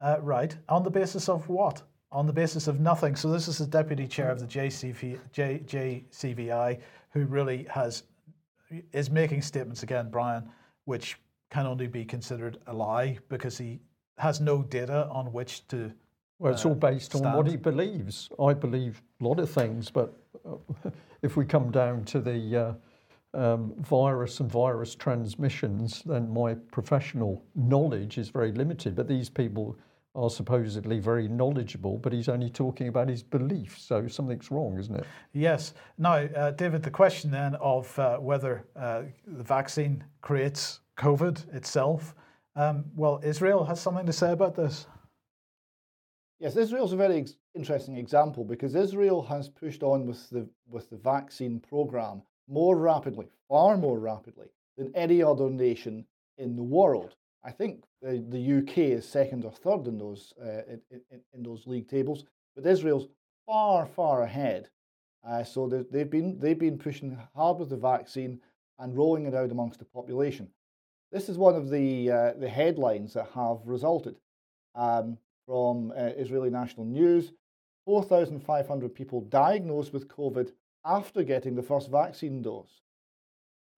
Uh, 0.00 0.18
right. 0.20 0.54
On 0.68 0.82
the 0.82 0.90
basis 0.90 1.28
of 1.30 1.48
what? 1.48 1.82
on 2.14 2.28
the 2.28 2.32
basis 2.32 2.68
of 2.68 2.78
nothing. 2.78 3.16
So 3.16 3.30
this 3.30 3.48
is 3.48 3.58
the 3.58 3.66
deputy 3.66 4.06
chair 4.06 4.30
of 4.30 4.38
the 4.38 4.46
JCV, 4.46 5.18
J, 5.32 5.60
JCVI 5.66 6.80
who 7.10 7.26
really 7.26 7.66
has 7.68 8.04
is 8.92 9.10
making 9.10 9.42
statements 9.42 9.82
again, 9.82 10.10
Brian, 10.10 10.48
which 10.84 11.18
can 11.50 11.66
only 11.66 11.88
be 11.88 12.04
considered 12.04 12.58
a 12.68 12.72
lie 12.72 13.18
because 13.28 13.58
he 13.58 13.80
has 14.18 14.40
no 14.40 14.62
data 14.62 15.08
on 15.10 15.32
which 15.32 15.66
to. 15.68 15.92
Well, 16.44 16.52
it's 16.52 16.66
all 16.66 16.74
based 16.74 17.12
stand. 17.12 17.26
on 17.26 17.36
what 17.36 17.46
he 17.46 17.56
believes. 17.56 18.28
I 18.38 18.52
believe 18.52 19.02
a 19.20 19.24
lot 19.24 19.40
of 19.40 19.50
things, 19.50 19.90
but 19.90 20.12
uh, 20.46 20.56
if 21.22 21.38
we 21.38 21.46
come 21.46 21.70
down 21.70 22.04
to 22.04 22.20
the 22.20 22.76
uh, 23.34 23.38
um, 23.38 23.72
virus 23.78 24.40
and 24.40 24.52
virus 24.52 24.94
transmissions, 24.94 26.02
then 26.04 26.30
my 26.30 26.52
professional 26.70 27.42
knowledge 27.54 28.18
is 28.18 28.28
very 28.28 28.52
limited. 28.52 28.94
But 28.94 29.08
these 29.08 29.30
people 29.30 29.78
are 30.14 30.28
supposedly 30.28 31.00
very 31.00 31.28
knowledgeable, 31.28 31.96
but 31.96 32.12
he's 32.12 32.28
only 32.28 32.50
talking 32.50 32.88
about 32.88 33.08
his 33.08 33.22
beliefs. 33.22 33.82
So 33.82 34.06
something's 34.06 34.50
wrong, 34.50 34.78
isn't 34.78 34.94
it? 34.94 35.06
Yes. 35.32 35.72
Now, 35.96 36.16
uh, 36.16 36.50
David, 36.50 36.82
the 36.82 36.90
question 36.90 37.30
then 37.30 37.54
of 37.56 37.98
uh, 37.98 38.18
whether 38.18 38.64
uh, 38.76 39.04
the 39.26 39.42
vaccine 39.42 40.04
creates 40.20 40.80
COVID 40.98 41.54
itself. 41.54 42.14
Um, 42.54 42.84
well, 42.94 43.18
Israel 43.24 43.64
has 43.64 43.80
something 43.80 44.04
to 44.04 44.12
say 44.12 44.30
about 44.30 44.54
this. 44.54 44.86
Yes, 46.40 46.56
Israel's 46.56 46.92
a 46.92 46.96
very 46.96 47.18
ex- 47.18 47.36
interesting 47.54 47.96
example 47.96 48.44
because 48.44 48.74
Israel 48.74 49.22
has 49.22 49.48
pushed 49.48 49.82
on 49.82 50.06
with 50.06 50.28
the 50.30 50.48
with 50.68 50.90
the 50.90 50.96
vaccine 50.96 51.60
program 51.60 52.22
more 52.48 52.76
rapidly, 52.76 53.28
far 53.48 53.76
more 53.76 53.98
rapidly 53.98 54.48
than 54.76 54.94
any 54.94 55.22
other 55.22 55.48
nation 55.48 56.04
in 56.36 56.56
the 56.56 56.62
world. 56.62 57.14
I 57.44 57.52
think 57.52 57.84
the, 58.02 58.24
the 58.28 58.58
UK 58.58 58.78
is 58.78 59.06
second 59.06 59.44
or 59.44 59.52
third 59.52 59.86
in 59.86 59.98
those 59.98 60.32
uh, 60.42 60.62
in, 60.68 60.80
in, 60.90 61.20
in, 61.32 61.42
those 61.42 61.66
league 61.66 61.88
tables, 61.88 62.24
but 62.56 62.66
Israel's 62.66 63.08
far, 63.46 63.86
far 63.86 64.22
ahead. 64.22 64.70
Uh, 65.26 65.44
so 65.44 65.68
they've 65.90 66.10
been 66.10 66.38
they've 66.38 66.58
been 66.58 66.78
pushing 66.78 67.18
hard 67.34 67.58
with 67.58 67.70
the 67.70 67.76
vaccine 67.76 68.40
and 68.78 68.96
rolling 68.96 69.26
it 69.26 69.34
out 69.34 69.50
amongst 69.50 69.78
the 69.78 69.84
population. 69.84 70.48
This 71.12 71.28
is 71.28 71.38
one 71.38 71.54
of 71.54 71.70
the 71.70 72.10
uh, 72.10 72.32
the 72.38 72.48
headlines 72.48 73.14
that 73.14 73.28
have 73.34 73.58
resulted 73.64 74.16
um, 74.74 75.18
from 75.46 75.92
uh, 75.92 76.10
Israeli 76.16 76.50
national 76.50 76.86
news. 76.86 77.32
4,500 77.86 78.94
people 78.94 79.20
diagnosed 79.22 79.92
with 79.92 80.08
COVID 80.08 80.52
after 80.84 81.22
getting 81.22 81.54
the 81.54 81.62
first 81.62 81.90
vaccine 81.90 82.42
dose. 82.42 82.80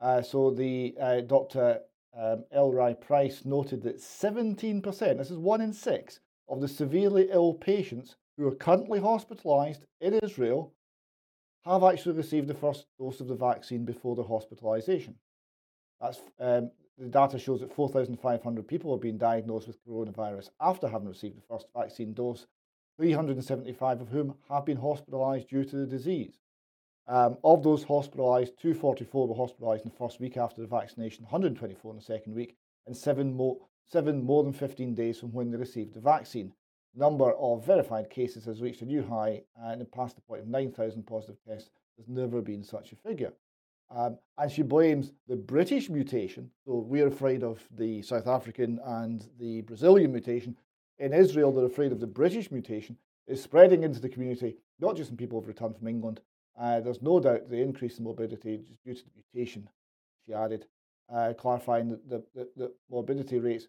Uh, 0.01 0.23
so 0.23 0.51
the 0.51 0.95
uh, 1.01 1.21
Dr. 1.23 1.81
Um, 2.17 2.45
Alroy-Preis 2.55 3.45
noted 3.45 3.83
that 3.83 3.99
17%, 3.99 4.83
this 5.19 5.31
is 5.31 5.39
one 5.39 5.61
in 5.61 5.73
six, 5.73 6.21
of 6.49 6.61
the 6.61 6.69
severely 6.69 7.29
ill 7.31 7.55
patients 7.55 8.17
who 8.37 8.47
are 8.47 8.55
currently 8.55 9.01
hospitalised 9.01 9.81
in 10.01 10.15
Israel 10.23 10.73
have 11.65 11.83
actually 11.83 12.15
received 12.15 12.47
the 12.47 12.55
first 12.55 12.87
dose 12.99 13.21
of 13.21 13.27
the 13.27 13.35
vaccine 13.35 13.85
before 13.85 14.15
their 14.15 14.25
hospitalisation. 14.25 15.15
That's 16.01 16.21
um, 16.39 16.71
the 16.99 17.09
data 17.09 17.39
shows 17.39 17.61
that 17.61 17.75
4,500 17.75 18.67
people 18.67 18.93
have 18.93 19.03
been 19.03 19.19
diagnosed 19.19 19.67
with 19.67 19.85
coronavirus 19.87 20.51
after 20.61 20.89
having 20.89 21.09
received 21.09 21.37
the 21.37 21.43
first 21.43 21.67
vaccine 21.77 22.15
dose, 22.15 22.47
375 22.97 24.01
of 24.01 24.09
whom 24.09 24.35
have 24.49 24.65
been 24.65 24.79
hospitalised 24.79 25.49
due 25.49 25.65
to 25.65 25.77
the 25.77 25.87
disease. 25.87 26.39
Um, 27.09 27.37
of 27.45 27.63
those 27.63 27.85
hospitalised, 27.85 28.57
244 28.59 29.29
were 29.29 29.35
hospitalised 29.35 29.85
in 29.85 29.91
the 29.91 29.97
first 29.97 30.19
week 30.21 30.37
after 30.37 30.63
the 30.63 30.67
vaccination, 30.67 31.25
124 31.25 31.93
in 31.93 31.99
the 31.99 32.03
second 32.03 32.35
week, 32.35 32.57
and 32.87 32.97
seven 32.97 33.35
more, 33.35 33.59
seven 33.85 34.25
more 34.25 34.43
than 34.43 34.53
15 34.53 34.95
days 34.95 35.21
from 35.21 35.33
when 35.33 35.51
they 35.51 35.59
received 35.59 35.95
the 35.95 36.01
vaccine. 36.01 36.53
The 36.95 37.01
number 37.01 37.33
of 37.33 37.65
verified 37.65 38.09
cases 38.09 38.47
has 38.47 38.63
reached 38.63 38.83
a 38.83 38.87
new 38.87 39.03
high 39.03 39.43
and 39.57 39.91
passed 39.93 40.17
the 40.17 40.23
point 40.23 40.43
of 40.43 40.49
9,000 40.49 41.07
positive 41.07 41.37
tests. 41.47 41.71
There's 41.97 42.09
never 42.09 42.41
been 42.41 42.65
such 42.65 42.93
a 42.93 42.97
figure. 42.97 43.33
Um, 43.95 44.19
and 44.39 44.51
she 44.51 44.63
blames 44.63 45.13
the 45.29 45.37
British 45.37 45.89
mutation. 45.89 46.51
So 46.65 46.79
we're 46.79 47.07
afraid 47.07 47.45
of 47.45 47.63
the 47.77 48.03
South 48.03 48.27
African 48.27 48.81
and 48.85 49.29
the 49.39 49.63
Brazilian 49.63 50.13
mutation. 50.13 50.57
In 50.99 51.13
Israel, 51.13 51.53
they're 51.53 51.67
afraid 51.67 51.93
of 51.93 52.01
the 52.01 52.07
British 52.07 52.51
mutation 52.51 52.97
is 53.27 53.43
spreading 53.43 53.83
into 53.83 54.01
the 54.01 54.09
community, 54.09 54.57
not 54.81 54.97
just 54.97 55.11
in 55.11 55.17
people 55.17 55.39
who've 55.39 55.49
returned 55.49 55.77
from 55.77 55.89
England, 55.89 56.21
uh, 56.59 56.81
there's 56.81 57.03
no 57.03 57.21
doubt 57.21 57.51
the 57.51 57.61
increase 57.61 57.99
in 57.99 58.05
morbidity 58.05 58.55
is 58.55 58.79
due 58.85 58.95
to 58.95 59.05
the 59.05 59.23
mutation, 59.33 59.69
she 60.27 60.33
added, 60.33 60.67
uh, 61.15 61.33
clarifying 61.37 61.91
that 61.91 62.09
the, 62.09 62.25
the, 62.35 62.49
the 62.57 62.73
morbidity 62.91 63.39
rates 63.39 63.69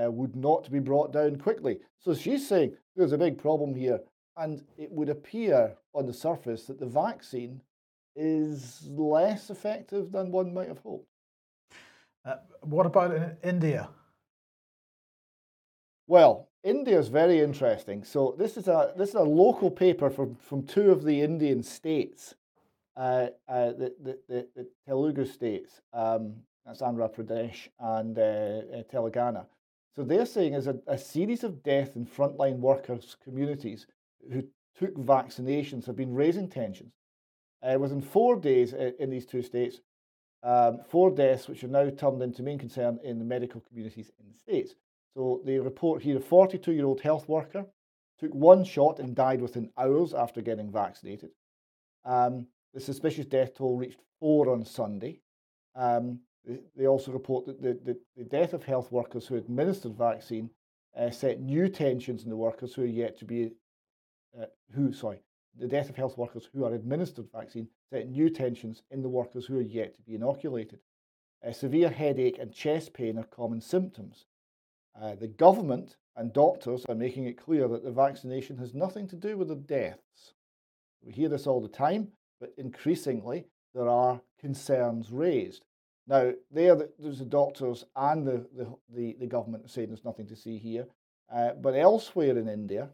uh, 0.00 0.10
would 0.10 0.34
not 0.34 0.70
be 0.70 0.78
brought 0.78 1.12
down 1.12 1.36
quickly. 1.36 1.78
So 1.98 2.14
she's 2.14 2.48
saying 2.48 2.74
there's 2.96 3.12
a 3.12 3.18
big 3.18 3.38
problem 3.38 3.74
here, 3.74 4.00
and 4.36 4.64
it 4.78 4.90
would 4.90 5.10
appear 5.10 5.76
on 5.94 6.06
the 6.06 6.14
surface 6.14 6.64
that 6.66 6.80
the 6.80 6.86
vaccine 6.86 7.60
is 8.14 8.86
less 8.88 9.50
effective 9.50 10.12
than 10.12 10.30
one 10.30 10.52
might 10.52 10.68
have 10.68 10.78
hoped. 10.78 11.06
Uh, 12.24 12.36
what 12.60 12.86
about 12.86 13.14
in 13.14 13.36
India? 13.42 13.88
Well, 16.06 16.48
India 16.62 16.98
is 16.98 17.08
very 17.08 17.40
interesting. 17.40 18.04
So 18.04 18.34
this 18.38 18.56
is 18.56 18.68
a 18.68 18.92
this 18.96 19.10
is 19.10 19.14
a 19.14 19.22
local 19.22 19.70
paper 19.70 20.10
from, 20.10 20.36
from 20.36 20.64
two 20.64 20.90
of 20.90 21.04
the 21.04 21.20
Indian 21.20 21.62
states, 21.62 22.34
uh, 22.96 23.28
uh, 23.48 23.72
the, 23.72 23.94
the, 24.02 24.18
the, 24.28 24.46
the, 24.54 24.68
Telugu 24.86 25.24
states, 25.24 25.80
um, 25.92 26.34
that's 26.64 26.82
Andhra 26.82 27.12
Pradesh 27.12 27.68
and 27.80 28.18
uh, 28.18 28.22
uh, 28.22 28.82
Telangana. 28.92 29.46
So 29.96 30.04
they're 30.04 30.26
saying 30.26 30.54
is 30.54 30.68
a, 30.68 30.78
a 30.86 30.96
series 30.96 31.44
of 31.44 31.62
deaths 31.62 31.96
in 31.96 32.06
frontline 32.06 32.58
workers' 32.58 33.16
communities 33.22 33.86
who 34.32 34.44
took 34.78 34.94
vaccinations 34.94 35.86
have 35.86 35.96
been 35.96 36.14
raising 36.14 36.48
tensions. 36.48 36.92
Uh, 37.62 37.78
within 37.78 38.00
four 38.00 38.36
days 38.36 38.72
in 38.72 39.10
these 39.10 39.26
two 39.26 39.42
states, 39.42 39.80
um, 40.42 40.80
four 40.88 41.10
deaths, 41.10 41.48
which 41.48 41.62
are 41.62 41.68
now 41.68 41.88
turned 41.90 42.22
into 42.22 42.42
main 42.42 42.58
concern 42.58 42.98
in 43.04 43.18
the 43.18 43.24
medical 43.24 43.60
communities 43.60 44.10
in 44.18 44.26
the 44.28 44.36
states. 44.36 44.74
So 45.14 45.40
they 45.44 45.58
report 45.58 46.02
here 46.02 46.16
a 46.16 46.20
42 46.20 46.72
year 46.72 46.86
old 46.86 47.00
health 47.00 47.28
worker 47.28 47.66
took 48.18 48.34
one 48.34 48.64
shot 48.64 48.98
and 48.98 49.14
died 49.14 49.40
within 49.40 49.70
hours 49.76 50.14
after 50.14 50.40
getting 50.40 50.70
vaccinated. 50.70 51.30
Um, 52.04 52.46
the 52.72 52.80
suspicious 52.80 53.26
death 53.26 53.54
toll 53.54 53.76
reached 53.76 54.00
four 54.20 54.50
on 54.50 54.64
Sunday. 54.64 55.20
Um, 55.74 56.20
they 56.76 56.86
also 56.86 57.12
report 57.12 57.46
that 57.46 57.60
the, 57.62 57.78
the, 57.84 57.98
the, 58.16 58.24
death 58.24 58.52
of 58.52 58.64
health 58.64 58.90
workers 58.90 59.26
who 59.26 59.36
administered 59.36 59.96
vaccine 59.96 60.50
uh, 60.96 61.10
set 61.10 61.40
new 61.40 61.68
tensions 61.68 62.24
in 62.24 62.30
the 62.30 62.36
workers 62.36 62.74
who 62.74 62.82
are 62.82 62.86
yet 62.86 63.18
to 63.18 63.24
be, 63.24 63.50
uh, 64.40 64.46
who, 64.74 64.92
sorry, 64.92 65.20
the 65.58 65.68
death 65.68 65.90
of 65.90 65.96
health 65.96 66.16
workers 66.16 66.48
who 66.52 66.64
are 66.64 66.74
administered 66.74 67.30
vaccine 67.32 67.68
set 67.90 68.08
new 68.08 68.30
tensions 68.30 68.82
in 68.90 69.02
the 69.02 69.08
workers 69.08 69.46
who 69.46 69.58
are 69.58 69.62
yet 69.62 69.94
to 69.94 70.02
be 70.02 70.14
inoculated. 70.14 70.80
Uh, 71.46 71.52
severe 71.52 71.90
headache 71.90 72.38
and 72.38 72.52
chest 72.52 72.94
pain 72.94 73.18
are 73.18 73.24
common 73.24 73.60
symptoms. 73.60 74.26
Uh, 75.00 75.14
the 75.14 75.28
government 75.28 75.96
and 76.16 76.32
doctors 76.32 76.84
are 76.88 76.94
making 76.94 77.26
it 77.26 77.42
clear 77.42 77.66
that 77.68 77.82
the 77.84 77.90
vaccination 77.90 78.56
has 78.58 78.74
nothing 78.74 79.08
to 79.08 79.16
do 79.16 79.36
with 79.36 79.48
the 79.48 79.56
deaths. 79.56 80.34
We 81.02 81.12
hear 81.12 81.28
this 81.28 81.46
all 81.46 81.60
the 81.60 81.68
time, 81.68 82.08
but 82.40 82.52
increasingly 82.56 83.46
there 83.74 83.88
are 83.88 84.20
concerns 84.38 85.10
raised. 85.10 85.64
Now, 86.06 86.32
there, 86.50 86.88
there's 86.98 87.20
the 87.20 87.24
doctors 87.24 87.84
and 87.96 88.26
the, 88.26 88.46
the, 88.56 88.74
the, 88.94 89.16
the 89.20 89.26
government 89.26 89.70
saying 89.70 89.88
there's 89.88 90.04
nothing 90.04 90.26
to 90.28 90.36
see 90.36 90.58
here. 90.58 90.86
Uh, 91.32 91.52
but 91.54 91.74
elsewhere 91.74 92.36
in 92.36 92.48
India, 92.48 92.90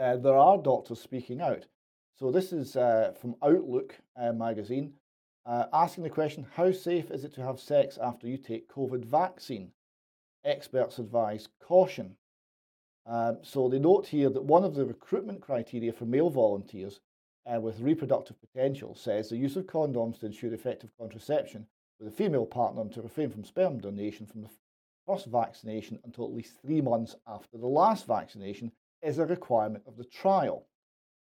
uh, 0.00 0.16
there 0.16 0.36
are 0.36 0.58
doctors 0.58 1.00
speaking 1.00 1.40
out. 1.40 1.66
So 2.18 2.30
this 2.30 2.52
is 2.52 2.76
uh, 2.76 3.12
from 3.20 3.36
Outlook 3.42 3.94
uh, 4.16 4.32
magazine, 4.32 4.94
uh, 5.46 5.66
asking 5.72 6.04
the 6.04 6.10
question, 6.10 6.46
how 6.54 6.72
safe 6.72 7.10
is 7.10 7.24
it 7.24 7.34
to 7.34 7.42
have 7.42 7.60
sex 7.60 7.98
after 7.98 8.26
you 8.26 8.36
take 8.36 8.68
COVID 8.68 9.04
vaccine? 9.04 9.72
experts 10.42 10.98
advise 10.98 11.48
caution. 11.62 12.16
Um, 13.04 13.38
so 13.42 13.68
they 13.68 13.78
note 13.78 14.06
here 14.06 14.30
that 14.30 14.42
one 14.42 14.64
of 14.64 14.74
the 14.74 14.86
recruitment 14.86 15.42
criteria 15.42 15.92
for 15.92 16.06
male 16.06 16.30
volunteers 16.30 17.00
with 17.60 17.80
reproductive 17.80 18.40
potential 18.40 18.94
says 18.94 19.28
the 19.28 19.36
use 19.36 19.56
of 19.56 19.66
condoms 19.66 20.20
to 20.20 20.26
ensure 20.26 20.54
effective 20.54 20.90
contraception 20.96 21.66
with 21.98 22.08
a 22.08 22.16
female 22.16 22.46
partner 22.46 22.80
and 22.80 22.92
to 22.92 23.02
refrain 23.02 23.28
from 23.28 23.44
sperm 23.44 23.78
donation 23.78 24.24
from 24.24 24.40
the 24.40 24.48
first 25.06 25.26
vaccination 25.26 25.98
until 26.04 26.24
at 26.24 26.32
least 26.32 26.54
three 26.62 26.80
months 26.80 27.16
after 27.26 27.58
the 27.58 27.66
last 27.66 28.06
vaccination 28.06 28.70
is 29.02 29.18
a 29.18 29.26
requirement 29.26 29.84
of 29.86 29.96
the 29.96 30.04
trial. 30.04 30.66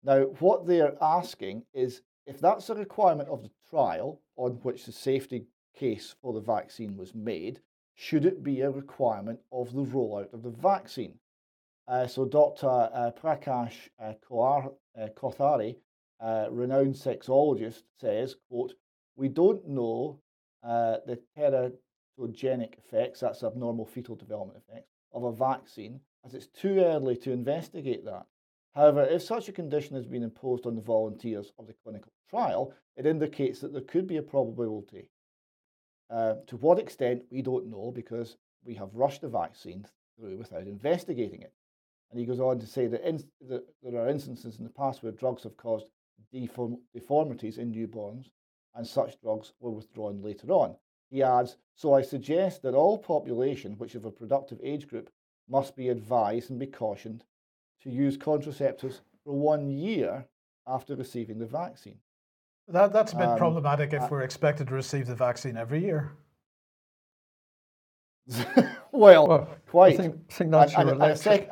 Now, 0.03 0.23
what 0.39 0.67
they're 0.67 0.97
asking 1.01 1.63
is 1.73 2.01
if 2.25 2.39
that's 2.39 2.69
a 2.69 2.75
requirement 2.75 3.29
of 3.29 3.43
the 3.43 3.51
trial 3.69 4.21
on 4.35 4.53
which 4.63 4.85
the 4.85 4.91
safety 4.91 5.45
case 5.75 6.15
for 6.21 6.33
the 6.33 6.41
vaccine 6.41 6.97
was 6.97 7.13
made, 7.13 7.59
should 7.95 8.25
it 8.25 8.43
be 8.43 8.61
a 8.61 8.69
requirement 8.69 9.39
of 9.51 9.73
the 9.73 9.83
rollout 9.83 10.33
of 10.33 10.43
the 10.43 10.49
vaccine? 10.49 11.19
Uh, 11.87 12.07
so 12.07 12.25
Dr. 12.25 12.67
Uh, 12.67 13.11
Prakash 13.11 13.89
uh, 13.99 14.13
uh 14.31 15.07
Kothari, 15.15 15.75
uh, 16.21 16.47
renowned 16.49 16.95
sexologist, 16.95 17.83
says, 17.99 18.35
quote, 18.49 18.73
we 19.15 19.27
don't 19.27 19.67
know 19.67 20.19
uh, 20.63 20.97
the 21.05 21.19
teratogenic 21.37 22.77
effects, 22.77 23.19
that's 23.19 23.43
abnormal 23.43 23.85
fetal 23.85 24.15
development 24.15 24.63
effects, 24.67 24.89
of 25.11 25.23
a 25.23 25.31
vaccine, 25.31 25.99
as 26.25 26.33
it's 26.33 26.47
too 26.47 26.79
early 26.79 27.15
to 27.17 27.31
investigate 27.31 28.05
that. 28.05 28.25
However, 28.75 29.03
if 29.03 29.21
such 29.21 29.49
a 29.49 29.53
condition 29.53 29.95
has 29.95 30.05
been 30.05 30.23
imposed 30.23 30.65
on 30.65 30.75
the 30.75 30.81
volunteers 30.81 31.51
of 31.59 31.67
the 31.67 31.75
clinical 31.83 32.11
trial, 32.29 32.73
it 32.95 33.05
indicates 33.05 33.59
that 33.59 33.71
there 33.71 33.81
could 33.81 34.07
be 34.07 34.17
a 34.17 34.23
probability 34.23 35.09
uh, 36.13 36.35
to 36.45 36.57
what 36.57 36.77
extent, 36.77 37.23
we 37.31 37.41
don't 37.41 37.71
know 37.71 37.91
because 37.91 38.37
we 38.63 38.75
have 38.75 38.93
rushed 38.93 39.21
the 39.21 39.27
vaccine 39.27 39.83
through 40.15 40.37
without 40.37 40.67
investigating 40.67 41.41
it. 41.41 41.53
And 42.11 42.19
he 42.19 42.25
goes 42.25 42.39
on 42.39 42.59
to 42.59 42.67
say 42.67 42.85
that, 42.85 43.07
in, 43.07 43.23
that 43.49 43.63
there 43.81 43.99
are 43.99 44.09
instances 44.09 44.57
in 44.57 44.63
the 44.63 44.69
past 44.69 45.01
where 45.01 45.11
drugs 45.11 45.41
have 45.43 45.57
caused 45.57 45.87
deform, 46.31 46.77
deformities 46.93 47.57
in 47.57 47.73
newborns, 47.73 48.27
and 48.75 48.85
such 48.85 49.19
drugs 49.21 49.53
were 49.59 49.71
withdrawn 49.71 50.21
later 50.21 50.51
on. 50.51 50.75
He 51.09 51.23
adds, 51.23 51.57
So 51.75 51.93
I 51.93 52.03
suggest 52.03 52.61
that 52.61 52.75
all 52.75 52.97
population 52.97 53.73
which 53.79 53.93
have 53.93 54.05
a 54.05 54.11
productive 54.11 54.59
age 54.63 54.87
group 54.87 55.09
must 55.49 55.75
be 55.75 55.89
advised 55.89 56.49
and 56.49 56.59
be 56.59 56.67
cautioned 56.67 57.23
to 57.81 57.89
use 57.89 58.17
contraceptives 58.17 59.01
for 59.23 59.33
one 59.33 59.69
year 59.69 60.25
after 60.67 60.95
receiving 60.95 61.39
the 61.39 61.45
vaccine. 61.45 61.97
That, 62.67 62.93
that's 62.93 63.11
a 63.13 63.17
bit 63.17 63.27
um, 63.27 63.37
problematic 63.37 63.91
if 63.93 64.03
uh, 64.03 64.07
we're 64.09 64.21
expected 64.21 64.67
to 64.67 64.73
receive 64.73 65.07
the 65.07 65.15
vaccine 65.15 65.57
every 65.57 65.81
year. 65.81 66.13
well, 68.91 69.27
well, 69.27 69.49
quite. 69.67 69.95
I 69.95 69.97
think, 69.97 70.31
think 70.31 70.51
that's 70.51 70.73
and, 70.75 70.89
your 70.89 71.03
and, 71.03 71.19
sec- 71.19 71.49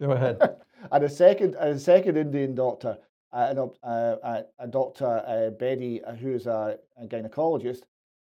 Go 0.00 0.10
ahead. 0.10 0.38
and 0.90 1.04
a 1.04 1.08
second, 1.08 1.54
and 1.54 1.76
a 1.76 1.78
second 1.78 2.16
Indian 2.16 2.56
doctor, 2.56 2.98
uh, 3.32 3.54
uh, 3.84 4.42
a 4.58 4.66
doctor 4.66 5.22
uh, 5.26 5.50
Bedi, 5.50 6.00
uh, 6.04 6.14
who 6.14 6.34
is 6.34 6.46
a, 6.46 6.78
a 7.00 7.06
gynecologist, 7.06 7.82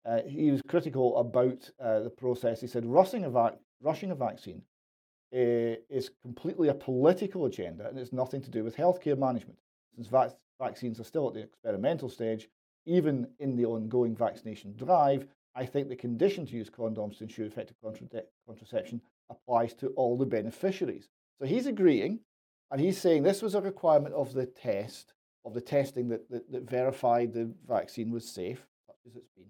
uh, 0.06 0.20
he 0.26 0.50
was 0.50 0.62
critical 0.62 1.16
about 1.18 1.70
uh, 1.80 2.00
the 2.00 2.10
process. 2.10 2.60
He 2.60 2.66
said 2.66 2.84
rushing 2.84 3.24
a, 3.24 3.52
rushing 3.80 4.10
a 4.10 4.14
vaccine 4.14 4.62
uh, 5.34 5.80
is 5.88 6.10
completely 6.22 6.68
a 6.68 6.74
political 6.74 7.46
agenda 7.46 7.88
and 7.88 7.98
it's 7.98 8.12
nothing 8.12 8.42
to 8.42 8.50
do 8.50 8.62
with 8.62 8.76
healthcare 8.76 9.18
management. 9.18 9.58
Since 9.94 10.08
vac- 10.08 10.36
vaccines 10.60 11.00
are 11.00 11.04
still 11.04 11.28
at 11.28 11.34
the 11.34 11.42
experimental 11.42 12.08
stage, 12.08 12.48
even 12.86 13.26
in 13.38 13.56
the 13.56 13.64
ongoing 13.64 14.14
vaccination 14.14 14.74
drive, 14.76 15.26
I 15.54 15.66
think 15.66 15.88
the 15.88 15.96
condition 15.96 16.46
to 16.46 16.52
use 16.52 16.68
condoms 16.68 17.18
to 17.18 17.24
ensure 17.24 17.46
effective 17.46 17.76
contra- 17.82 18.22
contraception 18.46 19.00
applies 19.30 19.74
to 19.74 19.88
all 19.88 20.16
the 20.18 20.26
beneficiaries. 20.26 21.08
So 21.40 21.46
he's 21.46 21.66
agreeing, 21.66 22.20
and 22.70 22.80
he's 22.80 23.00
saying 23.00 23.22
this 23.22 23.42
was 23.42 23.54
a 23.54 23.60
requirement 23.60 24.14
of 24.14 24.34
the 24.34 24.46
test, 24.46 25.14
of 25.44 25.54
the 25.54 25.60
testing 25.60 26.08
that, 26.08 26.28
that, 26.30 26.50
that 26.50 26.68
verified 26.68 27.32
the 27.32 27.50
vaccine 27.66 28.10
was 28.10 28.28
safe, 28.28 28.66
such 28.86 28.96
as 29.06 29.16
it's 29.16 29.28
been, 29.36 29.46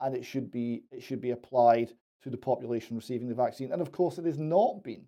and 0.00 0.14
it 0.14 0.24
should 0.24 0.50
be 0.50 0.84
it 0.90 1.02
should 1.02 1.20
be 1.20 1.30
applied 1.30 1.92
to 2.22 2.30
the 2.30 2.36
population 2.36 2.96
receiving 2.96 3.28
the 3.28 3.34
vaccine. 3.34 3.72
And 3.72 3.80
of 3.82 3.92
course, 3.92 4.18
it 4.18 4.24
has 4.24 4.38
not 4.38 4.82
been. 4.82 5.04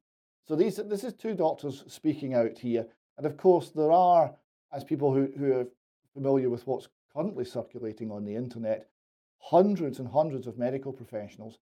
So 0.47 0.57
these 0.57 0.77
this 0.77 1.05
is 1.05 1.13
two 1.15 1.35
doctors 1.35 1.85
speaking 1.87 2.35
out 2.35 2.59
here, 2.59 2.87
and 3.19 3.27
of 3.27 3.37
course 3.37 3.71
there 3.71 3.93
are, 3.93 4.35
as 4.73 4.85
people 4.85 5.13
who, 5.13 5.29
who 5.39 5.53
are 5.53 5.67
familiar 6.13 6.49
with 6.49 6.67
what's 6.67 6.89
currently 7.15 7.45
circulating 7.45 8.11
on 8.11 8.25
the 8.25 8.35
internet, 8.35 8.89
hundreds 9.39 9.99
and 9.99 10.09
hundreds 10.09 10.47
of 10.47 10.59
medical 10.59 10.93
professionals 10.93 11.59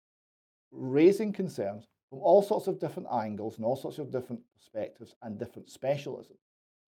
raising 0.72 1.32
concerns 1.32 1.88
from 2.10 2.20
all 2.20 2.42
sorts 2.42 2.68
of 2.68 2.80
different 2.80 3.10
angles 3.12 3.58
and 3.58 3.66
all 3.66 3.76
sorts 3.76 3.98
of 4.00 4.12
different 4.12 4.42
perspectives 4.56 5.16
and 5.22 5.40
different 5.40 5.68
specialisms 5.70 6.40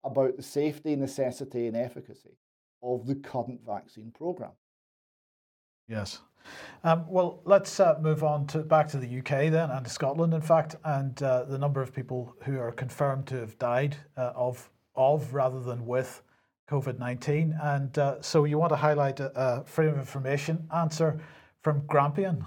about 0.03 0.38
the 0.38 0.43
safety, 0.43 0.95
necessity, 0.95 1.67
and 1.67 1.75
efficacy 1.75 2.38
of 2.82 3.05
the 3.05 3.15
current 3.15 3.59
vaccine 3.65 4.11
program. 4.11 4.51
Yes. 5.90 6.20
Um, 6.84 7.06
well, 7.10 7.42
let's 7.46 7.80
uh, 7.80 7.98
move 8.02 8.24
on 8.24 8.48
to 8.48 8.60
back 8.60 8.88
to 8.90 8.98
the 8.98 9.20
UK 9.20 9.52
then, 9.52 9.70
and 9.72 9.84
to 9.86 9.92
Scotland, 9.92 10.34
in 10.34 10.42
fact, 10.42 10.76
and 10.86 11.22
uh, 11.22 11.44
the 11.44 11.58
number 11.58 11.82
of 11.82 11.94
people 11.94 12.36
who 12.46 12.60
are 12.60 12.72
confirmed 12.72 13.28
to 13.28 13.36
have 13.36 13.58
died 13.60 13.98
uh, 14.16 14.32
of 14.36 14.70
of 14.96 15.34
rather 15.34 15.60
than 15.62 15.86
with 15.86 16.22
COVID 16.70 17.00
19. 17.00 17.58
And 17.62 17.98
uh, 17.98 18.22
so 18.22 18.46
you 18.46 18.58
want 18.58 18.72
to 18.72 18.76
highlight 18.76 19.20
a, 19.20 19.32
a, 19.36 19.64
freedom 19.64 19.96
of 19.96 20.00
information 20.00 20.68
answer 20.76 21.20
from 21.62 21.86
Grampian. 21.88 22.46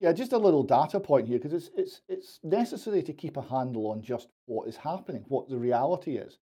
Yeah, 0.00 0.12
just 0.12 0.32
a 0.32 0.38
little 0.38 0.62
data 0.62 0.98
point 0.98 1.28
here 1.28 1.38
because 1.38 1.52
it's, 1.52 1.70
it's, 1.76 2.00
it's 2.08 2.40
necessary 2.42 3.02
to 3.02 3.12
keep 3.12 3.36
a 3.36 3.42
handle 3.42 3.88
on 3.88 4.00
just 4.00 4.28
what 4.46 4.66
is 4.66 4.76
happening, 4.76 5.24
what 5.28 5.48
the 5.48 5.58
reality 5.58 6.16
is. 6.16 6.38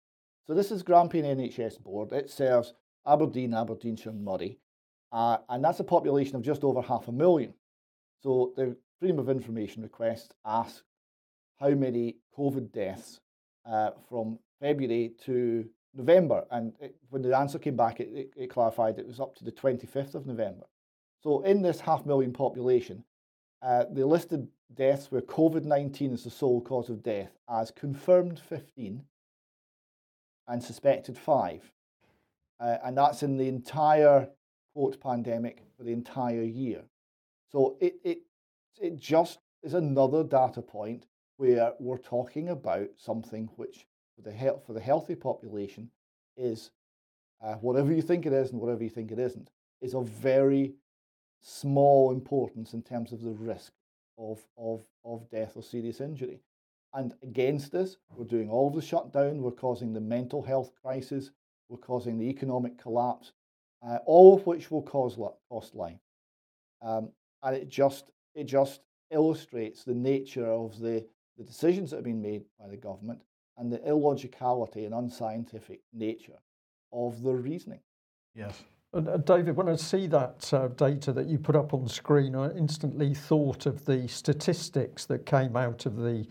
So, 0.46 0.54
this 0.54 0.70
is 0.70 0.82
Grampian 0.82 1.24
NHS 1.24 1.82
Board. 1.82 2.12
It 2.12 2.30
serves 2.30 2.74
Aberdeen, 3.06 3.52
Aberdeenshire, 3.52 4.12
and 4.12 4.24
Moray. 4.24 4.58
Uh, 5.10 5.38
and 5.48 5.64
that's 5.64 5.80
a 5.80 5.84
population 5.84 6.36
of 6.36 6.42
just 6.42 6.64
over 6.64 6.82
half 6.82 7.08
a 7.08 7.12
million. 7.12 7.54
So, 8.22 8.52
the 8.56 8.76
Freedom 8.98 9.18
of 9.18 9.28
Information 9.28 9.82
request 9.82 10.34
asks 10.44 10.82
how 11.60 11.70
many 11.70 12.16
COVID 12.36 12.72
deaths 12.72 13.20
uh, 13.64 13.90
from 14.08 14.38
February 14.60 15.12
to 15.24 15.68
November. 15.94 16.44
And 16.50 16.72
it, 16.80 16.96
when 17.10 17.22
the 17.22 17.36
answer 17.36 17.58
came 17.58 17.76
back, 17.76 18.00
it, 18.00 18.08
it, 18.12 18.30
it, 18.36 18.50
clarified 18.50 18.98
it 18.98 19.06
was 19.06 19.20
up 19.20 19.34
to 19.36 19.44
the 19.44 19.52
25th 19.52 20.14
of 20.14 20.26
November. 20.26 20.66
So, 21.22 21.42
in 21.42 21.62
this 21.62 21.80
half 21.80 22.06
million 22.06 22.32
population, 22.32 23.04
uh, 23.62 23.84
the 23.90 24.06
listed 24.06 24.48
deaths 24.74 25.10
where 25.10 25.22
COVID 25.22 25.64
19 25.64 26.12
is 26.12 26.24
the 26.24 26.30
sole 26.30 26.60
cause 26.60 26.90
of 26.90 27.02
death 27.02 27.30
as 27.48 27.70
confirmed 27.70 28.38
15 28.38 29.02
and 30.48 30.62
suspected 30.62 31.16
5. 31.16 31.72
Uh, 32.60 32.76
and 32.84 32.96
that's 32.98 33.22
in 33.22 33.36
the 33.36 33.48
entire 33.48 34.28
quote 34.74 35.00
pandemic 35.00 35.62
for 35.76 35.84
the 35.84 35.92
entire 35.92 36.42
year. 36.42 36.82
So 37.50 37.76
it, 37.80 37.94
it, 38.04 38.18
it 38.80 38.96
just 38.96 39.38
is 39.62 39.74
another 39.74 40.22
data 40.22 40.62
point 40.62 41.06
where 41.36 41.72
we're 41.78 41.98
talking 41.98 42.48
about 42.50 42.88
something 42.96 43.48
which 43.56 43.86
for 44.14 44.22
the 44.22 44.32
health 44.32 44.62
for 44.66 44.72
the 44.72 44.80
healthy 44.80 45.14
population 45.14 45.90
is 46.36 46.70
uh, 47.42 47.54
whatever 47.54 47.92
you 47.92 48.02
think 48.02 48.26
it 48.26 48.32
is 48.32 48.50
and 48.50 48.60
whatever 48.60 48.82
you 48.82 48.90
think 48.90 49.10
it 49.10 49.18
isn't 49.18 49.50
is 49.80 49.94
of 49.94 50.08
very 50.08 50.74
small 51.40 52.10
importance 52.10 52.72
in 52.72 52.82
terms 52.82 53.12
of 53.12 53.22
the 53.22 53.30
risk 53.30 53.72
of, 54.18 54.40
of, 54.56 54.82
of 55.04 55.30
death 55.30 55.52
or 55.54 55.62
serious 55.62 56.00
injury. 56.00 56.40
And 56.94 57.14
against 57.22 57.70
this, 57.70 57.96
we're 58.16 58.24
doing 58.24 58.50
all 58.50 58.70
the 58.70 58.82
shutdown, 58.82 59.42
we're 59.42 59.50
causing 59.52 59.92
the 59.92 60.00
mental 60.00 60.42
health 60.42 60.72
crisis, 60.82 61.30
we're 61.68 61.78
causing 61.78 62.18
the 62.18 62.28
economic 62.28 62.78
collapse, 62.78 63.32
uh, 63.86 63.98
all 64.06 64.34
of 64.34 64.46
which 64.46 64.70
will 64.70 64.82
cause 64.82 65.18
cost 65.48 65.74
life. 65.74 65.98
Um, 66.82 67.10
and 67.42 67.56
it 67.56 67.68
just, 67.68 68.10
it 68.34 68.44
just 68.44 68.80
illustrates 69.10 69.84
the 69.84 69.94
nature 69.94 70.46
of 70.46 70.78
the, 70.78 71.04
the 71.36 71.44
decisions 71.44 71.90
that 71.90 71.96
have 71.96 72.04
been 72.04 72.22
made 72.22 72.44
by 72.58 72.68
the 72.68 72.76
government 72.76 73.20
and 73.56 73.72
the 73.72 73.78
illogicality 73.78 74.84
and 74.84 74.94
unscientific 74.94 75.80
nature 75.92 76.38
of 76.92 77.22
the 77.22 77.32
reasoning. 77.32 77.80
Yes. 78.34 78.62
And 78.92 79.08
uh, 79.08 79.18
David, 79.18 79.56
when 79.56 79.68
I 79.68 79.76
see 79.76 80.06
that 80.06 80.52
uh, 80.52 80.68
data 80.68 81.12
that 81.12 81.26
you 81.26 81.38
put 81.38 81.56
up 81.56 81.74
on 81.74 81.88
screen, 81.88 82.34
I 82.34 82.50
instantly 82.52 83.14
thought 83.14 83.66
of 83.66 83.84
the 83.84 84.08
statistics 84.08 85.04
that 85.06 85.26
came 85.26 85.56
out 85.56 85.86
of 85.86 85.96
the 85.96 86.26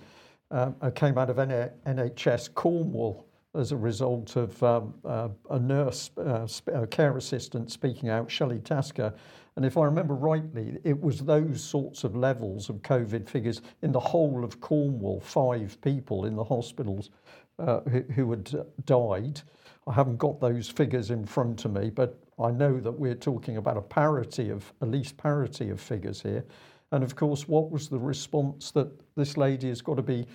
um, 0.49 0.75
uh, 0.81 0.89
came 0.91 1.17
out 1.17 1.29
of 1.29 1.35
NHS 1.35 2.53
Cornwall 2.53 3.26
as 3.57 3.71
a 3.71 3.77
result 3.77 4.35
of 4.35 4.61
um, 4.63 4.93
uh, 5.03 5.29
a 5.49 5.59
nurse, 5.59 6.11
uh, 6.17 6.47
a 6.73 6.87
care 6.87 7.17
assistant 7.17 7.71
speaking 7.71 8.09
out, 8.09 8.29
Shelley 8.29 8.59
Tasker. 8.59 9.13
And 9.55 9.65
if 9.65 9.77
I 9.77 9.85
remember 9.85 10.13
rightly, 10.13 10.77
it 10.83 11.01
was 11.01 11.19
those 11.19 11.63
sorts 11.63 12.03
of 12.03 12.15
levels 12.15 12.69
of 12.69 12.77
COVID 12.83 13.27
figures 13.27 13.61
in 13.81 13.91
the 13.91 13.99
whole 13.99 14.43
of 14.43 14.61
Cornwall, 14.61 15.19
five 15.19 15.81
people 15.81 16.25
in 16.25 16.35
the 16.35 16.43
hospitals 16.43 17.09
uh, 17.57 17.79
who, 17.81 18.01
who 18.13 18.29
had 18.29 18.65
died. 18.85 19.41
I 19.87 19.93
haven't 19.93 20.17
got 20.17 20.39
those 20.39 20.69
figures 20.69 21.09
in 21.09 21.25
front 21.25 21.65
of 21.65 21.73
me, 21.73 21.89
but 21.89 22.19
I 22.39 22.51
know 22.51 22.79
that 22.79 22.91
we're 22.91 23.15
talking 23.15 23.57
about 23.57 23.77
a 23.77 23.81
parity 23.81 24.51
of, 24.51 24.71
at 24.81 24.89
least 24.89 25.17
parity 25.17 25.69
of 25.69 25.81
figures 25.81 26.21
here. 26.21 26.45
And 26.91 27.03
of 27.03 27.15
course, 27.15 27.47
what 27.47 27.71
was 27.71 27.89
the 27.89 27.97
response 27.97 28.71
that 28.71 28.89
this 29.15 29.37
lady 29.37 29.69
has 29.69 29.81
got 29.81 29.95
to 29.95 30.03
be 30.03 30.27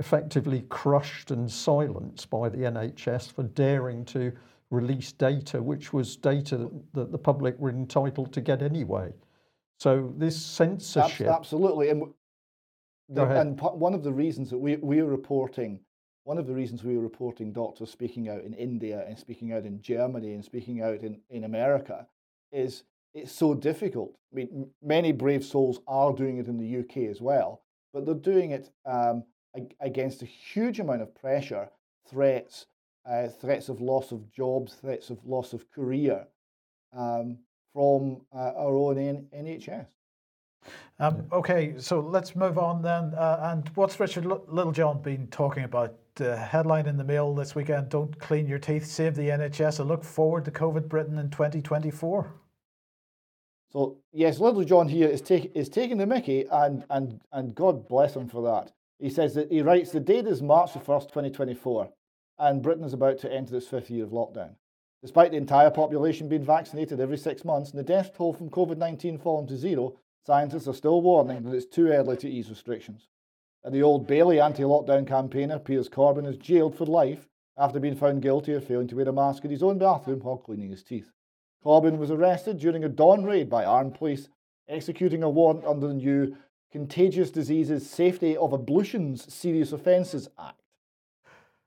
effectively 0.00 0.62
crushed 0.70 1.30
and 1.30 1.48
silenced 1.48 2.30
by 2.30 2.48
the 2.48 2.58
NHS 2.58 3.32
for 3.32 3.44
daring 3.44 4.04
to 4.06 4.32
release 4.70 5.12
data, 5.12 5.62
which 5.62 5.92
was 5.92 6.16
data 6.16 6.70
that 6.94 7.12
the 7.12 7.18
public 7.18 7.58
were 7.58 7.70
entitled 7.70 8.32
to 8.32 8.40
get 8.40 8.62
anyway. 8.62 9.12
So 9.78 10.12
this 10.16 10.40
censorship. 10.40 11.28
Absolutely. 11.28 11.90
And, 11.90 12.02
the, 13.08 13.24
and 13.40 13.60
one 13.60 13.94
of 13.94 14.02
the 14.02 14.12
reasons 14.12 14.50
that 14.50 14.58
we, 14.58 14.76
we 14.76 15.00
are 15.00 15.06
reporting, 15.06 15.80
one 16.24 16.38
of 16.38 16.46
the 16.46 16.54
reasons 16.54 16.82
we 16.82 16.96
are 16.96 17.00
reporting 17.00 17.52
doctors 17.52 17.90
speaking 17.90 18.28
out 18.28 18.42
in 18.42 18.54
India 18.54 19.04
and 19.06 19.18
speaking 19.18 19.52
out 19.52 19.64
in 19.64 19.82
Germany 19.82 20.32
and 20.32 20.44
speaking 20.44 20.82
out 20.82 21.02
in, 21.02 21.20
in 21.28 21.44
America 21.44 22.06
is 22.52 22.84
it's 23.12 23.32
so 23.32 23.54
difficult. 23.54 24.16
I 24.32 24.36
mean, 24.36 24.70
many 24.82 25.12
brave 25.12 25.44
souls 25.44 25.80
are 25.86 26.14
doing 26.14 26.38
it 26.38 26.46
in 26.46 26.56
the 26.56 26.78
UK 26.78 27.10
as 27.10 27.20
well, 27.20 27.62
but 27.92 28.06
they're 28.06 28.14
doing 28.14 28.52
it 28.52 28.70
um, 28.86 29.24
against 29.80 30.22
a 30.22 30.26
huge 30.26 30.80
amount 30.80 31.02
of 31.02 31.14
pressure, 31.14 31.68
threats, 32.08 32.66
uh, 33.06 33.28
threats 33.28 33.68
of 33.68 33.80
loss 33.80 34.12
of 34.12 34.30
jobs, 34.32 34.74
threats 34.74 35.10
of 35.10 35.24
loss 35.24 35.52
of 35.52 35.70
career 35.70 36.26
um, 36.96 37.38
from 37.72 38.20
uh, 38.34 38.52
our 38.56 38.74
own 38.74 38.98
N- 38.98 39.26
NHS. 39.34 39.86
Um, 40.98 41.26
okay, 41.32 41.74
so 41.78 42.00
let's 42.00 42.36
move 42.36 42.58
on 42.58 42.82
then. 42.82 43.14
Uh, 43.14 43.40
and 43.50 43.70
what's 43.74 43.98
Richard 43.98 44.26
L- 44.26 44.44
Littlejohn 44.48 45.00
been 45.02 45.26
talking 45.28 45.64
about? 45.64 45.94
The 46.16 46.36
headline 46.36 46.86
in 46.86 46.98
the 46.98 47.04
Mail 47.04 47.34
this 47.34 47.54
weekend 47.54 47.88
Don't 47.88 48.18
clean 48.18 48.46
your 48.46 48.58
teeth, 48.58 48.84
save 48.84 49.14
the 49.14 49.28
NHS. 49.28 49.80
A 49.80 49.84
look 49.84 50.04
forward 50.04 50.44
to 50.44 50.50
COVID 50.50 50.88
Britain 50.88 51.18
in 51.18 51.30
2024. 51.30 52.30
So, 53.72 53.98
yes, 54.12 54.40
Littlejohn 54.40 54.88
here 54.88 55.08
is, 55.08 55.22
take, 55.22 55.52
is 55.54 55.68
taking 55.68 55.96
the 55.96 56.06
mickey, 56.06 56.44
and, 56.50 56.84
and, 56.90 57.20
and 57.32 57.54
God 57.54 57.88
bless 57.88 58.16
him 58.16 58.28
for 58.28 58.42
that. 58.42 58.72
He 59.00 59.10
says 59.10 59.34
that 59.34 59.50
he 59.50 59.62
writes 59.62 59.90
the 59.90 60.00
date 60.00 60.26
is 60.26 60.42
March 60.42 60.74
the 60.74 60.78
1st, 60.78 61.08
2024 61.08 61.90
and 62.40 62.62
Britain 62.62 62.84
is 62.84 62.94
about 62.94 63.18
to 63.18 63.32
enter 63.32 63.56
its 63.56 63.66
fifth 63.66 63.90
year 63.90 64.04
of 64.04 64.10
lockdown. 64.10 64.54
Despite 65.02 65.30
the 65.30 65.36
entire 65.36 65.70
population 65.70 66.28
being 66.28 66.44
vaccinated 66.44 67.00
every 67.00 67.18
six 67.18 67.44
months 67.44 67.70
and 67.70 67.78
the 67.78 67.84
death 67.84 68.12
toll 68.14 68.32
from 68.32 68.50
COVID 68.50 68.78
19 68.78 69.18
falling 69.18 69.46
to 69.48 69.56
zero, 69.56 69.96
scientists 70.26 70.66
are 70.66 70.74
still 70.74 71.00
warning 71.02 71.42
that 71.42 71.54
it's 71.54 71.66
too 71.66 71.88
early 71.88 72.16
to 72.18 72.28
ease 72.28 72.50
restrictions. 72.50 73.08
And 73.62 73.74
the 73.74 73.82
Old 73.82 74.06
Bailey 74.06 74.40
anti 74.40 74.62
lockdown 74.62 75.06
campaigner, 75.06 75.58
Piers 75.58 75.88
Corbyn, 75.88 76.26
is 76.26 76.38
jailed 76.38 76.76
for 76.76 76.86
life 76.86 77.28
after 77.58 77.78
being 77.78 77.96
found 77.96 78.22
guilty 78.22 78.54
of 78.54 78.66
failing 78.66 78.88
to 78.88 78.96
wear 78.96 79.08
a 79.08 79.12
mask 79.12 79.44
in 79.44 79.50
his 79.50 79.62
own 79.62 79.78
bathroom 79.78 80.20
while 80.20 80.38
cleaning 80.38 80.70
his 80.70 80.82
teeth. 80.82 81.10
Corbyn 81.64 81.98
was 81.98 82.10
arrested 82.10 82.58
during 82.58 82.84
a 82.84 82.88
dawn 82.88 83.24
raid 83.24 83.50
by 83.50 83.64
armed 83.64 83.94
police, 83.94 84.28
executing 84.68 85.22
a 85.22 85.28
warrant 85.28 85.64
under 85.66 85.88
the 85.88 85.94
new 85.94 86.36
Contagious 86.72 87.32
Diseases 87.32 87.90
Safety 87.90 88.36
of 88.36 88.52
Ablutions 88.52 89.32
Serious 89.32 89.72
Offences 89.72 90.28
Act. 90.38 90.62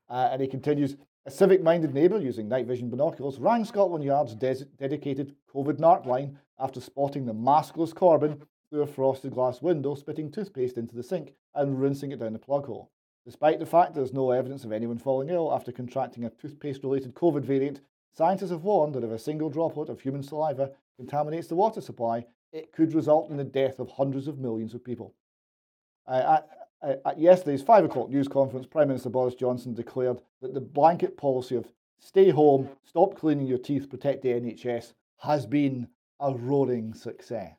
Uh, 0.10 0.30
and 0.32 0.42
he 0.42 0.48
continues, 0.48 0.96
a 1.26 1.32
civic-minded 1.32 1.94
neighbour 1.94 2.20
using 2.20 2.48
night 2.48 2.68
vision 2.68 2.90
binoculars 2.90 3.38
rang 3.38 3.66
Scotland 3.66 4.06
Yard's 4.06 4.34
des- 4.34 4.66
dedicated 4.78 5.36
COVID 5.54 5.78
narc 5.78 6.06
line 6.06 6.40
after 6.58 6.80
spotting 6.80 7.26
the 7.26 7.34
maskless 7.34 7.94
Corbyn 7.94 8.40
through 8.70 8.84
a 8.84 8.88
frosted 8.88 9.34
glass 9.34 9.62
window, 9.62 9.94
spitting 9.94 10.32
toothpaste 10.32 10.78
into 10.78 10.96
the 10.96 11.04
sink 11.04 11.34
and 11.54 11.82
rinsing 11.82 12.14
it 12.14 12.20
down 12.20 12.32
the 12.32 12.40
plug 12.40 12.66
hole. 12.66 12.90
Despite 13.26 13.60
the 13.60 13.66
fact 13.66 13.94
there's 13.96 14.14
no 14.14 14.32
evidence 14.32 14.64
of 14.64 14.72
anyone 14.72 14.98
falling 14.98 15.30
ill 15.30 15.54
after 15.54 15.74
contracting 15.74 16.24
a 16.24 16.30
toothpaste 16.30 16.84
related 16.84 17.14
COVID 17.14 17.44
variant, 17.44 17.82
scientists 18.14 18.52
have 18.52 18.64
warned 18.64 18.96
that 18.96 19.04
if 19.04 19.12
a 19.12 19.20
single 19.20 19.50
droplet 19.50 19.90
of 19.90 20.00
human 20.00 20.24
saliva 20.24 20.72
contaminates 20.98 21.48
the 21.48 21.56
water 21.56 21.82
supply, 21.82 22.26
it 22.54 22.72
could 22.72 22.94
result 22.94 23.30
in 23.30 23.38
the 23.38 23.44
death 23.44 23.80
of 23.80 23.90
hundreds 23.90 24.28
of 24.28 24.38
millions 24.38 24.74
of 24.74 24.84
people. 24.84 25.14
Uh, 26.08 26.38
at, 26.84 27.02
at 27.06 27.20
yesterday's 27.20 27.64
5 27.64 27.86
o'clock 27.86 28.10
news 28.10 28.28
conference, 28.28 28.68
Prime 28.68 28.88
Minister 28.88 29.10
Boris 29.10 29.36
Johnson 29.36 29.74
declared 29.74 30.20
that 30.42 30.54
the 30.54 30.62
blanket 30.62 31.18
policy 31.18 31.56
of 31.56 31.68
stay 32.00 32.30
home, 32.30 32.70
stop 32.86 33.18
cleaning 33.18 33.48
your 33.48 33.58
teeth, 33.58 33.90
protect 33.90 34.22
the 34.22 34.30
NHS 34.30 34.94
has 35.20 35.46
been 35.46 35.88
a 36.20 36.34
roaring 36.34 36.94
success. 36.94 37.56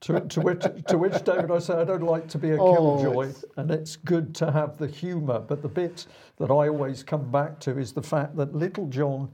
To, 0.00 0.20
to, 0.20 0.40
which, 0.40 0.64
to 0.88 0.98
which, 0.98 1.24
David, 1.24 1.50
I 1.50 1.58
say 1.58 1.74
I 1.74 1.84
don't 1.84 2.02
like 2.02 2.28
to 2.28 2.38
be 2.38 2.50
a 2.50 2.56
oh, 2.60 2.74
killjoy, 2.74 3.28
it's... 3.28 3.44
and 3.56 3.70
it's 3.70 3.96
good 3.96 4.34
to 4.36 4.52
have 4.52 4.78
the 4.78 4.86
humour. 4.86 5.40
But 5.40 5.62
the 5.62 5.68
bit 5.68 6.06
that 6.38 6.50
I 6.50 6.68
always 6.68 7.02
come 7.02 7.30
back 7.30 7.58
to 7.60 7.78
is 7.78 7.92
the 7.92 8.02
fact 8.02 8.36
that 8.36 8.54
Littlejohn 8.54 9.30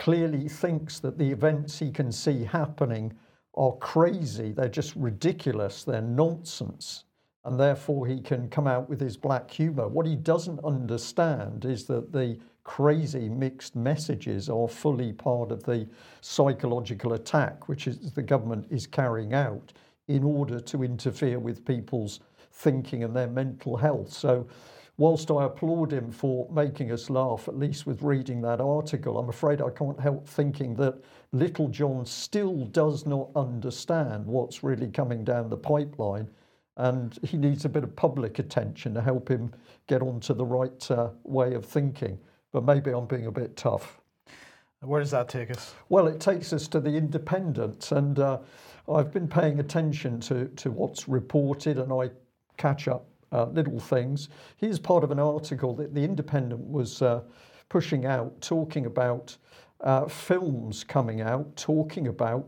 clearly 0.00 0.48
thinks 0.48 0.98
that 0.98 1.18
the 1.18 1.30
events 1.30 1.78
he 1.78 1.90
can 1.90 2.10
see 2.10 2.42
happening 2.42 3.12
are 3.54 3.76
crazy. 3.76 4.50
They're 4.50 4.68
just 4.68 4.96
ridiculous. 4.96 5.84
They're 5.84 6.00
nonsense. 6.00 7.04
And 7.44 7.60
therefore, 7.60 8.06
he 8.06 8.18
can 8.18 8.48
come 8.48 8.66
out 8.66 8.88
with 8.88 8.98
his 8.98 9.18
black 9.18 9.50
humour. 9.50 9.88
What 9.88 10.06
he 10.06 10.16
doesn't 10.16 10.64
understand 10.64 11.66
is 11.66 11.84
that 11.84 12.12
the 12.12 12.38
crazy 12.64 13.28
mixed 13.28 13.76
messages 13.76 14.48
are 14.48 14.68
fully 14.68 15.12
part 15.12 15.52
of 15.52 15.62
the 15.64 15.86
psychological 16.20 17.14
attack 17.14 17.68
which 17.68 17.86
is 17.86 18.12
the 18.12 18.22
government 18.22 18.66
is 18.70 18.86
carrying 18.86 19.32
out 19.32 19.72
in 20.08 20.22
order 20.22 20.60
to 20.60 20.84
interfere 20.84 21.38
with 21.38 21.64
people's 21.64 22.20
thinking 22.52 23.02
and 23.02 23.16
their 23.16 23.26
mental 23.28 23.76
health. 23.76 24.12
So 24.12 24.46
whilst 25.00 25.30
I 25.30 25.44
applaud 25.44 25.92
him 25.92 26.12
for 26.12 26.48
making 26.52 26.92
us 26.92 27.10
laugh, 27.10 27.48
at 27.48 27.58
least 27.58 27.86
with 27.86 28.02
reading 28.02 28.40
that 28.42 28.60
article, 28.60 29.18
I'm 29.18 29.28
afraid 29.28 29.60
I 29.60 29.70
can't 29.70 29.98
help 29.98 30.28
thinking 30.28 30.76
that 30.76 31.02
Littlejohn 31.32 32.06
still 32.06 32.66
does 32.66 33.06
not 33.06 33.30
understand 33.34 34.26
what's 34.26 34.62
really 34.62 34.88
coming 34.88 35.24
down 35.24 35.50
the 35.50 35.56
pipeline. 35.56 36.28
And 36.76 37.18
he 37.24 37.36
needs 37.36 37.64
a 37.64 37.68
bit 37.68 37.82
of 37.82 37.96
public 37.96 38.38
attention 38.38 38.94
to 38.94 39.00
help 39.00 39.28
him 39.28 39.52
get 39.88 40.02
onto 40.02 40.34
the 40.34 40.46
right 40.46 40.90
uh, 40.90 41.10
way 41.24 41.54
of 41.54 41.64
thinking 41.64 42.18
but 42.52 42.64
maybe 42.64 42.90
I'm 42.90 43.06
being 43.06 43.26
a 43.26 43.32
bit 43.32 43.56
tough. 43.56 44.00
Where 44.80 45.00
does 45.00 45.10
that 45.10 45.28
take 45.28 45.50
us? 45.50 45.74
Well, 45.88 46.06
it 46.06 46.20
takes 46.20 46.52
us 46.52 46.66
to 46.68 46.80
the 46.80 46.90
Independent, 46.90 47.92
and 47.92 48.18
uh, 48.18 48.38
I've 48.90 49.12
been 49.12 49.28
paying 49.28 49.60
attention 49.60 50.20
to, 50.20 50.46
to 50.46 50.70
what's 50.70 51.06
reported, 51.06 51.78
and 51.78 51.92
I 51.92 52.10
catch 52.56 52.88
up 52.88 53.06
uh, 53.32 53.44
little 53.46 53.78
things. 53.78 54.28
Here's 54.56 54.78
part 54.78 55.04
of 55.04 55.10
an 55.10 55.18
article 55.18 55.74
that 55.76 55.94
the 55.94 56.04
Independent 56.04 56.60
was 56.68 57.02
uh, 57.02 57.22
pushing 57.68 58.06
out, 58.06 58.40
talking 58.40 58.86
about 58.86 59.36
uh, 59.80 60.06
films 60.06 60.84
coming 60.84 61.20
out, 61.20 61.56
talking 61.56 62.08
about 62.08 62.46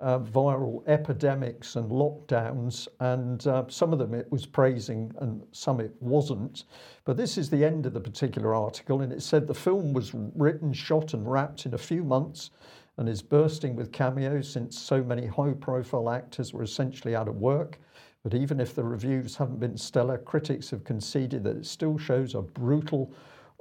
uh, 0.00 0.18
viral 0.18 0.86
epidemics 0.86 1.76
and 1.76 1.90
lockdowns, 1.90 2.88
and 3.00 3.46
uh, 3.46 3.64
some 3.68 3.92
of 3.92 3.98
them 3.98 4.12
it 4.12 4.30
was 4.30 4.44
praising 4.44 5.10
and 5.20 5.42
some 5.52 5.80
it 5.80 5.94
wasn't. 6.00 6.64
But 7.04 7.16
this 7.16 7.38
is 7.38 7.48
the 7.48 7.64
end 7.64 7.86
of 7.86 7.94
the 7.94 8.00
particular 8.00 8.54
article, 8.54 9.00
and 9.00 9.12
it 9.12 9.22
said 9.22 9.46
the 9.46 9.54
film 9.54 9.92
was 9.92 10.12
written, 10.14 10.72
shot, 10.72 11.14
and 11.14 11.30
wrapped 11.30 11.64
in 11.64 11.74
a 11.74 11.78
few 11.78 12.02
months 12.04 12.50
and 12.98 13.08
is 13.08 13.22
bursting 13.22 13.74
with 13.74 13.92
cameos 13.92 14.48
since 14.48 14.78
so 14.78 15.02
many 15.02 15.26
high 15.26 15.54
profile 15.54 16.10
actors 16.10 16.52
were 16.52 16.62
essentially 16.62 17.16
out 17.16 17.28
of 17.28 17.36
work. 17.36 17.78
But 18.24 18.34
even 18.34 18.58
if 18.58 18.74
the 18.74 18.82
reviews 18.82 19.36
haven't 19.36 19.60
been 19.60 19.76
stellar, 19.76 20.16
critics 20.16 20.70
have 20.70 20.82
conceded 20.82 21.44
that 21.44 21.58
it 21.58 21.66
still 21.66 21.98
shows 21.98 22.34
a 22.34 22.40
brutal 22.40 23.12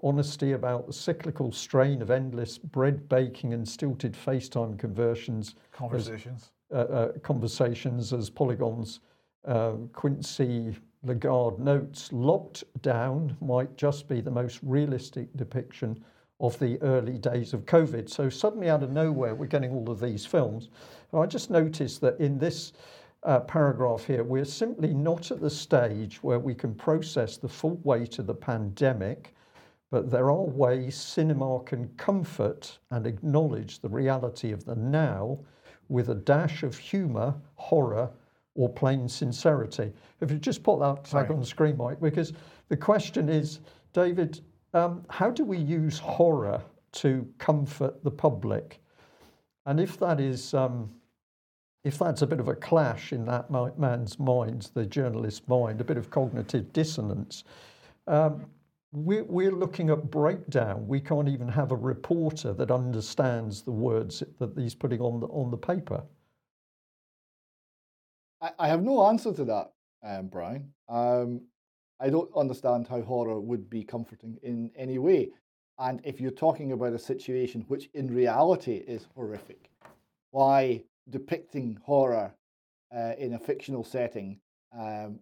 honesty 0.01 0.53
about 0.53 0.87
the 0.87 0.93
cyclical 0.93 1.51
strain 1.51 2.01
of 2.01 2.09
endless 2.09 2.57
bread 2.57 3.07
baking 3.09 3.53
and 3.53 3.67
stilted 3.67 4.13
FaceTime 4.13 4.79
conversions. 4.79 5.55
Conversations. 5.71 6.51
As, 6.71 6.77
uh, 6.77 6.81
uh, 6.81 7.11
conversations 7.19 8.13
as 8.13 8.29
Polygon's 8.29 9.01
uh, 9.45 9.73
Quincy 9.91 10.75
Lagarde 11.03 11.59
notes, 11.59 12.11
locked 12.13 12.63
down 12.81 13.35
might 13.41 13.75
just 13.75 14.07
be 14.07 14.21
the 14.21 14.31
most 14.31 14.59
realistic 14.63 15.27
depiction 15.35 16.01
of 16.39 16.57
the 16.59 16.81
early 16.81 17.17
days 17.17 17.53
of 17.53 17.65
COVID. 17.65 18.09
So 18.09 18.29
suddenly 18.29 18.69
out 18.69 18.83
of 18.83 18.91
nowhere, 18.91 19.35
we're 19.35 19.45
getting 19.47 19.71
all 19.71 19.89
of 19.89 19.99
these 19.99 20.25
films. 20.25 20.69
And 21.11 21.21
I 21.21 21.25
just 21.25 21.49
noticed 21.49 21.99
that 22.01 22.19
in 22.19 22.37
this 22.37 22.73
uh, 23.25 23.39
paragraph 23.41 24.05
here, 24.05 24.23
we're 24.23 24.45
simply 24.45 24.93
not 24.93 25.31
at 25.31 25.41
the 25.41 25.49
stage 25.49 26.21
where 26.23 26.39
we 26.39 26.53
can 26.53 26.75
process 26.75 27.37
the 27.37 27.49
full 27.49 27.79
weight 27.83 28.19
of 28.19 28.27
the 28.27 28.33
pandemic 28.33 29.33
but 29.93 30.09
there 30.09 30.31
are 30.31 30.41
ways 30.41 30.95
cinema 30.95 31.59
can 31.59 31.87
comfort 31.97 32.79
and 32.89 33.05
acknowledge 33.05 33.79
the 33.79 33.87
reality 33.87 34.51
of 34.51 34.65
the 34.65 34.73
now 34.73 35.37
with 35.87 36.09
a 36.09 36.15
dash 36.15 36.63
of 36.63 36.75
humour, 36.75 37.35
horror, 37.53 38.09
or 38.55 38.67
plain 38.67 39.07
sincerity. 39.07 39.93
If 40.19 40.31
you 40.31 40.39
just 40.39 40.63
put 40.63 40.79
that 40.79 41.11
back 41.11 41.29
on 41.29 41.39
the 41.39 41.45
screen, 41.45 41.77
Mike, 41.77 42.01
because 42.01 42.33
the 42.69 42.75
question 42.75 43.29
is, 43.29 43.59
David, 43.93 44.41
um, 44.73 45.05
how 45.11 45.29
do 45.29 45.45
we 45.45 45.59
use 45.59 45.99
horror 45.99 46.59
to 46.93 47.31
comfort 47.37 48.03
the 48.03 48.09
public? 48.09 48.81
And 49.67 49.79
if 49.79 49.99
that 49.99 50.19
is, 50.19 50.55
um, 50.55 50.89
if 51.83 51.99
that's 51.99 52.21
a 52.21 52.27
bit 52.27 52.39
of 52.39 52.47
a 52.47 52.55
clash 52.55 53.11
in 53.11 53.25
that 53.25 53.49
man's 53.77 54.17
mind, 54.19 54.69
the 54.73 54.85
journalist's 54.85 55.45
mind, 55.47 55.81
a 55.81 55.83
bit 55.83 55.97
of 55.97 56.09
cognitive 56.09 56.71
dissonance, 56.71 57.43
um, 58.07 58.45
we're, 58.93 59.23
we're 59.23 59.51
looking 59.51 59.89
at 59.89 60.09
breakdown. 60.09 60.87
We 60.87 61.01
can't 61.01 61.27
even 61.27 61.47
have 61.49 61.71
a 61.71 61.75
reporter 61.75 62.53
that 62.53 62.71
understands 62.71 63.63
the 63.63 63.71
words 63.71 64.23
that 64.39 64.57
he's 64.57 64.75
putting 64.75 65.01
on 65.01 65.19
the, 65.19 65.27
on 65.27 65.51
the 65.51 65.57
paper. 65.57 66.03
I, 68.41 68.51
I 68.59 68.67
have 68.67 68.83
no 68.83 69.07
answer 69.07 69.33
to 69.33 69.43
that, 69.45 69.71
um, 70.03 70.27
Brian. 70.27 70.71
Um, 70.87 71.41
I 71.99 72.09
don't 72.09 72.29
understand 72.35 72.87
how 72.87 73.01
horror 73.01 73.39
would 73.39 73.69
be 73.69 73.83
comforting 73.83 74.37
in 74.43 74.71
any 74.75 74.99
way. 74.99 75.31
And 75.79 75.99
if 76.03 76.21
you're 76.21 76.31
talking 76.31 76.71
about 76.71 76.93
a 76.93 76.99
situation 76.99 77.65
which 77.67 77.89
in 77.93 78.13
reality 78.13 78.83
is 78.87 79.07
horrific, 79.15 79.69
why 80.31 80.83
depicting 81.09 81.77
horror 81.83 82.33
uh, 82.95 83.13
in 83.17 83.33
a 83.33 83.39
fictional 83.39 83.83
setting 83.83 84.39
um, 84.77 85.19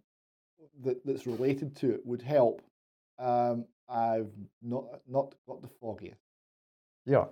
that, 0.84 1.04
that's 1.04 1.26
related 1.26 1.74
to 1.76 1.90
it 1.90 2.00
would 2.04 2.22
help 2.22 2.62
um, 3.18 3.64
I've 3.88 4.30
not 4.62 4.84
not 5.08 5.34
got 5.46 5.62
the 5.62 5.68
foggiest. 5.80 6.20
Yeah. 7.06 7.24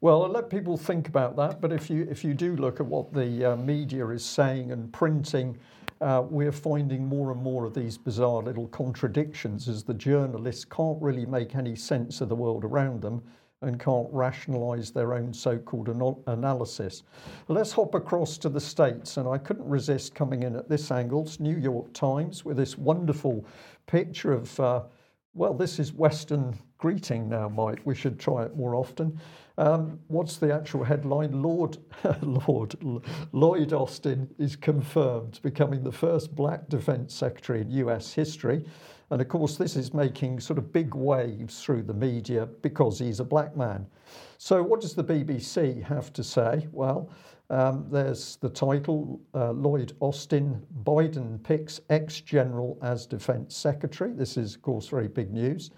Well, 0.00 0.24
I'll 0.24 0.30
let 0.30 0.50
people 0.50 0.76
think 0.76 1.08
about 1.08 1.36
that. 1.36 1.60
But 1.60 1.72
if 1.72 1.88
you 1.88 2.06
if 2.10 2.24
you 2.24 2.34
do 2.34 2.56
look 2.56 2.80
at 2.80 2.86
what 2.86 3.12
the 3.12 3.52
uh, 3.52 3.56
media 3.56 4.06
is 4.08 4.24
saying 4.24 4.72
and 4.72 4.92
printing, 4.92 5.58
uh, 6.00 6.24
we're 6.28 6.52
finding 6.52 7.06
more 7.06 7.30
and 7.30 7.42
more 7.42 7.64
of 7.64 7.74
these 7.74 7.96
bizarre 7.96 8.42
little 8.42 8.68
contradictions 8.68 9.68
as 9.68 9.84
the 9.84 9.94
journalists 9.94 10.64
can't 10.64 11.00
really 11.00 11.24
make 11.24 11.54
any 11.54 11.76
sense 11.76 12.20
of 12.20 12.28
the 12.28 12.34
world 12.34 12.64
around 12.64 13.00
them 13.00 13.22
and 13.66 13.78
can't 13.78 14.08
rationalize 14.10 14.90
their 14.90 15.14
own 15.14 15.32
so-called 15.32 15.88
analysis. 16.26 17.02
Let's 17.48 17.72
hop 17.72 17.94
across 17.94 18.38
to 18.38 18.48
the 18.48 18.60
States, 18.60 19.16
and 19.16 19.28
I 19.28 19.38
couldn't 19.38 19.68
resist 19.68 20.14
coming 20.14 20.42
in 20.42 20.56
at 20.56 20.68
this 20.68 20.90
angle. 20.90 21.22
It's 21.22 21.40
New 21.40 21.56
York 21.56 21.92
Times 21.92 22.44
with 22.44 22.56
this 22.56 22.78
wonderful 22.78 23.44
picture 23.86 24.32
of 24.32 24.58
uh, 24.60 24.82
well, 25.36 25.52
this 25.52 25.78
is 25.78 25.92
Western 25.92 26.58
greeting 26.78 27.28
now, 27.28 27.48
Mike. 27.48 27.80
We 27.84 27.94
should 27.94 28.18
try 28.18 28.44
it 28.44 28.56
more 28.56 28.74
often. 28.74 29.18
Um, 29.58 29.98
what's 30.08 30.36
the 30.36 30.52
actual 30.52 30.84
headline? 30.84 31.42
Lord, 31.42 31.78
Lord 32.20 32.74
Lloyd 33.32 33.72
Austin 33.72 34.28
is 34.38 34.56
confirmed 34.56 35.40
becoming 35.42 35.82
the 35.82 35.92
first 35.92 36.34
black 36.34 36.68
defense 36.68 37.14
secretary 37.14 37.62
in 37.62 37.70
US 37.70 38.12
history. 38.12 38.64
And 39.10 39.20
of 39.20 39.28
course, 39.28 39.56
this 39.56 39.76
is 39.76 39.94
making 39.94 40.40
sort 40.40 40.58
of 40.58 40.72
big 40.72 40.94
waves 40.94 41.62
through 41.62 41.84
the 41.84 41.94
media 41.94 42.46
because 42.62 42.98
he's 42.98 43.20
a 43.20 43.24
black 43.24 43.56
man. 43.56 43.86
So, 44.38 44.62
what 44.62 44.80
does 44.80 44.94
the 44.94 45.04
BBC 45.04 45.82
have 45.84 46.12
to 46.14 46.24
say? 46.24 46.66
Well, 46.72 47.08
um, 47.50 47.86
there's 47.90 48.36
the 48.36 48.48
title 48.48 49.20
uh, 49.34 49.52
Lloyd 49.52 49.92
Austin, 50.00 50.62
Biden 50.82 51.42
picks 51.42 51.80
ex 51.90 52.20
general 52.20 52.78
as 52.82 53.06
defense 53.06 53.56
secretary. 53.56 54.12
This 54.12 54.36
is, 54.36 54.56
of 54.56 54.62
course, 54.62 54.88
very 54.88 55.08
big 55.08 55.32
news. 55.32 55.70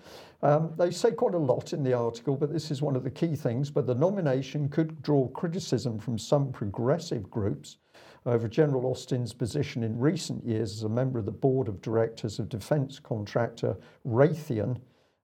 Um, 0.42 0.72
they 0.78 0.90
say 0.90 1.10
quite 1.10 1.34
a 1.34 1.38
lot 1.38 1.72
in 1.72 1.82
the 1.82 1.92
article, 1.92 2.36
but 2.36 2.52
this 2.52 2.70
is 2.70 2.80
one 2.80 2.96
of 2.96 3.04
the 3.04 3.10
key 3.10 3.34
things. 3.34 3.70
But 3.70 3.86
the 3.86 3.94
nomination 3.94 4.68
could 4.68 5.02
draw 5.02 5.28
criticism 5.28 5.98
from 5.98 6.16
some 6.16 6.52
progressive 6.52 7.28
groups 7.30 7.78
over 8.24 8.48
General 8.48 8.86
Austin's 8.86 9.32
position 9.32 9.82
in 9.82 9.98
recent 9.98 10.44
years 10.44 10.72
as 10.72 10.82
a 10.84 10.88
member 10.88 11.18
of 11.18 11.24
the 11.24 11.32
board 11.32 11.68
of 11.68 11.82
directors 11.82 12.38
of 12.38 12.48
defense 12.48 12.98
contractor 12.98 13.76
Raytheon 14.06 14.78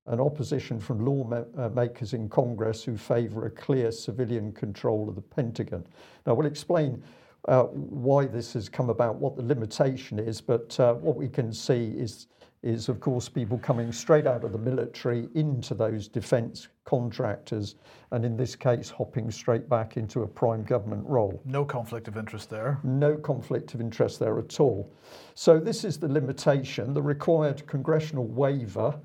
an 0.07 0.21
opposition 0.21 0.79
from 0.79 1.05
lawmakers 1.05 2.13
in 2.13 2.29
Congress 2.29 2.85
who 2.85 2.97
favour 2.97 3.47
a 3.47 3.51
clear 3.51 3.91
civilian 3.91 4.53
control 4.53 5.09
of 5.09 5.15
the 5.15 5.23
Pentagon. 5.23 5.87
Now, 6.27 6.35
we'll 6.35 6.47
explain 6.47 7.03
uh, 7.49 7.65
why 7.65 8.27
this 8.27 8.53
has 8.55 8.69
come 8.69 8.91
about, 8.91 9.17
what 9.17 9.37
the 9.37 9.43
limitation 9.43 10.19
is, 10.19 10.41
but 10.41 10.79
uh, 10.81 10.95
what 10.95 11.17
we 11.17 11.29
can 11.29 11.53
see 11.53 11.89
is 11.97 12.27
is 12.65 12.89
of 12.89 12.99
course 12.99 13.29
people 13.29 13.59
coming 13.59 13.93
straight 13.93 14.27
out 14.27 14.43
of 14.43 14.51
the 14.51 14.59
military 14.59 15.29
into 15.35 15.75
those 15.75 16.09
defence 16.09 16.69
contractors, 16.87 17.75
and 18.11 18.25
in 18.25 18.39
this 18.39 18.57
case 18.57 18.89
hopping 18.89 19.31
straight 19.31 19.69
back 19.69 19.99
into 19.99 20.23
a 20.23 20.27
prime 20.27 20.65
government 20.65 21.05
role. 21.07 21.43
No 21.45 21.63
conflict 21.63 22.09
of 22.09 22.17
interest 22.17 22.49
there. 22.49 22.81
No 22.83 23.17
conflict 23.17 23.75
of 23.75 23.83
interest 23.83 24.19
there 24.19 24.39
at 24.39 24.61
all. 24.61 24.91
So 25.35 25.61
this 25.61 25.85
is 25.85 25.99
the 25.99 26.09
limitation. 26.09 26.95
The 26.95 27.03
required 27.03 27.67
congressional 27.67 28.25
waiver 28.25 28.99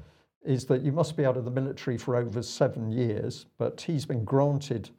is 0.44 0.66
that 0.66 0.82
you 0.82 0.92
must 0.92 1.18
be 1.18 1.26
out 1.26 1.38
of 1.38 1.46
the 1.46 1.52
military 1.52 1.98
for 1.98 2.16
over 2.16 2.42
seven 2.42 2.92
years, 2.92 3.46
but 3.58 3.82
he's 3.82 4.06
been 4.06 4.24
granted 4.24 4.90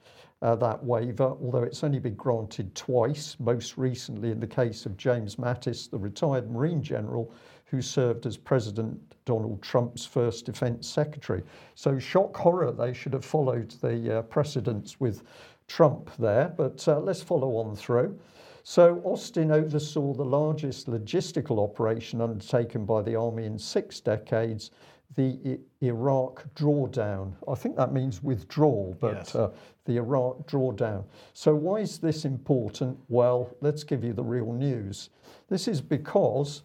uh, 0.43 0.55
that 0.57 0.83
waiver, 0.83 1.35
although 1.43 1.63
it's 1.63 1.85
only 1.85 1.99
been 1.99 2.15
granted 2.15 2.75
twice, 2.75 3.37
most 3.39 3.77
recently 3.77 4.31
in 4.31 4.41
the 4.41 4.47
case 4.47 4.87
of 4.87 4.97
James 4.97 5.37
Mattis, 5.37 5.91
the 5.91 5.99
retired 5.99 6.51
Marine 6.51 6.83
General, 6.83 7.33
who 7.67 7.83
served 7.83 8.27
as 8.27 8.37
President 8.37 8.99
Donald 9.27 9.63
Trump's 9.63 10.07
first 10.07 10.47
defense 10.47 10.89
secretary. 10.89 11.43
So, 11.75 11.99
shock 11.99 12.37
horror, 12.37 12.73
they 12.73 12.93
should 12.93 13.13
have 13.13 13.25
followed 13.25 13.71
the 13.83 14.19
uh, 14.19 14.23
precedents 14.23 14.99
with 14.99 15.23
Trump 15.69 16.11
there, 16.19 16.53
but 16.57 16.87
uh, 16.89 16.99
let's 16.99 17.23
follow 17.23 17.57
on 17.57 17.77
through. 17.77 18.19
So, 18.63 19.01
Austin 19.05 19.53
oversaw 19.53 20.15
the 20.15 20.25
largest 20.25 20.87
logistical 20.89 21.63
operation 21.63 22.21
undertaken 22.21 22.87
by 22.87 23.03
the 23.03 23.15
Army 23.15 23.45
in 23.45 23.59
six 23.59 24.01
decades 24.01 24.71
the 25.17 25.39
I- 25.45 25.85
Iraq 25.87 26.45
drawdown. 26.55 27.33
I 27.49 27.55
think 27.55 27.77
that 27.77 27.93
means 27.93 28.23
withdrawal, 28.23 28.97
but 29.01 29.15
Yes. 29.15 29.35
uh, 29.35 29.51
the 29.85 29.97
Iraq 29.97 30.47
drawdown. 30.47 31.05
So, 31.33 31.55
why 31.55 31.81
is 31.81 31.99
this 31.99 32.25
important? 32.25 32.99
Well, 33.09 33.51
let's 33.61 33.83
give 33.85 34.05
you 34.05 34.13
the 34.13 34.23
real 34.25 34.53
news. 34.53 35.11
This 35.49 35.67
is 35.69 35.81
because 35.81 36.63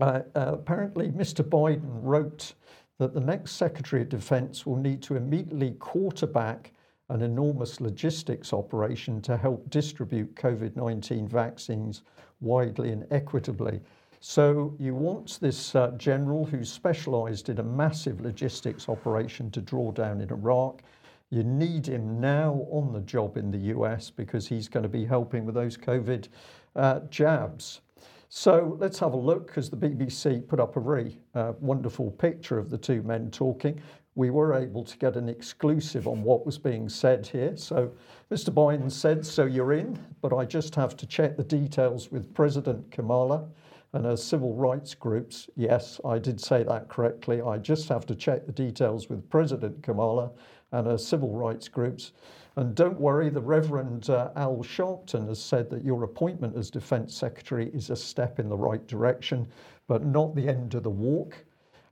uh, 0.00 0.20
uh, 0.34 0.50
apparently 0.52 1.08
Mr. 1.10 1.42
Biden 1.42 1.80
wrote 2.02 2.52
that 2.98 3.14
the 3.14 3.20
next 3.20 3.52
Secretary 3.52 4.02
of 4.02 4.08
Defense 4.10 4.66
will 4.66 4.76
need 4.76 5.02
to 5.02 5.16
immediately 5.16 5.72
quarterback 5.72 6.72
an 7.08 7.22
enormous 7.22 7.80
logistics 7.80 8.52
operation 8.52 9.22
to 9.22 9.36
help 9.36 9.70
distribute 9.70 10.34
COVID 10.34 10.76
19 10.76 11.28
vaccines 11.28 12.02
widely 12.40 12.90
and 12.90 13.06
equitably. 13.10 13.80
So, 14.28 14.74
you 14.80 14.92
want 14.92 15.38
this 15.40 15.76
uh, 15.76 15.92
general 15.96 16.44
who 16.44 16.64
specialized 16.64 17.48
in 17.48 17.60
a 17.60 17.62
massive 17.62 18.20
logistics 18.20 18.88
operation 18.88 19.52
to 19.52 19.60
draw 19.60 19.92
down 19.92 20.20
in 20.20 20.30
Iraq. 20.30 20.82
You 21.30 21.44
need 21.44 21.86
him 21.86 22.20
now 22.20 22.66
on 22.72 22.92
the 22.92 23.02
job 23.02 23.36
in 23.36 23.52
the 23.52 23.72
US 23.76 24.10
because 24.10 24.48
he's 24.48 24.68
going 24.68 24.82
to 24.82 24.88
be 24.88 25.04
helping 25.04 25.46
with 25.46 25.54
those 25.54 25.76
COVID 25.76 26.26
uh, 26.74 27.00
jabs. 27.08 27.82
So 28.28 28.76
let's 28.80 28.98
have 28.98 29.12
a 29.12 29.16
look 29.16 29.46
because 29.46 29.70
the 29.70 29.76
BBC 29.76 30.44
put 30.48 30.58
up 30.58 30.76
a 30.76 30.80
very 30.80 31.20
uh, 31.36 31.52
wonderful 31.60 32.10
picture 32.10 32.58
of 32.58 32.68
the 32.68 32.78
two 32.78 33.02
men 33.02 33.30
talking. 33.30 33.80
We 34.16 34.30
were 34.30 34.54
able 34.54 34.82
to 34.82 34.98
get 34.98 35.16
an 35.16 35.28
exclusive 35.28 36.08
on 36.08 36.24
what 36.24 36.44
was 36.44 36.58
being 36.58 36.88
said 36.88 37.28
here. 37.28 37.56
So 37.56 37.92
Mr. 38.32 38.50
Biden 38.50 38.90
said, 38.90 39.24
So 39.24 39.44
you're 39.44 39.74
in, 39.74 39.96
but 40.20 40.32
I 40.32 40.44
just 40.44 40.74
have 40.74 40.96
to 40.96 41.06
check 41.06 41.36
the 41.36 41.44
details 41.44 42.10
with 42.10 42.34
President 42.34 42.90
Kamala 42.90 43.46
and 43.92 44.06
as 44.06 44.22
civil 44.22 44.54
rights 44.54 44.94
groups. 44.94 45.48
Yes, 45.56 46.00
I 46.04 46.18
did 46.18 46.40
say 46.40 46.62
that 46.64 46.88
correctly. 46.88 47.40
I 47.40 47.58
just 47.58 47.88
have 47.88 48.06
to 48.06 48.14
check 48.14 48.46
the 48.46 48.52
details 48.52 49.08
with 49.08 49.28
President 49.30 49.82
Kamala 49.82 50.30
and 50.72 50.86
her 50.86 50.98
civil 50.98 51.32
rights 51.32 51.68
groups. 51.68 52.12
And 52.56 52.74
don't 52.74 52.98
worry, 52.98 53.28
the 53.28 53.40
Reverend 53.40 54.08
uh, 54.08 54.30
Al 54.34 54.56
Sharpton 54.58 55.28
has 55.28 55.42
said 55.42 55.68
that 55.70 55.84
your 55.84 56.04
appointment 56.04 56.56
as 56.56 56.70
Defence 56.70 57.14
Secretary 57.14 57.70
is 57.74 57.90
a 57.90 57.96
step 57.96 58.38
in 58.38 58.48
the 58.48 58.56
right 58.56 58.86
direction, 58.86 59.46
but 59.88 60.04
not 60.04 60.34
the 60.34 60.48
end 60.48 60.74
of 60.74 60.82
the 60.82 60.90
walk. 60.90 61.36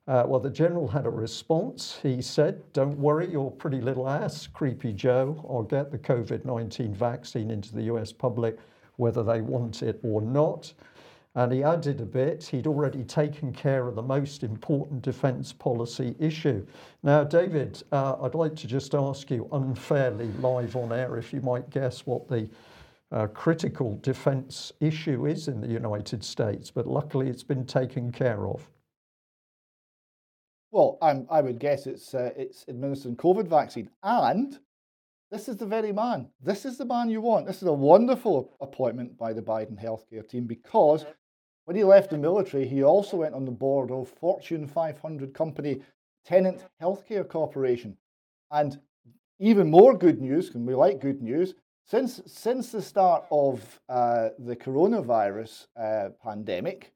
Uh, 0.07 0.24
well, 0.26 0.40
the 0.40 0.51
General 0.51 0.88
had 0.88 1.07
a 1.07 1.11
response. 1.11 1.99
He 2.03 2.20
said, 2.20 2.62
Don't 2.72 2.99
worry, 2.99 3.30
your 3.30 3.51
pretty 3.51 3.80
little 3.80 4.09
ass, 4.09 4.47
Creepy 4.47 4.92
Joe. 4.92 5.45
I'll 5.49 5.62
get 5.62 5.90
the 5.90 5.99
COVID 5.99 6.45
19 6.45 6.95
vaccine 6.95 7.51
into 7.51 7.74
the 7.74 7.82
US 7.84 8.12
public, 8.12 8.59
whether 8.97 9.22
they 9.22 9.40
want 9.40 9.82
it 9.82 9.99
or 10.03 10.20
not. 10.20 10.72
And 11.37 11.53
he 11.53 11.64
added 11.64 12.01
a 12.01 12.05
bit, 12.05 12.45
he'd 12.45 12.68
already 12.68 13.03
taken 13.03 13.53
care 13.53 13.89
of 13.89 13.97
the 13.97 14.03
most 14.03 14.45
important 14.45 15.03
defence 15.03 15.53
policy 15.53 16.14
issue. 16.20 16.64
Now, 17.03 17.24
David, 17.24 17.82
uh, 17.91 18.16
I'd 18.22 18.37
like 18.37 18.55
to 18.57 18.68
just 18.68 18.95
ask 18.95 19.30
you 19.32 19.49
unfairly 19.51 20.28
live 20.41 20.76
on 20.76 20.93
air 20.93 21.16
if 21.16 21.32
you 21.32 21.41
might 21.41 21.70
guess 21.70 22.07
what 22.07 22.28
the 22.28 22.49
uh, 23.11 23.26
critical 23.28 23.99
defence 24.03 24.72
issue 24.80 25.26
is 25.26 25.49
in 25.49 25.61
the 25.61 25.68
United 25.68 26.22
States, 26.22 26.70
but 26.70 26.87
luckily 26.87 27.28
it's 27.28 27.43
been 27.43 27.66
taken 27.66 28.12
care 28.12 28.47
of. 28.47 28.68
Well, 30.70 30.99
I'm, 31.01 31.26
I 31.30 31.41
would 31.41 31.61
guess 31.61 31.87
it's 31.87 32.14
uh, 32.14 32.32
it's 32.37 32.64
administering 32.68 33.16
COVID 33.16 33.47
vaccine, 33.47 33.89
and 34.03 34.59
this 35.30 35.49
is 35.49 35.57
the 35.57 35.66
very 35.66 35.93
man. 35.93 36.28
This 36.41 36.64
is 36.64 36.78
the 36.78 36.85
man 36.85 37.09
you 37.09 37.20
want. 37.20 37.47
This 37.47 37.62
is 37.62 37.68
a 37.68 37.72
wonderful 37.72 38.57
appointment 38.61 39.16
by 39.16 39.32
the 39.32 39.43
Biden 39.43 39.80
healthcare 39.80 40.28
team 40.28 40.47
because 40.47 41.05
when 41.64 41.76
he 41.76 41.84
left 41.84 42.10
the 42.10 42.18
military, 42.18 42.66
he 42.66 42.82
also 42.82 43.18
went 43.18 43.34
on 43.34 43.44
the 43.44 43.50
board 43.50 43.90
of 43.90 44.08
Fortune 44.08 44.66
500 44.66 45.32
company 45.32 45.82
Tenet 46.24 46.64
Healthcare 46.80 47.28
Corporation, 47.28 47.96
and 48.50 48.80
even 49.38 49.70
more 49.70 49.96
good 49.96 50.20
news, 50.20 50.54
and 50.54 50.66
we 50.66 50.74
like 50.74 51.00
good 51.00 51.22
news. 51.22 51.54
Since 51.86 52.22
since 52.26 52.72
the 52.72 52.80
start 52.80 53.24
of 53.30 53.80
uh, 53.88 54.30
the 54.38 54.56
coronavirus 54.56 55.66
uh, 55.76 56.10
pandemic, 56.22 56.92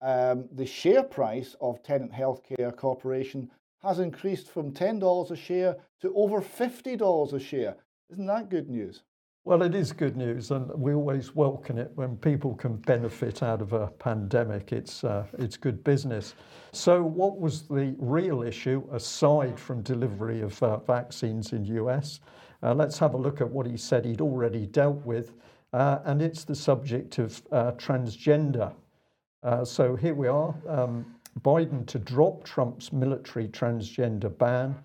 um, 0.00 0.48
the 0.52 0.66
share 0.66 1.02
price 1.02 1.54
of 1.60 1.82
Tenet 1.82 2.12
Healthcare 2.12 2.74
Corporation 2.74 3.50
has 3.82 3.98
increased 3.98 4.48
from 4.48 4.72
$10 4.72 5.30
a 5.30 5.36
share 5.36 5.76
to 6.00 6.14
over 6.14 6.40
$50 6.40 7.32
a 7.32 7.40
share. 7.40 7.76
Isn't 8.10 8.26
that 8.26 8.48
good 8.48 8.70
news? 8.70 9.02
Well, 9.44 9.62
it 9.62 9.74
is 9.74 9.90
good 9.90 10.16
news, 10.16 10.52
and 10.52 10.70
we 10.80 10.94
always 10.94 11.34
welcome 11.34 11.76
it 11.76 11.90
when 11.96 12.16
people 12.16 12.54
can 12.54 12.76
benefit 12.76 13.42
out 13.42 13.60
of 13.60 13.72
a 13.72 13.88
pandemic. 13.88 14.70
It's 14.70 15.02
uh, 15.02 15.26
it's 15.36 15.56
good 15.56 15.82
business. 15.82 16.36
So, 16.70 17.02
what 17.02 17.40
was 17.40 17.62
the 17.62 17.96
real 17.98 18.44
issue 18.44 18.86
aside 18.92 19.58
from 19.58 19.82
delivery 19.82 20.42
of 20.42 20.62
uh, 20.62 20.76
vaccines 20.76 21.52
in 21.52 21.64
the 21.64 21.70
US? 21.84 22.20
Uh, 22.62 22.72
let's 22.72 23.00
have 23.00 23.14
a 23.14 23.16
look 23.16 23.40
at 23.40 23.50
what 23.50 23.66
he 23.66 23.76
said 23.76 24.04
he'd 24.04 24.20
already 24.20 24.64
dealt 24.64 25.04
with, 25.04 25.32
uh, 25.72 25.98
and 26.04 26.22
it's 26.22 26.44
the 26.44 26.54
subject 26.54 27.18
of 27.18 27.42
uh, 27.50 27.72
transgender. 27.72 28.72
Uh, 29.42 29.64
so 29.64 29.96
here 29.96 30.14
we 30.14 30.28
are. 30.28 30.54
Um, 30.68 31.16
Biden 31.40 31.84
to 31.86 31.98
drop 31.98 32.44
Trump's 32.44 32.92
military 32.92 33.48
transgender 33.48 34.38
ban. 34.38 34.76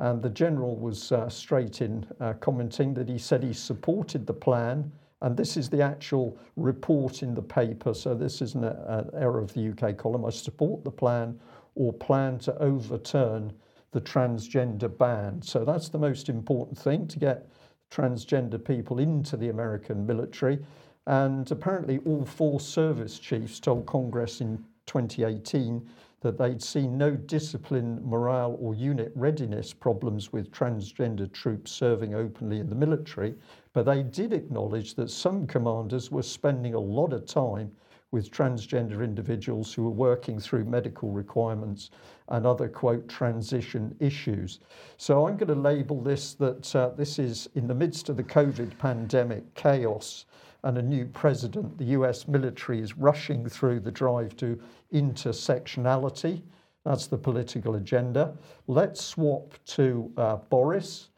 And 0.00 0.22
the 0.22 0.30
general 0.30 0.76
was 0.76 1.12
uh, 1.12 1.28
straight 1.28 1.82
in 1.82 2.06
uh, 2.20 2.32
commenting 2.40 2.94
that 2.94 3.08
he 3.08 3.18
said 3.18 3.42
he 3.42 3.52
supported 3.52 4.26
the 4.26 4.32
plan. 4.32 4.90
And 5.20 5.36
this 5.36 5.58
is 5.58 5.68
the 5.68 5.82
actual 5.82 6.38
report 6.56 7.22
in 7.22 7.34
the 7.34 7.42
paper. 7.42 7.92
So 7.92 8.14
this 8.14 8.40
isn't 8.40 8.64
an 8.64 9.10
error 9.14 9.38
of 9.38 9.52
the 9.52 9.68
UK 9.68 9.98
column. 9.98 10.24
I 10.24 10.30
support 10.30 10.82
the 10.84 10.90
plan 10.90 11.38
or 11.74 11.92
plan 11.92 12.38
to 12.40 12.58
overturn 12.58 13.52
the 13.92 14.00
transgender 14.00 14.96
ban. 14.96 15.42
So 15.42 15.66
that's 15.66 15.90
the 15.90 15.98
most 15.98 16.30
important 16.30 16.78
thing 16.78 17.06
to 17.08 17.18
get 17.18 17.50
transgender 17.90 18.64
people 18.64 19.00
into 19.00 19.36
the 19.36 19.50
American 19.50 20.06
military. 20.06 20.60
And 21.06 21.50
apparently, 21.50 21.98
all 22.06 22.24
four 22.24 22.58
service 22.58 23.18
chiefs 23.18 23.60
told 23.60 23.84
Congress 23.84 24.40
in 24.40 24.64
2018 24.86 25.86
that 26.20 26.36
they'd 26.36 26.62
seen 26.62 26.98
no 26.98 27.12
discipline, 27.12 28.00
morale, 28.04 28.56
or 28.60 28.74
unit 28.74 29.12
readiness 29.14 29.72
problems 29.72 30.32
with 30.32 30.50
transgender 30.52 31.30
troops 31.32 31.70
serving 31.70 32.14
openly 32.14 32.60
in 32.60 32.68
the 32.68 32.74
military. 32.74 33.34
But 33.72 33.86
they 33.86 34.02
did 34.02 34.32
acknowledge 34.32 34.94
that 34.94 35.10
some 35.10 35.46
commanders 35.46 36.10
were 36.10 36.22
spending 36.22 36.74
a 36.74 36.80
lot 36.80 37.12
of 37.12 37.24
time 37.24 37.72
with 38.10 38.30
transgender 38.30 39.04
individuals 39.04 39.72
who 39.72 39.84
were 39.84 39.90
working 39.90 40.40
through 40.40 40.64
medical 40.64 41.10
requirements 41.10 41.90
and 42.28 42.44
other, 42.46 42.68
quote, 42.68 43.08
transition 43.08 43.94
issues. 44.00 44.60
So 44.96 45.26
I'm 45.26 45.36
going 45.36 45.48
to 45.48 45.54
label 45.54 46.02
this 46.02 46.34
that 46.34 46.74
uh, 46.74 46.90
this 46.96 47.18
is 47.18 47.48
in 47.54 47.66
the 47.66 47.74
midst 47.74 48.08
of 48.08 48.16
the 48.16 48.24
COVID 48.24 48.76
pandemic 48.78 49.54
chaos 49.54 50.26
and 50.62 50.78
a 50.78 50.82
new 50.82 51.06
president, 51.06 51.78
the 51.78 51.84
US 51.96 52.28
military 52.28 52.80
is 52.80 52.96
rushing 52.96 53.48
through 53.48 53.80
the 53.80 53.90
drive 53.90 54.36
to 54.36 54.60
intersectionality. 54.92 56.42
That's 56.84 57.06
the 57.06 57.18
political 57.18 57.76
agenda. 57.76 58.36
Let's 58.66 59.02
swap 59.02 59.54
to 59.66 60.10
uh, 60.16 60.36
Boris 60.36 61.10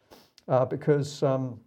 uh, 0.48 0.64
because 0.64 1.22
um, 1.22 1.60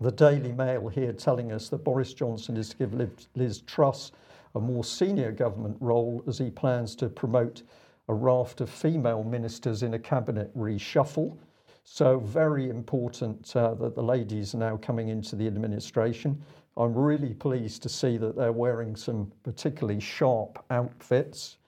the 0.00 0.12
Daily 0.12 0.52
Mail 0.52 0.88
here 0.88 1.12
telling 1.12 1.52
us 1.52 1.68
that 1.70 1.84
Boris 1.84 2.12
Johnson 2.12 2.56
is 2.56 2.70
to 2.70 2.76
give 2.76 2.94
Liz 3.34 3.60
Truss 3.62 4.12
a 4.54 4.60
more 4.60 4.84
senior 4.84 5.32
government 5.32 5.76
role 5.80 6.22
as 6.26 6.38
he 6.38 6.50
plans 6.50 6.94
to 6.96 7.08
promote 7.08 7.62
a 8.08 8.14
raft 8.14 8.60
of 8.60 8.70
female 8.70 9.22
ministers 9.22 9.82
in 9.82 9.94
a 9.94 9.98
cabinet 9.98 10.56
reshuffle. 10.56 11.36
So, 11.84 12.18
very 12.18 12.68
important 12.68 13.54
uh, 13.54 13.74
that 13.74 13.94
the 13.94 14.02
ladies 14.02 14.54
are 14.54 14.58
now 14.58 14.76
coming 14.78 15.08
into 15.08 15.36
the 15.36 15.46
administration. 15.46 16.42
I'm 16.76 16.94
really 16.94 17.34
pleased 17.34 17.82
to 17.84 17.88
see 17.88 18.16
that 18.18 18.36
they're 18.36 18.52
wearing 18.52 18.96
some 18.96 19.32
particularly 19.42 20.00
sharp 20.00 20.64
outfits. 20.70 21.58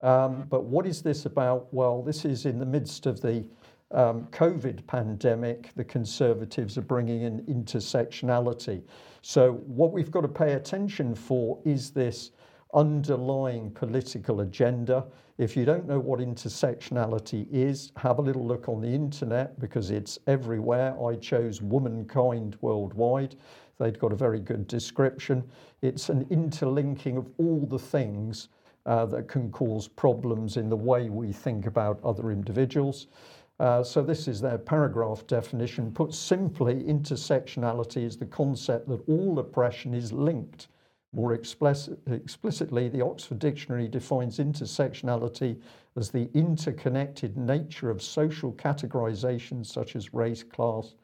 Um, 0.00 0.46
but 0.48 0.64
what 0.64 0.86
is 0.86 1.02
this 1.02 1.26
about? 1.26 1.72
Well, 1.72 2.02
this 2.02 2.24
is 2.24 2.46
in 2.46 2.58
the 2.58 2.66
midst 2.66 3.06
of 3.06 3.20
the 3.20 3.46
um, 3.90 4.26
COVID 4.32 4.86
pandemic, 4.86 5.70
the 5.76 5.84
Conservatives 5.84 6.76
are 6.76 6.82
bringing 6.82 7.22
in 7.22 7.42
intersectionality. 7.42 8.82
So, 9.22 9.52
what 9.66 9.92
we've 9.92 10.10
got 10.10 10.22
to 10.22 10.28
pay 10.28 10.54
attention 10.54 11.14
for 11.14 11.60
is 11.64 11.90
this 11.90 12.32
underlying 12.74 13.70
political 13.70 14.40
agenda. 14.40 15.06
If 15.38 15.56
you 15.56 15.64
don't 15.64 15.86
know 15.86 15.98
what 15.98 16.20
intersectionality 16.20 17.46
is, 17.52 17.92
have 17.96 18.18
a 18.18 18.22
little 18.22 18.46
look 18.46 18.68
on 18.68 18.80
the 18.80 18.88
internet 18.88 19.58
because 19.60 19.90
it's 19.90 20.18
everywhere. 20.26 20.96
I 21.02 21.16
chose 21.16 21.62
Womankind 21.62 22.56
Worldwide. 22.60 23.36
They've 23.78 23.98
got 23.98 24.12
a 24.12 24.16
very 24.16 24.40
good 24.40 24.66
description. 24.66 25.44
It's 25.82 26.08
an 26.08 26.26
interlinking 26.30 27.16
of 27.16 27.30
all 27.38 27.66
the 27.66 27.78
things 27.78 28.48
uh, 28.86 29.06
that 29.06 29.28
can 29.28 29.50
cause 29.50 29.88
problems 29.88 30.56
in 30.56 30.68
the 30.68 30.76
way 30.76 31.08
we 31.08 31.32
think 31.32 31.66
about 31.66 32.00
other 32.04 32.30
individuals. 32.30 33.06
Uh, 33.60 33.82
so 33.82 34.02
this 34.02 34.26
is 34.26 34.40
their 34.40 34.58
paragraph 34.58 35.26
definition. 35.26 35.92
Put 35.92 36.12
simply, 36.12 36.82
intersectionality 36.84 38.04
is 38.04 38.16
the 38.16 38.26
concept 38.26 38.88
that 38.88 39.08
all 39.08 39.38
oppression 39.38 39.94
is 39.94 40.12
linked. 40.12 40.68
More 41.12 41.34
explicit, 41.34 41.98
explicitly, 42.08 42.88
the 42.88 43.00
Oxford 43.00 43.38
Dictionary 43.38 43.86
defines 43.86 44.38
intersectionality 44.38 45.60
as 45.96 46.10
the 46.10 46.28
interconnected 46.34 47.36
nature 47.36 47.88
of 47.88 48.02
social 48.02 48.52
categorizations 48.52 49.66
such 49.66 49.94
as 49.94 50.12
race, 50.12 50.42
class, 50.42 50.94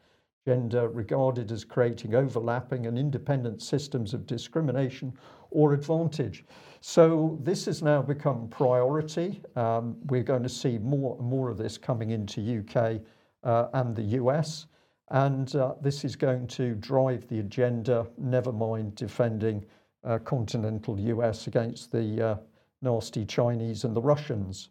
gender, 0.45 0.89
regarded 0.89 1.51
as 1.51 1.63
creating 1.63 2.15
overlapping 2.15 2.87
and 2.87 2.97
independent 2.97 3.61
systems 3.61 4.13
of 4.13 4.25
discrimination 4.25 5.13
or 5.51 5.73
advantage. 5.73 6.43
So 6.79 7.37
this 7.43 7.65
has 7.65 7.83
now 7.83 8.01
become 8.01 8.47
priority. 8.47 9.41
Um, 9.55 9.97
we're 10.05 10.23
going 10.23 10.43
to 10.43 10.49
see 10.49 10.79
more 10.79 11.15
and 11.19 11.27
more 11.27 11.49
of 11.49 11.57
this 11.57 11.77
coming 11.77 12.09
into 12.09 12.59
UK 12.59 13.01
uh, 13.43 13.67
and 13.73 13.95
the 13.95 14.17
US. 14.19 14.65
And 15.09 15.53
uh, 15.55 15.75
this 15.81 16.03
is 16.03 16.15
going 16.15 16.47
to 16.47 16.73
drive 16.75 17.27
the 17.27 17.39
agenda, 17.39 18.07
never 18.17 18.51
mind 18.51 18.95
defending 18.95 19.63
uh, 20.03 20.17
continental 20.19 20.99
US 20.99 21.45
against 21.45 21.91
the 21.91 22.29
uh, 22.29 22.35
nasty 22.81 23.25
Chinese 23.25 23.83
and 23.83 23.95
the 23.95 24.01
Russians. 24.01 24.69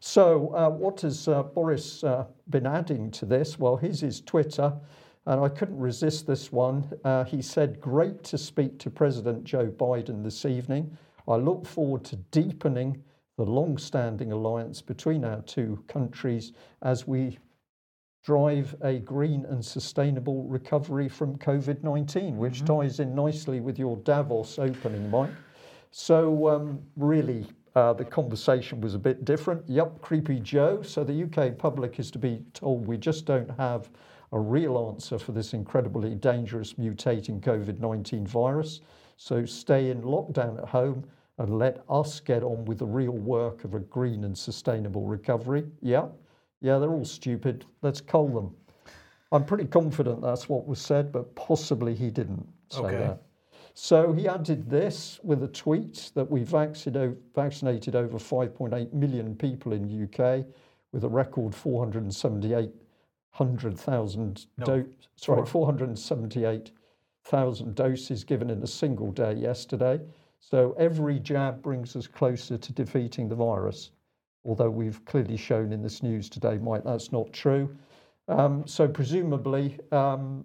So, 0.00 0.54
uh, 0.54 0.68
what 0.68 1.00
has 1.00 1.26
uh, 1.26 1.42
Boris 1.42 2.04
been 2.50 2.66
adding 2.66 3.10
to 3.12 3.24
this? 3.24 3.58
Well, 3.58 3.76
his 3.76 4.20
Twitter. 4.20 4.74
And 5.26 5.40
I 5.40 5.48
couldn't 5.48 5.78
resist 5.78 6.26
this 6.26 6.52
one. 6.52 6.88
Uh, 7.04 7.24
he 7.24 7.42
said, 7.42 7.80
Great 7.80 8.22
to 8.24 8.38
speak 8.38 8.78
to 8.78 8.90
President 8.90 9.42
Joe 9.44 9.66
Biden 9.66 10.22
this 10.22 10.44
evening. 10.44 10.96
I 11.26 11.34
look 11.34 11.66
forward 11.66 12.04
to 12.04 12.16
deepening 12.16 13.02
the 13.36 13.44
long 13.44 13.76
standing 13.76 14.32
alliance 14.32 14.80
between 14.80 15.24
our 15.24 15.42
two 15.42 15.82
countries 15.88 16.52
as 16.82 17.06
we 17.06 17.38
drive 18.24 18.74
a 18.82 18.98
green 19.00 19.44
and 19.46 19.64
sustainable 19.64 20.44
recovery 20.44 21.08
from 21.08 21.36
COVID 21.38 21.82
19, 21.82 22.36
which 22.36 22.62
mm-hmm. 22.62 22.80
ties 22.80 23.00
in 23.00 23.14
nicely 23.14 23.60
with 23.60 23.78
your 23.78 23.96
Davos 23.98 24.58
opening, 24.58 25.10
Mike. 25.10 25.30
So, 25.90 26.48
um, 26.48 26.80
really, 26.96 27.46
uh, 27.74 27.92
the 27.92 28.04
conversation 28.04 28.80
was 28.80 28.94
a 28.94 28.98
bit 28.98 29.24
different. 29.24 29.62
Yep, 29.68 30.02
creepy 30.02 30.40
Joe. 30.40 30.82
So, 30.82 31.04
the 31.04 31.24
UK 31.24 31.58
public 31.58 31.98
is 31.98 32.10
to 32.12 32.18
be 32.18 32.42
told 32.52 32.86
we 32.86 32.96
just 32.96 33.26
don't 33.26 33.50
have 33.58 33.90
a 34.32 34.38
real 34.38 34.92
answer 34.92 35.18
for 35.18 35.32
this 35.32 35.52
incredibly 35.52 36.14
dangerous 36.14 36.74
mutating 36.74 37.40
COVID 37.40 37.80
19 37.80 38.26
virus. 38.26 38.80
So 39.16 39.44
stay 39.44 39.90
in 39.90 40.02
lockdown 40.02 40.58
at 40.58 40.68
home 40.68 41.04
and 41.38 41.58
let 41.58 41.84
us 41.88 42.20
get 42.20 42.42
on 42.42 42.64
with 42.64 42.78
the 42.78 42.86
real 42.86 43.12
work 43.12 43.64
of 43.64 43.74
a 43.74 43.80
green 43.80 44.24
and 44.24 44.36
sustainable 44.36 45.04
recovery. 45.04 45.64
Yeah, 45.80 46.06
yeah, 46.60 46.78
they're 46.78 46.90
all 46.90 47.04
stupid. 47.04 47.64
Let's 47.82 48.00
cull 48.00 48.28
them. 48.28 48.54
I'm 49.32 49.44
pretty 49.44 49.66
confident 49.66 50.22
that's 50.22 50.48
what 50.48 50.66
was 50.66 50.80
said, 50.80 51.12
but 51.12 51.34
possibly 51.34 51.94
he 51.94 52.10
didn't 52.10 52.46
say 52.68 52.80
okay. 52.80 52.96
that. 52.98 53.22
So 53.74 54.12
he 54.12 54.26
added 54.26 54.70
this 54.70 55.20
with 55.22 55.42
a 55.42 55.48
tweet 55.48 56.10
that 56.14 56.30
we 56.30 56.44
vaccinated 56.44 56.96
over 56.96 58.18
5.8 58.18 58.92
million 58.94 59.34
people 59.34 59.72
in 59.74 60.04
UK 60.04 60.46
with 60.92 61.04
a 61.04 61.08
record 61.08 61.54
478 61.54 62.70
100,000 63.36 64.46
no, 64.58 64.64
do- 64.64 64.88
sorry, 65.16 65.44
478,000 65.44 67.74
doses 67.74 68.24
given 68.24 68.48
in 68.50 68.62
a 68.62 68.66
single 68.66 69.12
day 69.12 69.34
yesterday. 69.34 70.00
So 70.40 70.74
every 70.78 71.18
jab 71.18 71.60
brings 71.60 71.94
us 71.96 72.06
closer 72.06 72.56
to 72.56 72.72
defeating 72.72 73.28
the 73.28 73.34
virus, 73.34 73.90
although 74.44 74.70
we've 74.70 75.04
clearly 75.04 75.36
shown 75.36 75.70
in 75.72 75.82
this 75.82 76.02
news 76.02 76.30
today, 76.30 76.56
Mike, 76.58 76.84
that's 76.84 77.12
not 77.12 77.30
true. 77.32 77.76
Um, 78.28 78.66
so 78.66 78.88
presumably, 78.88 79.78
um, 79.92 80.44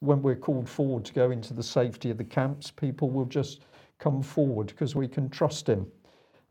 when 0.00 0.20
we're 0.20 0.34
called 0.34 0.68
forward 0.68 1.04
to 1.04 1.12
go 1.12 1.30
into 1.30 1.54
the 1.54 1.62
safety 1.62 2.10
of 2.10 2.18
the 2.18 2.24
camps, 2.24 2.72
people 2.72 3.08
will 3.08 3.26
just 3.26 3.60
come 3.98 4.20
forward 4.20 4.66
because 4.66 4.96
we 4.96 5.06
can 5.06 5.28
trust 5.28 5.68
him. 5.68 5.86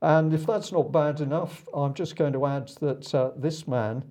And 0.01 0.33
if 0.33 0.47
that's 0.47 0.71
not 0.71 0.91
bad 0.91 1.19
enough, 1.19 1.67
I'm 1.73 1.93
just 1.93 2.15
going 2.15 2.33
to 2.33 2.45
add 2.45 2.69
that 2.79 3.13
uh, 3.13 3.31
this 3.35 3.67
man 3.67 4.09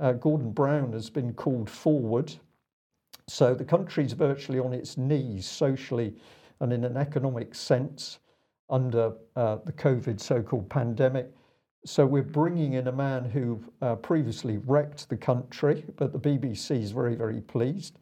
uh, 0.00 0.12
Gordon 0.12 0.50
Brown 0.50 0.92
has 0.92 1.10
been 1.10 1.32
called 1.34 1.68
forward. 1.68 2.32
So 3.28 3.54
the 3.54 3.64
country's 3.64 4.12
virtually 4.12 4.58
on 4.58 4.72
its 4.72 4.96
knees 4.96 5.46
socially 5.46 6.16
and 6.60 6.72
in 6.72 6.84
an 6.84 6.96
economic 6.96 7.54
sense 7.54 8.18
under 8.68 9.12
uh, 9.36 9.56
the 9.64 9.72
COVID 9.72 10.20
so 10.20 10.42
called 10.42 10.68
pandemic. 10.68 11.30
So 11.84 12.04
we're 12.06 12.22
bringing 12.22 12.74
in 12.74 12.88
a 12.88 12.92
man 12.92 13.24
who 13.24 13.62
uh, 13.80 13.96
previously 13.96 14.58
wrecked 14.58 15.08
the 15.08 15.16
country, 15.16 15.84
but 15.96 16.12
the 16.12 16.18
BBC 16.18 16.82
is 16.82 16.90
very, 16.90 17.14
very 17.14 17.40
pleased 17.40 17.98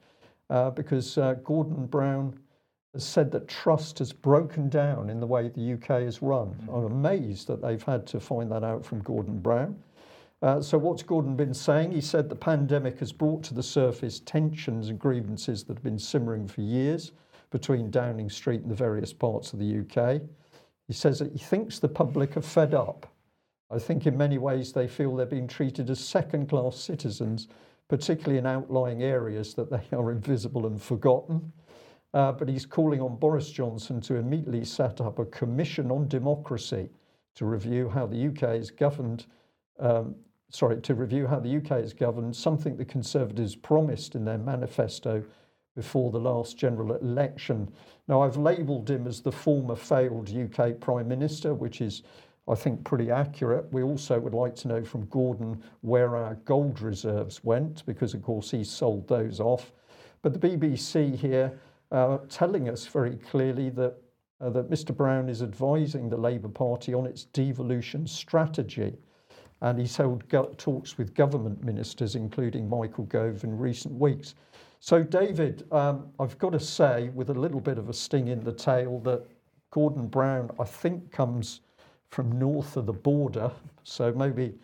uh, 0.51 0.71
because 0.71 1.17
uh, 1.19 1.35
Gordon 1.45 1.87
Brown 1.87 2.39
has 2.95 3.05
said 3.05 3.31
that 3.33 3.47
trust 3.49 3.99
has 4.01 4.13
broken 4.13 4.69
down 4.69 5.11
in 5.11 5.21
the 5.21 5.27
way 5.27 5.49
the 5.49 5.75
UK 5.75 6.03
is 6.03 6.23
run. 6.23 6.49
Mm-hmm. 6.49 6.71
I'm 6.71 6.85
amazed 6.87 7.47
that 7.49 7.63
they've 7.63 7.83
had 7.83 8.07
to 8.09 8.21
find 8.21 8.51
that 8.51 8.65
out 8.65 8.85
from 8.85 9.01
Gordon 9.01 9.39
Brown. 9.39 9.77
Uh, 10.41 10.61
so, 10.61 10.79
what's 10.79 11.03
Gordon 11.03 11.35
been 11.35 11.55
saying? 11.55 11.91
He 11.91 12.01
said 12.01 12.29
the 12.29 12.37
pandemic 12.37 13.01
has 13.01 13.13
brought 13.13 13.43
to 13.45 13.55
the 13.55 13.63
surface 13.63 14.21
tensions 14.21 14.89
and 14.89 14.99
grievances 14.99 15.65
that 15.65 15.79
have 15.79 15.83
been 15.83 15.99
simmering 15.99 16.47
for 16.47 16.61
years 16.61 17.11
between 17.51 17.91
Downing 17.91 18.31
Street 18.31 18.63
and 18.63 18.71
the 18.71 18.75
various 18.75 19.13
parts 19.13 19.53
of 19.53 19.59
the 19.59 19.81
UK. 19.81 20.23
He 20.87 20.93
says 20.93 21.19
that 21.19 21.33
he 21.33 21.39
thinks 21.39 21.79
the 21.79 21.89
public 21.89 22.37
are 22.37 22.43
fed 22.43 22.73
up. 22.73 23.13
I 23.71 23.79
think 23.79 24.07
in 24.07 24.17
many 24.17 24.39
ways 24.39 24.73
they 24.73 24.87
feel 24.87 25.17
they're 25.17 25.27
being 25.27 25.49
treated 25.49 25.91
as 25.91 25.99
second 25.99 26.49
class 26.49 26.77
citizens, 26.77 27.49
particularly 27.89 28.39
in 28.39 28.47
outlying 28.47 29.03
areas 29.03 29.55
that 29.55 29.71
they 29.71 29.83
are 29.97 30.13
invisible 30.13 30.67
and 30.67 30.81
forgotten. 30.81 31.53
Uh, 32.15 32.33
but 32.33 32.49
he's 32.49 32.65
calling 32.65 33.03
on 33.03 33.17
Boris 33.17 33.51
Johnson 33.51 34.01
to 34.03 34.15
immediately 34.15 34.65
set 34.65 35.01
up 35.01 35.19
a 35.19 35.27
commission 35.27 35.91
on 35.91 36.09
democracy 36.09 36.89
to 37.35 37.45
review 37.45 37.89
how 37.89 38.07
the 38.07 38.29
UK 38.29 38.55
is 38.55 38.71
governed 38.71 39.27
um, 39.79 40.15
sorry, 40.51 40.81
to 40.81 40.95
review 40.95 41.27
how 41.27 41.39
the 41.39 41.57
UK 41.57 41.83
is 41.83 41.93
governed, 41.93 42.35
something 42.35 42.77
the 42.77 42.85
Conservatives 42.85 43.55
promised 43.55 44.15
in 44.15 44.25
their 44.25 44.39
manifesto 44.39 45.23
before 45.77 46.11
the 46.11 46.19
last 46.19 46.57
general 46.57 46.95
election. 46.97 47.71
Now, 48.09 48.23
I've 48.23 48.37
labelled 48.37 48.91
him 48.91 49.07
as 49.07 49.21
the 49.21 49.31
former 49.31 49.77
failed 49.77 50.31
UK 50.31 50.81
Prime 50.81 51.07
Minister, 51.07 51.55
which 51.55 51.81
is, 51.81 52.03
I 52.49 52.55
think, 52.55 52.83
pretty 52.83 53.11
accurate. 53.11 53.71
We 53.73 53.83
also 53.83 54.19
would 54.19 54.35
like 54.35 54.57
to 54.57 54.69
know 54.69 54.83
from 54.83 55.07
Gordon 55.07 55.63
where 55.83 56.17
our 56.17 56.35
gold 56.47 56.81
reserves 56.81 57.45
went, 57.45 57.85
because, 57.87 58.15
of 58.15 58.23
course, 58.23 58.51
he 58.51 58.65
sold 58.65 59.07
those 59.07 59.41
off. 59.41 59.73
But 60.23 60.33
the 60.33 60.49
BBC 60.49 61.15
here 61.15 61.61
uh, 61.93 62.19
telling 62.29 62.69
us 62.69 62.87
very 62.87 63.17
clearly 63.17 63.71
that 63.71 63.97
uh, 64.41 64.51
that 64.51 64.71
Mr. 64.71 64.97
Brown 64.97 65.29
is 65.29 65.43
advising 65.43 66.09
the 66.09 66.17
Labour 66.17 66.49
Party 66.49 66.95
on 66.95 67.07
its 67.07 67.25
devolution 67.25 68.07
strategy 68.07 68.97
and 69.61 69.79
he's 69.79 69.97
held 69.97 70.25
talks 70.57 70.97
with 70.99 71.15
government 71.15 71.65
ministers, 71.65 72.15
including 72.15 72.69
Michael 72.69 73.05
Gove, 73.05 73.45
in 73.45 73.57
recent 73.57 73.95
weeks. 73.95 74.35
So, 74.81 75.03
David, 75.03 75.67
um, 75.73 76.09
I've 76.21 76.39
got 76.39 76.53
to 76.53 76.61
say, 76.61 77.09
with 77.15 77.31
a 77.31 77.35
little 77.35 77.61
bit 77.61 77.79
of 77.79 77.89
a 77.89 77.93
sting 77.93 78.29
in 78.29 78.45
the 78.45 78.53
tail, 78.53 79.01
that 79.01 79.27
Gordon 79.71 80.07
Brown, 80.07 80.51
I 80.61 80.65
think, 80.65 81.11
comes 81.11 81.61
from 82.11 82.39
north 82.39 82.77
of 82.77 82.87
the 82.87 82.93
border. 82.93 83.51
So 83.85 84.13
maybe 84.13 84.55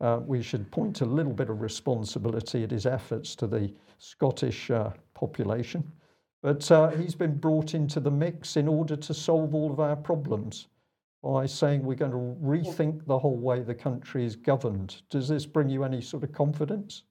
uh, 0.00 0.20
we 0.24 0.42
should 0.42 0.70
point 0.70 1.00
a 1.00 1.04
little 1.04 1.32
bit 1.32 1.50
of 1.50 1.60
responsibility 1.60 2.62
at 2.62 2.70
his 2.70 2.86
efforts 2.86 3.34
to 3.36 3.46
the 3.46 3.72
Scottish 3.98 4.70
uh, 4.70 4.90
population. 5.14 5.90
But 6.42 6.70
uh, 6.70 6.90
he's 6.90 7.14
been 7.14 7.36
brought 7.36 7.74
into 7.74 8.00
the 8.00 8.10
mix 8.10 8.56
in 8.56 8.68
order 8.68 8.96
to 8.96 9.14
solve 9.14 9.54
all 9.54 9.72
of 9.72 9.80
our 9.80 9.96
problems 9.96 10.68
by 11.24 11.46
saying 11.46 11.82
we're 11.82 11.94
going 11.94 12.10
to 12.10 12.36
rethink 12.44 13.06
the 13.06 13.18
whole 13.18 13.38
way 13.38 13.60
the 13.60 13.74
country 13.74 14.26
is 14.26 14.36
governed. 14.36 15.00
Does 15.08 15.26
this 15.26 15.46
bring 15.46 15.70
you 15.70 15.82
any 15.82 16.02
sort 16.02 16.22
of 16.22 16.32
confidence? 16.32 17.04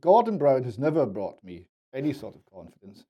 Gordon 0.00 0.38
Brown 0.38 0.62
has 0.62 0.78
never 0.78 1.04
brought 1.04 1.42
me 1.42 1.66
any 1.92 2.12
sort 2.12 2.36
of 2.36 2.42
confidence. 2.52 3.04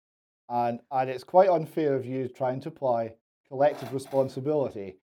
And, 0.48 0.80
and 0.90 1.10
it's 1.10 1.24
quite 1.24 1.50
unfair 1.50 1.94
of 1.94 2.06
you 2.06 2.28
trying 2.28 2.60
to 2.60 2.68
apply 2.68 3.12
collective 3.46 3.92
responsibility 3.92 4.96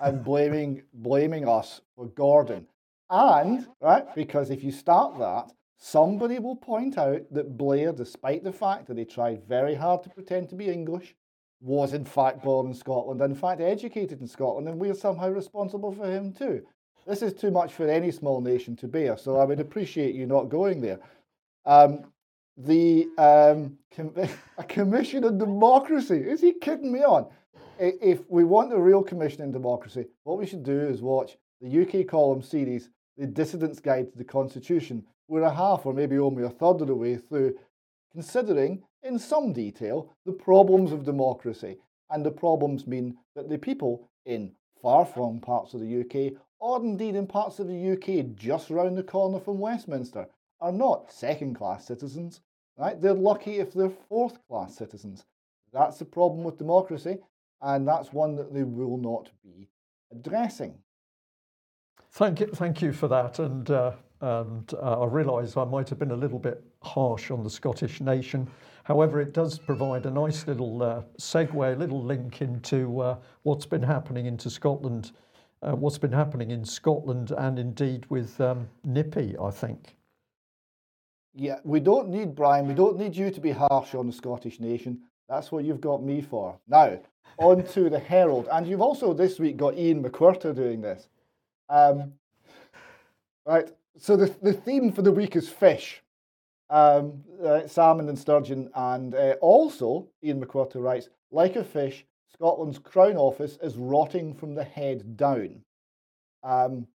and 0.00 0.22
blaming 0.24 0.82
blaming 0.92 1.48
us 1.48 1.80
for 1.94 2.08
Gordon. 2.08 2.66
And 3.08 3.66
right, 3.80 4.14
because 4.14 4.50
if 4.50 4.62
you 4.62 4.70
start 4.70 5.18
that, 5.18 5.50
somebody 5.78 6.38
will 6.38 6.56
point 6.56 6.98
out 6.98 7.22
that 7.30 7.56
Blair, 7.56 7.92
despite 7.92 8.44
the 8.44 8.52
fact 8.52 8.86
that 8.88 8.98
he 8.98 9.04
tried 9.06 9.48
very 9.48 9.74
hard 9.74 10.02
to 10.02 10.10
pretend 10.10 10.50
to 10.50 10.56
be 10.56 10.68
English, 10.68 11.14
was 11.66 11.94
in 11.94 12.04
fact 12.04 12.44
born 12.44 12.68
in 12.68 12.74
Scotland, 12.74 13.20
in 13.20 13.34
fact 13.34 13.60
educated 13.60 14.20
in 14.20 14.28
Scotland, 14.28 14.68
and 14.68 14.78
we're 14.78 14.94
somehow 14.94 15.28
responsible 15.28 15.92
for 15.92 16.08
him 16.08 16.32
too. 16.32 16.64
This 17.06 17.22
is 17.22 17.34
too 17.34 17.50
much 17.50 17.72
for 17.72 17.88
any 17.88 18.12
small 18.12 18.40
nation 18.40 18.76
to 18.76 18.88
bear, 18.88 19.16
so 19.16 19.36
I 19.36 19.44
would 19.44 19.58
appreciate 19.58 20.14
you 20.14 20.26
not 20.26 20.48
going 20.48 20.80
there. 20.80 21.00
Um, 21.64 22.04
the 22.56 23.08
um, 23.18 23.78
com- 23.94 24.14
a 24.58 24.64
commission 24.64 25.24
on 25.24 25.38
democracy. 25.38 26.18
Is 26.18 26.40
he 26.40 26.52
kidding 26.52 26.92
me 26.92 27.00
on? 27.00 27.26
If 27.78 28.20
we 28.30 28.44
want 28.44 28.72
a 28.72 28.78
real 28.78 29.02
commission 29.02 29.42
in 29.42 29.50
democracy, 29.50 30.06
what 30.22 30.38
we 30.38 30.46
should 30.46 30.62
do 30.62 30.80
is 30.80 31.02
watch 31.02 31.36
the 31.60 31.82
UK 31.82 32.06
column 32.06 32.42
series, 32.42 32.90
The 33.18 33.26
Dissident's 33.26 33.80
Guide 33.80 34.10
to 34.12 34.18
the 34.18 34.24
Constitution. 34.24 35.04
We're 35.28 35.42
a 35.42 35.52
half 35.52 35.84
or 35.84 35.92
maybe 35.92 36.16
only 36.18 36.44
a 36.44 36.48
third 36.48 36.80
of 36.80 36.86
the 36.86 36.94
way 36.94 37.16
through 37.16 37.58
considering 38.12 38.82
in 39.02 39.18
some 39.18 39.52
detail 39.52 40.12
the 40.24 40.32
problems 40.32 40.92
of 40.92 41.04
democracy. 41.04 41.78
And 42.10 42.24
the 42.24 42.30
problems 42.30 42.86
mean 42.86 43.16
that 43.34 43.48
the 43.48 43.58
people 43.58 44.08
in 44.24 44.52
far 44.80 45.04
flung 45.04 45.40
parts 45.40 45.74
of 45.74 45.80
the 45.80 46.00
UK, 46.00 46.40
or 46.58 46.80
indeed 46.80 47.16
in 47.16 47.26
parts 47.26 47.58
of 47.58 47.66
the 47.66 47.92
UK 47.92 48.34
just 48.36 48.70
round 48.70 48.96
the 48.96 49.02
corner 49.02 49.40
from 49.40 49.58
Westminster, 49.58 50.26
are 50.60 50.72
not 50.72 51.12
second 51.12 51.54
class 51.54 51.86
citizens, 51.86 52.40
right? 52.78 53.00
They're 53.00 53.14
lucky 53.14 53.58
if 53.58 53.72
they're 53.72 53.90
fourth 54.08 54.38
class 54.48 54.76
citizens. 54.76 55.24
That's 55.72 55.98
the 55.98 56.04
problem 56.04 56.44
with 56.44 56.58
democracy, 56.58 57.18
and 57.60 57.86
that's 57.86 58.12
one 58.12 58.36
that 58.36 58.54
they 58.54 58.62
will 58.62 58.96
not 58.96 59.30
be 59.44 59.68
addressing. 60.12 60.78
Thank 62.12 62.40
you, 62.40 62.46
thank 62.46 62.80
you 62.80 62.92
for 62.92 63.08
that. 63.08 63.38
And, 63.38 63.70
uh, 63.70 63.92
and 64.20 64.72
uh, 64.74 65.02
I 65.02 65.06
realise 65.06 65.56
I 65.56 65.64
might 65.64 65.88
have 65.88 65.98
been 65.98 66.10
a 66.10 66.16
little 66.16 66.38
bit 66.38 66.62
harsh 66.82 67.30
on 67.30 67.42
the 67.42 67.50
Scottish 67.50 68.00
nation. 68.00 68.48
However, 68.84 69.20
it 69.20 69.32
does 69.32 69.58
provide 69.58 70.06
a 70.06 70.10
nice 70.10 70.46
little 70.46 70.82
uh, 70.82 71.02
segue, 71.18 71.74
a 71.74 71.76
little 71.76 72.02
link 72.02 72.40
into 72.40 73.00
uh, 73.00 73.16
what's 73.42 73.66
been 73.66 73.82
happening 73.82 74.26
into 74.26 74.48
Scotland, 74.48 75.12
uh, 75.62 75.72
what's 75.72 75.98
been 75.98 76.12
happening 76.12 76.50
in 76.50 76.64
Scotland, 76.64 77.32
and 77.36 77.58
indeed 77.58 78.06
with 78.08 78.40
um, 78.40 78.68
NIPPY, 78.86 79.36
I 79.42 79.50
think. 79.50 79.96
Yeah, 81.34 81.58
we 81.64 81.80
don't 81.80 82.08
need, 82.08 82.34
Brian, 82.34 82.66
we 82.66 82.74
don't 82.74 82.98
need 82.98 83.14
you 83.14 83.30
to 83.30 83.40
be 83.40 83.50
harsh 83.50 83.94
on 83.94 84.06
the 84.06 84.12
Scottish 84.12 84.60
nation. 84.60 85.00
That's 85.28 85.52
what 85.52 85.64
you've 85.64 85.80
got 85.80 86.02
me 86.02 86.22
for. 86.22 86.58
Now, 86.68 86.98
on 87.38 87.64
to 87.64 87.90
the 87.90 87.98
Herald. 87.98 88.48
And 88.50 88.66
you've 88.66 88.80
also 88.80 89.12
this 89.12 89.38
week 89.38 89.56
got 89.56 89.74
Iain 89.74 90.02
Macwhirter 90.02 90.54
doing 90.54 90.80
this. 90.80 91.08
Um, 91.68 92.12
right, 93.44 93.70
so 93.98 94.16
the, 94.16 94.34
the 94.42 94.52
theme 94.52 94.92
for 94.92 95.02
the 95.02 95.12
week 95.12 95.36
is 95.36 95.48
fish. 95.48 96.02
Um, 96.68 97.22
uh, 97.44 97.66
salmon 97.66 98.08
and 98.08 98.18
sturgeon. 98.18 98.70
And 98.74 99.14
uh, 99.14 99.36
also, 99.40 100.08
Iain 100.24 100.42
Macwhirter 100.42 100.82
writes, 100.82 101.08
like 101.30 101.56
a 101.56 101.64
fish, 101.64 102.04
Scotland's 102.32 102.78
Crown 102.78 103.16
Office 103.16 103.58
is 103.62 103.76
rotting 103.76 104.34
from 104.34 104.54
the 104.54 104.64
head 104.64 105.16
down. 105.16 105.62
Um, 106.42 106.86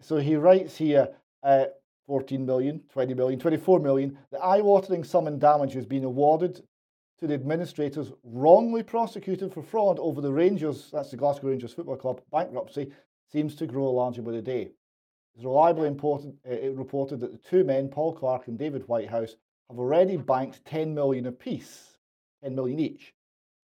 so 0.00 0.16
he 0.16 0.36
writes 0.36 0.76
here, 0.76 1.08
uh, 1.42 1.66
14 2.06 2.44
million, 2.44 2.80
20 2.92 3.14
million, 3.14 3.38
24 3.38 3.80
million. 3.80 4.18
The 4.30 4.38
eye 4.38 4.60
watering 4.60 5.02
sum 5.02 5.26
in 5.26 5.38
damage 5.38 5.72
has 5.72 5.86
been 5.86 6.04
awarded 6.04 6.62
to 7.18 7.26
the 7.26 7.34
administrators 7.34 8.12
wrongly 8.22 8.82
prosecuted 8.82 9.52
for 9.52 9.62
fraud 9.62 9.98
over 9.98 10.20
the 10.20 10.32
Rangers, 10.32 10.90
that's 10.92 11.10
the 11.10 11.16
Glasgow 11.16 11.48
Rangers 11.48 11.72
Football 11.72 11.96
Club, 11.96 12.20
bankruptcy 12.30 12.92
seems 13.32 13.54
to 13.56 13.66
grow 13.66 13.90
larger 13.90 14.22
by 14.22 14.32
the 14.32 14.42
day. 14.42 14.70
It's 15.36 15.44
reliably 15.44 15.86
important, 15.86 16.36
uh, 16.48 16.52
it 16.52 16.74
reported 16.74 17.20
that 17.20 17.30
the 17.30 17.50
two 17.50 17.62
men, 17.62 17.88
Paul 17.88 18.14
Clark 18.14 18.48
and 18.48 18.58
David 18.58 18.88
Whitehouse, 18.88 19.36
have 19.68 19.78
already 19.78 20.16
banked 20.16 20.64
10 20.64 20.94
million 20.94 21.26
apiece, 21.26 21.98
10 22.42 22.54
million 22.54 22.80
each. 22.80 23.12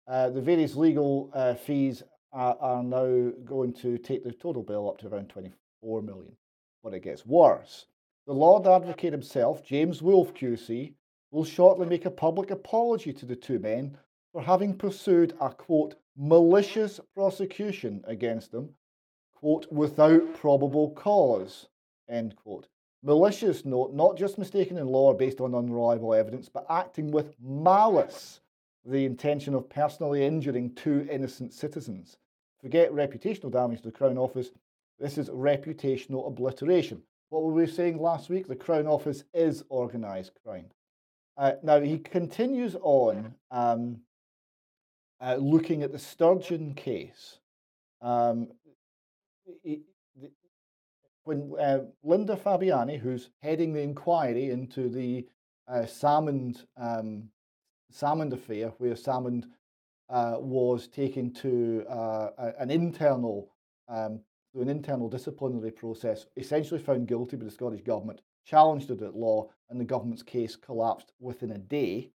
Uh, 0.07 0.28
the 0.28 0.42
various 0.42 0.76
legal 0.76 1.30
uh, 1.32 1.54
fees 1.54 2.02
are, 2.32 2.59
are 2.61 2.82
now 2.82 3.30
going 3.46 3.72
to 3.72 3.96
take 3.96 4.22
the 4.22 4.32
total 4.32 4.62
bill 4.62 4.90
up 4.90 4.98
to 4.98 5.09
around 5.09 5.30
24 5.30 6.02
million. 6.02 6.36
But 6.84 6.92
it 6.92 7.02
gets 7.02 7.24
worse. 7.24 7.86
The 8.26 8.34
Lord 8.34 8.66
Advocate 8.66 9.12
himself, 9.12 9.64
James 9.64 10.02
Wolfe 10.02 10.34
QC, 10.34 10.92
will 11.30 11.44
shortly 11.44 11.86
make 11.86 12.04
a 12.04 12.11
public 12.11 12.50
apology 12.50 13.14
to 13.14 13.24
the 13.24 13.36
two 13.36 13.59
men 13.59 13.96
for 14.32 14.42
having 14.42 14.76
pursued 14.76 15.34
a 15.40 15.48
quote 15.48 15.94
malicious 16.18 17.00
prosecution 17.14 18.04
against 18.07 18.52
them, 18.52 18.74
quote 19.47 19.70
without 19.70 20.34
probable 20.34 20.90
cause, 20.90 21.68
end 22.09 22.34
quote. 22.34 22.66
Malicious 23.05 23.64
note, 23.64 23.94
not 23.94 24.16
just 24.16 24.38
mistaken 24.38 24.76
in 24.76 24.88
law 24.88 25.12
or 25.12 25.14
based 25.14 25.40
on 25.40 25.55
unreliable 25.55 26.12
evidence, 26.14 26.49
but 26.49 26.66
acting 26.68 27.12
with 27.12 27.36
malice, 27.40 28.40
the 28.84 29.05
intention 29.05 29.55
of 29.55 29.68
personally 29.68 30.24
injuring 30.24 30.74
two 30.74 31.07
innocent 31.09 31.53
citizens. 31.55 32.16
Forget 32.61 32.90
reputational 32.90 33.53
damage 33.53 33.82
to 33.82 33.84
the 33.84 33.97
Crown 33.97 34.18
Office. 34.18 34.51
This 34.99 35.16
is 35.16 35.28
reputational 35.28 36.26
obliteration. 36.26 37.01
What 37.28 37.44
were 37.44 37.53
we 37.53 37.68
saying 37.68 38.01
last 38.01 38.28
week? 38.28 38.49
The 38.49 38.57
Crown 38.57 38.88
Office 38.88 39.22
is 39.32 39.62
organised 39.70 40.32
crime. 40.44 40.66
Uh, 41.36 41.53
now, 41.62 41.78
he 41.78 41.99
continues 41.99 42.74
on 42.82 43.32
um, 43.53 44.01
uh, 45.20 45.36
looking 45.36 45.84
at 45.84 45.92
the 45.92 46.01
Sturgeon 46.01 46.74
case. 46.74 47.38
Um, 48.03 48.49
when 51.24 51.53
uh, 51.61 51.80
Linda 52.05 52.36
Fabiani, 52.36 52.99
who's 52.99 53.30
heading 53.42 53.72
the 53.72 53.80
inquiry 53.80 54.51
into 54.51 54.88
the 54.88 55.26
uh, 55.68 55.82
Salmond, 55.82 56.64
um, 56.76 57.28
affair, 58.01 58.72
where 58.78 58.94
Salmond 58.94 59.44
uh, 60.09 60.36
was 60.38 60.86
taken 60.86 61.32
to 61.34 61.84
uh, 61.88 62.53
an 62.59 62.70
internal 62.70 63.51
um, 63.88 64.20
through 64.53 64.62
an 64.62 64.68
internal 64.68 65.09
disciplinary 65.09 65.70
process, 65.70 66.26
essentially 66.36 66.80
found 66.80 67.07
guilty 67.09 67.36
by 67.36 67.44
the 67.44 67.51
Scottish 67.51 67.82
Government, 67.82 68.22
challenged 68.44 68.90
it 68.90 69.03
at 69.03 69.14
law, 69.14 69.51
and 69.68 69.80
the 69.80 69.84
government's 69.84 70.22
case 70.22 70.57
collapsed 70.57 71.12
within 71.20 71.51
a 71.51 71.59
day. 71.59 72.11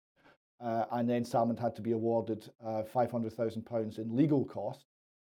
Uh, 0.60 0.84
and 0.92 1.08
then 1.08 1.24
Salmond 1.24 1.58
had 1.58 1.74
to 1.76 1.82
be 1.82 1.92
awarded 1.92 2.48
uh, 2.64 2.82
£500,000 2.94 3.98
in 3.98 4.16
legal 4.16 4.44
costs. 4.44 4.84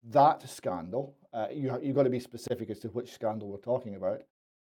That 0.02 0.48
scandal, 0.48 1.14
uh, 1.32 1.46
you, 1.52 1.78
you've 1.82 1.96
got 1.96 2.04
to 2.04 2.10
be 2.10 2.20
specific 2.20 2.70
as 2.70 2.78
to 2.80 2.88
which 2.88 3.12
scandal 3.12 3.48
we're 3.48 3.58
talking 3.58 3.94
about. 3.94 4.22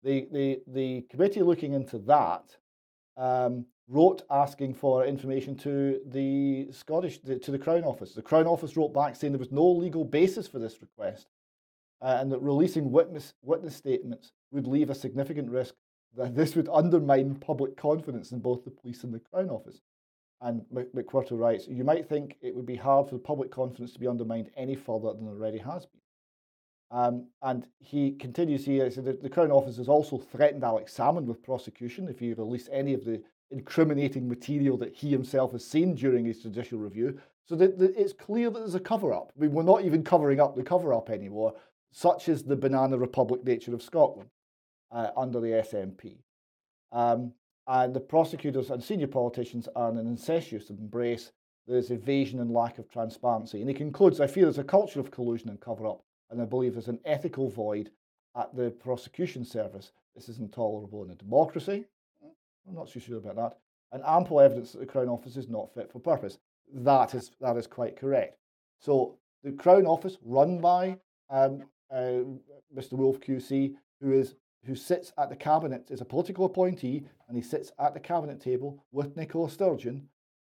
The, 0.04 0.28
the, 0.32 0.62
the 0.68 1.02
committee 1.10 1.42
looking 1.42 1.74
into 1.74 1.98
that 2.00 2.58
um, 3.18 3.66
wrote 3.88 4.24
asking 4.30 4.74
for 4.74 5.06
information 5.06 5.56
to 5.58 6.02
the 6.06 6.68
Scottish, 6.72 7.20
the, 7.20 7.38
to 7.40 7.52
the 7.52 7.60
Crown 7.60 7.84
Office. 7.84 8.14
The 8.14 8.22
Crown 8.22 8.48
Office 8.48 8.76
wrote 8.78 8.94
back 8.94 9.16
saying 9.16 9.34
there 9.34 9.40
was 9.40 9.52
no 9.52 9.66
legal 9.66 10.04
basis 10.04 10.48
for 10.48 10.60
this 10.60 10.82
request 10.82 11.28
uh, 12.02 12.18
and 12.20 12.32
that 12.32 12.40
releasing 12.40 12.92
witness, 12.92 13.34
witness 13.42 13.76
statements 13.76 14.34
would 14.52 14.68
leave 14.68 14.90
a 14.90 14.96
significant 14.96 15.50
risk 15.50 15.74
that 16.16 16.36
this 16.36 16.56
would 16.56 16.70
undermine 16.72 17.36
public 17.36 17.76
confidence 17.76 18.32
in 18.32 18.40
both 18.40 18.64
the 18.64 18.72
police 18.72 19.04
and 19.04 19.14
the 19.14 19.20
Crown 19.20 19.50
Office. 19.50 19.82
And 20.42 20.62
Macwhirter 20.74 21.40
writes, 21.40 21.68
you 21.68 21.86
might 21.86 22.08
think 22.08 22.36
it 22.42 22.54
would 22.54 22.66
be 22.66 22.76
hard 22.76 23.08
for 23.08 23.16
the 23.16 23.22
public 23.22 23.50
confidence 23.50 23.94
to 23.94 24.00
be 24.00 24.08
undermined 24.08 24.52
any 24.58 24.76
further 24.76 25.14
than 25.14 25.28
it 25.28 25.32
already 25.32 25.60
has 25.60 25.86
been. 25.86 26.03
Um, 26.92 27.28
and 27.42 27.66
he 27.80 28.12
continues 28.12 28.66
here, 28.66 28.90
so 28.92 29.02
the, 29.02 29.14
the 29.14 29.30
Crown 29.30 29.52
Office 29.52 29.78
has 29.78 29.90
also 29.90 30.18
threatened 30.18 30.64
Alex 30.64 30.96
Salmond 30.96 31.26
with 31.26 31.42
prosecution 31.42 32.08
if 32.08 32.20
he 32.20 32.34
released 32.34 32.70
any 32.72 32.94
of 32.94 33.04
the 33.04 33.22
incriminating 33.50 34.28
material 34.28 34.78
that 34.78 34.94
he 34.94 35.10
himself 35.10 35.54
has 35.54 35.66
seen 35.66 35.96
during 35.96 36.26
his 36.26 36.44
judicial 36.44 36.78
review. 36.78 37.20
So 37.46 37.58
it's 37.60 38.14
clear 38.14 38.50
that 38.50 38.60
there's 38.60 38.76
a 38.76 38.80
cover 38.80 39.12
up. 39.12 39.34
I 39.36 39.42
mean, 39.42 39.52
we're 39.52 39.64
not 39.64 39.84
even 39.84 40.04
covering 40.04 40.40
up 40.40 40.56
the 40.56 40.64
cover 40.64 40.94
up 40.94 41.10
anymore 41.10 41.54
such 41.94 42.28
is 42.28 42.44
the 42.44 42.56
banana 42.56 42.98
republic 42.98 43.46
nature 43.46 43.74
of 43.74 43.82
Scotland 43.82 44.30
uh, 44.92 45.12
under 45.16 45.40
the 45.40 45.48
SNP. 45.48 46.18
Um, 46.92 47.34
and 47.68 47.94
the 47.94 48.00
prosecutors 48.00 48.72
and 48.72 48.84
senior 48.84 49.08
politicians 49.08 49.70
are 49.76 49.90
in 49.90 49.98
an 49.98 50.08
incestuous 50.08 50.70
embrace. 50.70 51.32
There's 51.68 51.92
evasion 51.92 52.42
and 52.42 52.52
lack 52.52 52.78
of 52.80 52.90
transparency. 52.90 53.62
And 53.62 53.70
he 53.70 53.76
concludes 53.76 54.20
I 54.20 54.28
fear 54.28 54.46
there's 54.46 54.58
a 54.58 54.64
culture 54.64 55.00
of 55.00 55.12
collusion 55.12 55.50
and 55.50 55.62
cover 55.62 55.88
up, 55.88 56.04
and 56.34 56.42
I 56.42 56.46
believe 56.46 56.74
there's 56.74 56.88
an 56.88 57.00
ethical 57.06 57.50
void 57.50 57.92
at 58.36 58.56
the 58.56 58.72
prosecution 58.72 59.46
service. 59.46 59.92
This 60.16 60.30
is 60.30 60.40
intolerable 60.40 61.04
in 61.04 61.12
a 61.12 61.16
democracy. 61.16 61.86
I'm 62.68 62.76
not 62.76 62.90
so 62.90 63.00
sure 63.00 63.18
about 63.18 63.36
that. 63.36 63.58
And 63.92 64.04
ample 64.06 64.42
evidence 64.42 64.72
that 64.72 64.80
the 64.80 64.86
Crown 64.86 65.08
Office 65.08 65.38
is 65.38 65.48
not 65.48 65.74
fit 65.74 65.92
for 65.92 66.00
purpose. 66.00 66.40
That 66.74 67.14
is, 67.14 67.32
that 67.40 67.58
is 67.58 67.68
quite 67.68 67.96
correct. 67.96 68.38
So 68.80 69.18
the 69.44 69.52
Crown 69.52 69.86
Office, 69.86 70.18
run 70.24 70.60
by 70.60 70.98
um, 71.30 71.64
uh, 71.92 72.24
Mr. 72.76 72.94
Wolfe 72.94 73.20
QC, 73.20 73.76
who 74.02 74.14
is 74.14 74.36
who 74.66 74.76
sits 74.76 75.12
at 75.18 75.30
the 75.30 75.36
cabinet, 75.36 75.92
is 75.92 76.00
a 76.00 76.06
political 76.06 76.46
appointee, 76.46 77.04
and 77.28 77.36
he 77.36 77.44
sits 77.44 77.74
at 77.80 77.94
the 77.94 78.00
cabinet 78.00 78.40
table 78.40 78.82
with 78.94 79.18
Nicola 79.18 79.50
Sturgeon, 79.50 80.08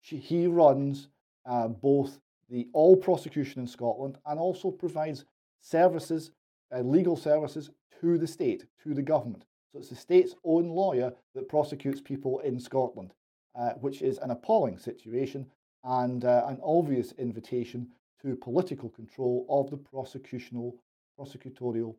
he 0.00 0.46
runs 0.46 1.08
uh, 1.44 1.66
both 1.66 2.20
the 2.48 2.68
all 2.72 2.96
prosecution 2.96 3.60
in 3.60 3.66
Scotland 3.66 4.18
and 4.26 4.38
also 4.38 4.70
provides 4.70 5.24
services, 5.60 6.30
uh, 6.74 6.80
legal 6.80 7.16
services 7.16 7.70
to 8.00 8.18
the 8.18 8.26
state, 8.26 8.66
to 8.82 8.94
the 8.94 9.02
government. 9.02 9.44
So 9.72 9.78
it's 9.78 9.88
the 9.88 9.96
state's 9.96 10.34
own 10.44 10.68
lawyer 10.68 11.12
that 11.34 11.48
prosecutes 11.48 12.00
people 12.00 12.40
in 12.40 12.58
Scotland, 12.58 13.12
uh, 13.54 13.70
which 13.80 14.02
is 14.02 14.18
an 14.18 14.30
appalling 14.30 14.78
situation 14.78 15.46
and 15.84 16.24
uh, 16.24 16.44
an 16.46 16.58
obvious 16.62 17.12
invitation 17.18 17.88
to 18.22 18.36
political 18.36 18.88
control 18.88 19.46
of 19.48 19.70
the 19.70 19.76
prosecutional 19.76 20.74
prosecutorial 21.18 21.94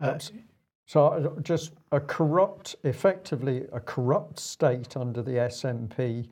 process. 0.00 0.30
Uh, 0.30 0.36
so 0.86 1.06
uh, 1.06 1.40
just 1.40 1.72
a 1.92 2.00
corrupt, 2.00 2.76
effectively 2.84 3.66
a 3.72 3.80
corrupt 3.80 4.38
state 4.38 4.96
under 4.96 5.22
the 5.22 5.32
SNP 5.32 6.28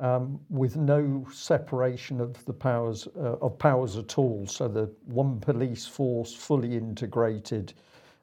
um, 0.00 0.40
with 0.48 0.76
no 0.76 1.26
separation 1.32 2.20
of 2.20 2.44
the 2.44 2.52
powers 2.52 3.08
uh, 3.16 3.36
of 3.40 3.58
powers 3.58 3.96
at 3.96 4.18
all. 4.18 4.46
So 4.46 4.68
the 4.68 4.90
one 5.06 5.40
police 5.40 5.86
force 5.86 6.34
fully 6.34 6.76
integrated 6.76 7.74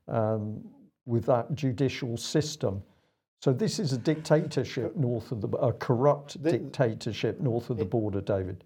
um, 0.08 0.64
with 1.06 1.26
that 1.26 1.54
judicial 1.54 2.18
system. 2.18 2.82
So 3.42 3.54
this 3.54 3.78
is 3.80 3.94
a 3.94 3.98
dictatorship 3.98 4.96
north 4.96 5.32
of 5.32 5.42
the 5.42 5.50
a 5.58 5.74
corrupt 5.74 6.42
the, 6.42 6.52
dictatorship 6.52 7.40
north 7.40 7.70
of 7.70 7.78
the 7.78 7.86
border, 7.86 8.22
David. 8.22 8.64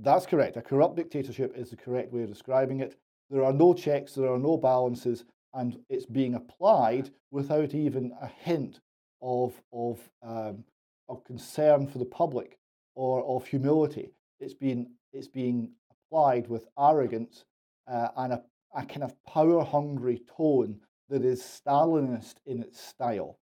That's 0.00 0.26
correct. 0.26 0.56
A 0.56 0.62
corrupt 0.62 0.96
dictatorship 0.96 1.56
is 1.56 1.70
the 1.70 1.76
correct 1.76 2.12
way 2.12 2.22
of 2.22 2.28
describing 2.28 2.80
it. 2.80 2.96
There 3.30 3.44
are 3.44 3.52
no 3.52 3.74
checks, 3.74 4.14
there 4.14 4.32
are 4.32 4.38
no 4.38 4.56
balances, 4.56 5.24
and 5.54 5.78
it's 5.88 6.06
being 6.06 6.34
applied 6.34 7.10
without 7.30 7.74
even 7.74 8.12
a 8.20 8.26
hint 8.26 8.80
of 9.20 9.60
of 9.72 9.98
um, 10.22 10.64
of 11.08 11.24
concern 11.24 11.86
for 11.86 11.98
the 11.98 12.04
public 12.04 12.58
or 12.94 13.24
of 13.24 13.46
humility. 13.46 14.12
It's 14.40 14.54
being 14.54 14.90
it's 15.12 15.28
being 15.28 15.70
applied 15.90 16.48
with 16.48 16.66
arrogance 16.78 17.44
uh, 17.86 18.08
and 18.16 18.34
a, 18.34 18.42
a 18.74 18.84
kind 18.84 19.02
of 19.02 19.14
power 19.24 19.64
hungry 19.64 20.22
tone 20.36 20.80
that 21.08 21.24
is 21.24 21.42
Stalinist 21.42 22.34
in 22.46 22.60
its 22.60 22.80
style. 22.80 23.38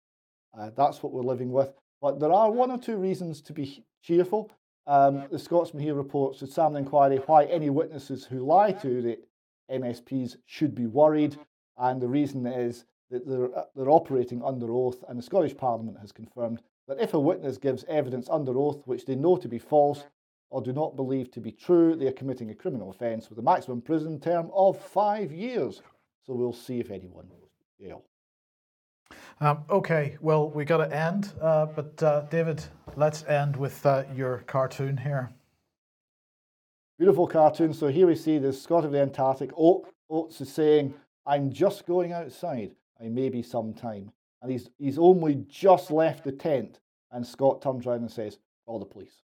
Uh, 0.58 0.70
that's 0.76 1.02
what 1.02 1.12
we're 1.12 1.22
living 1.22 1.52
with. 1.52 1.72
But 2.00 2.18
there 2.18 2.32
are 2.32 2.50
one 2.50 2.70
or 2.70 2.78
two 2.78 2.96
reasons 2.96 3.42
to 3.42 3.52
be 3.52 3.84
cheerful. 4.02 4.50
Um, 4.86 5.24
the 5.30 5.38
Scotsman 5.38 5.82
here 5.82 5.94
reports 5.94 6.40
that 6.40 6.50
Salmond 6.50 6.78
Inquiry 6.78 7.18
why 7.26 7.44
any 7.44 7.70
witnesses 7.70 8.24
who 8.24 8.40
lie 8.40 8.72
to 8.72 9.02
the 9.02 9.18
MSPs 9.70 10.36
should 10.46 10.74
be 10.74 10.86
worried. 10.86 11.36
And 11.76 12.00
the 12.00 12.08
reason 12.08 12.46
is 12.46 12.86
that 13.10 13.26
they're, 13.26 13.56
uh, 13.56 13.64
they're 13.76 13.90
operating 13.90 14.42
under 14.42 14.72
oath, 14.72 15.04
and 15.08 15.18
the 15.18 15.22
Scottish 15.22 15.56
Parliament 15.56 15.98
has 16.00 16.12
confirmed 16.12 16.62
that 16.88 17.00
if 17.00 17.14
a 17.14 17.20
witness 17.20 17.58
gives 17.58 17.84
evidence 17.88 18.28
under 18.30 18.58
oath 18.58 18.82
which 18.86 19.04
they 19.04 19.14
know 19.14 19.36
to 19.36 19.48
be 19.48 19.58
false 19.58 20.04
or 20.50 20.60
do 20.60 20.72
not 20.72 20.96
believe 20.96 21.30
to 21.30 21.40
be 21.40 21.52
true, 21.52 21.94
they 21.94 22.08
are 22.08 22.12
committing 22.12 22.50
a 22.50 22.54
criminal 22.54 22.90
offence 22.90 23.30
with 23.30 23.38
a 23.38 23.42
maximum 23.42 23.80
prison 23.80 24.18
term 24.18 24.50
of 24.52 24.80
five 24.80 25.30
years. 25.30 25.80
So 26.26 26.34
we'll 26.34 26.52
see 26.52 26.80
if 26.80 26.90
anyone 26.90 27.28
goes 27.28 27.48
to 27.78 27.84
jail. 27.84 28.04
Um, 29.40 29.64
okay, 29.70 30.18
well, 30.20 30.50
we've 30.50 30.66
got 30.66 30.78
to 30.78 30.94
end, 30.94 31.32
uh, 31.40 31.66
but 31.66 32.02
uh, 32.02 32.22
David, 32.30 32.62
let's 32.96 33.24
end 33.24 33.56
with 33.56 33.84
uh, 33.86 34.04
your 34.14 34.38
cartoon 34.46 34.96
here. 34.96 35.30
Beautiful 36.98 37.26
cartoon. 37.26 37.72
So 37.72 37.86
here 37.86 38.06
we 38.06 38.14
see 38.14 38.38
the 38.38 38.52
Scott 38.52 38.84
of 38.84 38.92
the 38.92 39.00
Antarctic. 39.00 39.50
Oates 39.56 40.40
is 40.40 40.52
saying, 40.52 40.92
I'm 41.26 41.50
just 41.50 41.86
going 41.86 42.12
outside. 42.12 42.72
I 43.00 43.08
may 43.08 43.28
be 43.30 43.42
some 43.42 43.72
time 43.72 44.12
and 44.42 44.50
he's 44.50 44.68
he's 44.78 44.98
only 44.98 45.44
just 45.48 45.90
left 45.90 46.24
the 46.24 46.32
tent, 46.32 46.80
and 47.12 47.26
Scott 47.26 47.62
turns 47.62 47.86
around 47.86 48.00
and 48.00 48.10
says, 48.10 48.38
"Call 48.66 48.78
the 48.78 48.86
police." 48.86 49.22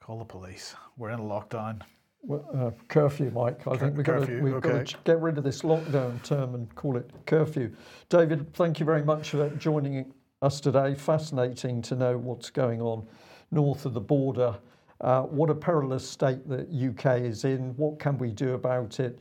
Call 0.00 0.18
the 0.18 0.24
police. 0.24 0.74
We're 0.96 1.10
in 1.10 1.20
a 1.20 1.22
lockdown. 1.22 1.80
Well, 2.22 2.44
uh, 2.54 2.70
curfew, 2.88 3.30
Mike. 3.30 3.60
I 3.66 3.70
Cur- 3.70 3.78
think 3.78 3.96
we've, 3.96 4.06
got 4.06 4.26
to, 4.26 4.40
we've 4.40 4.54
okay. 4.54 4.68
got 4.70 4.86
to 4.86 4.96
get 5.04 5.20
rid 5.20 5.38
of 5.38 5.44
this 5.44 5.62
lockdown 5.62 6.20
term 6.24 6.54
and 6.54 6.72
call 6.74 6.96
it 6.96 7.10
curfew. 7.26 7.70
David, 8.08 8.52
thank 8.54 8.80
you 8.80 8.86
very 8.86 9.04
much 9.04 9.30
for 9.30 9.48
joining 9.50 10.12
us 10.40 10.60
today. 10.60 10.94
Fascinating 10.94 11.82
to 11.82 11.94
know 11.94 12.18
what's 12.18 12.50
going 12.50 12.80
on 12.80 13.06
north 13.52 13.86
of 13.86 13.94
the 13.94 14.00
border. 14.00 14.56
Uh, 15.00 15.22
what 15.22 15.50
a 15.50 15.54
perilous 15.54 16.08
state 16.08 16.48
the 16.48 16.62
UK 16.62 17.22
is 17.22 17.44
in. 17.44 17.76
What 17.76 17.98
can 17.98 18.18
we 18.18 18.30
do 18.30 18.54
about 18.54 19.00
it? 19.00 19.20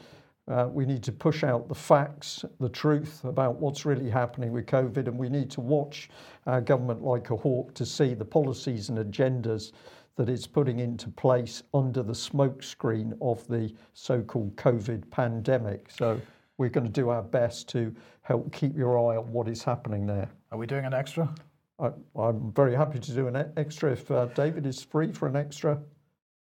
Uh, 0.52 0.68
we 0.68 0.86
need 0.86 1.02
to 1.02 1.14
push 1.14 1.46
out 1.46 1.70
the 1.70 1.76
facts, 1.76 2.44
the 2.60 2.68
truth 2.68 3.24
about 3.24 3.56
what's 3.56 3.86
really 3.86 4.10
happening 4.10 4.52
with 4.52 4.66
COVID, 4.66 5.08
and 5.08 5.18
we 5.18 5.30
need 5.30 5.50
to 5.52 5.62
watch 5.62 6.10
our 6.46 6.60
government 6.60 7.02
like 7.02 7.30
a 7.30 7.36
hawk 7.38 7.74
to 7.74 7.86
see 7.86 8.14
the 8.14 8.26
policies 8.26 8.90
and 8.90 8.98
agendas 8.98 9.72
that 10.18 10.28
it's 10.28 10.46
putting 10.46 10.80
into 10.80 11.10
place 11.10 11.64
under 11.74 12.04
the 12.04 12.14
smokescreen 12.14 13.18
of 13.22 13.48
the 13.48 13.74
so 13.94 14.22
called 14.22 14.54
COVID 14.58 15.10
pandemic. 15.10 15.90
So 15.90 16.20
we're 16.58 16.70
going 16.70 16.86
to 16.86 16.92
do 16.92 17.10
our 17.10 17.24
best 17.24 17.70
to 17.70 17.96
help 18.24 18.52
keep 18.52 18.78
your 18.78 19.00
eye 19.00 19.16
on 19.16 19.32
what 19.32 19.48
is 19.48 19.64
happening 19.64 20.06
there. 20.06 20.30
Are 20.52 20.58
we 20.58 20.68
doing 20.68 20.84
an 20.84 20.94
extra? 20.94 21.34
I, 21.80 21.92
am 22.18 22.52
very 22.52 22.76
happy 22.76 23.00
to 23.00 23.12
do 23.14 23.28
an 23.28 23.52
extra 23.56 23.94
if 23.94 24.12
uh, 24.12 24.26
David 24.26 24.66
is 24.66 24.84
free 24.84 25.14
for 25.14 25.28
an 25.30 25.38
extra. 25.38 25.80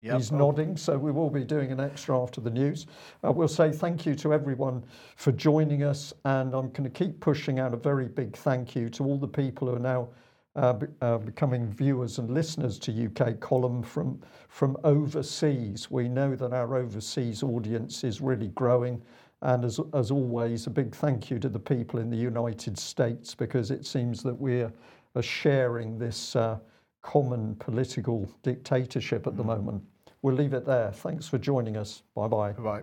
Yep. 0.02 0.16
He's 0.16 0.32
nodding, 0.32 0.76
so 0.76 0.98
we 0.98 1.12
will 1.12 1.30
be 1.30 1.44
doing 1.44 1.70
an 1.70 1.78
extra 1.78 2.20
after 2.20 2.40
the 2.40 2.50
news. 2.50 2.86
Uh, 3.24 3.30
we'll 3.30 3.46
say 3.46 3.70
thank 3.70 4.04
you 4.04 4.16
to 4.16 4.34
everyone 4.34 4.82
for 5.14 5.30
joining 5.30 5.84
us, 5.84 6.12
and 6.24 6.54
I'm 6.54 6.70
going 6.70 6.82
to 6.82 6.90
keep 6.90 7.20
pushing 7.20 7.60
out 7.60 7.72
a 7.72 7.76
very 7.76 8.08
big 8.08 8.36
thank 8.36 8.74
you 8.74 8.88
to 8.90 9.04
all 9.04 9.16
the 9.16 9.28
people 9.28 9.68
who 9.68 9.76
are 9.76 9.78
now 9.78 10.08
uh, 10.56 10.72
be, 10.72 10.88
uh, 11.02 11.18
becoming 11.18 11.68
viewers 11.68 12.18
and 12.18 12.30
listeners 12.30 12.80
to 12.80 13.06
UK 13.06 13.38
Column 13.38 13.80
from 13.80 14.20
from 14.48 14.76
overseas. 14.82 15.88
We 15.88 16.08
know 16.08 16.34
that 16.34 16.52
our 16.52 16.74
overseas 16.74 17.44
audience 17.44 18.02
is 18.02 18.20
really 18.20 18.48
growing, 18.48 19.00
and 19.42 19.64
as 19.64 19.78
as 19.94 20.10
always, 20.10 20.66
a 20.66 20.70
big 20.70 20.96
thank 20.96 21.30
you 21.30 21.38
to 21.38 21.48
the 21.48 21.60
people 21.60 22.00
in 22.00 22.10
the 22.10 22.16
United 22.16 22.76
States 22.76 23.36
because 23.36 23.70
it 23.70 23.86
seems 23.86 24.20
that 24.24 24.34
we're 24.34 24.72
sharing 25.20 25.96
this 25.96 26.34
uh, 26.34 26.58
common 27.02 27.54
political 27.56 28.28
dictatorship 28.42 29.28
at 29.28 29.36
the 29.36 29.44
mm. 29.44 29.46
moment. 29.46 29.82
We'll 30.22 30.34
leave 30.34 30.54
it 30.54 30.64
there. 30.64 30.92
Thanks 30.92 31.28
for 31.28 31.38
joining 31.38 31.76
us. 31.76 32.02
Bye 32.14 32.28
bye. 32.28 32.52
Bye. 32.52 32.82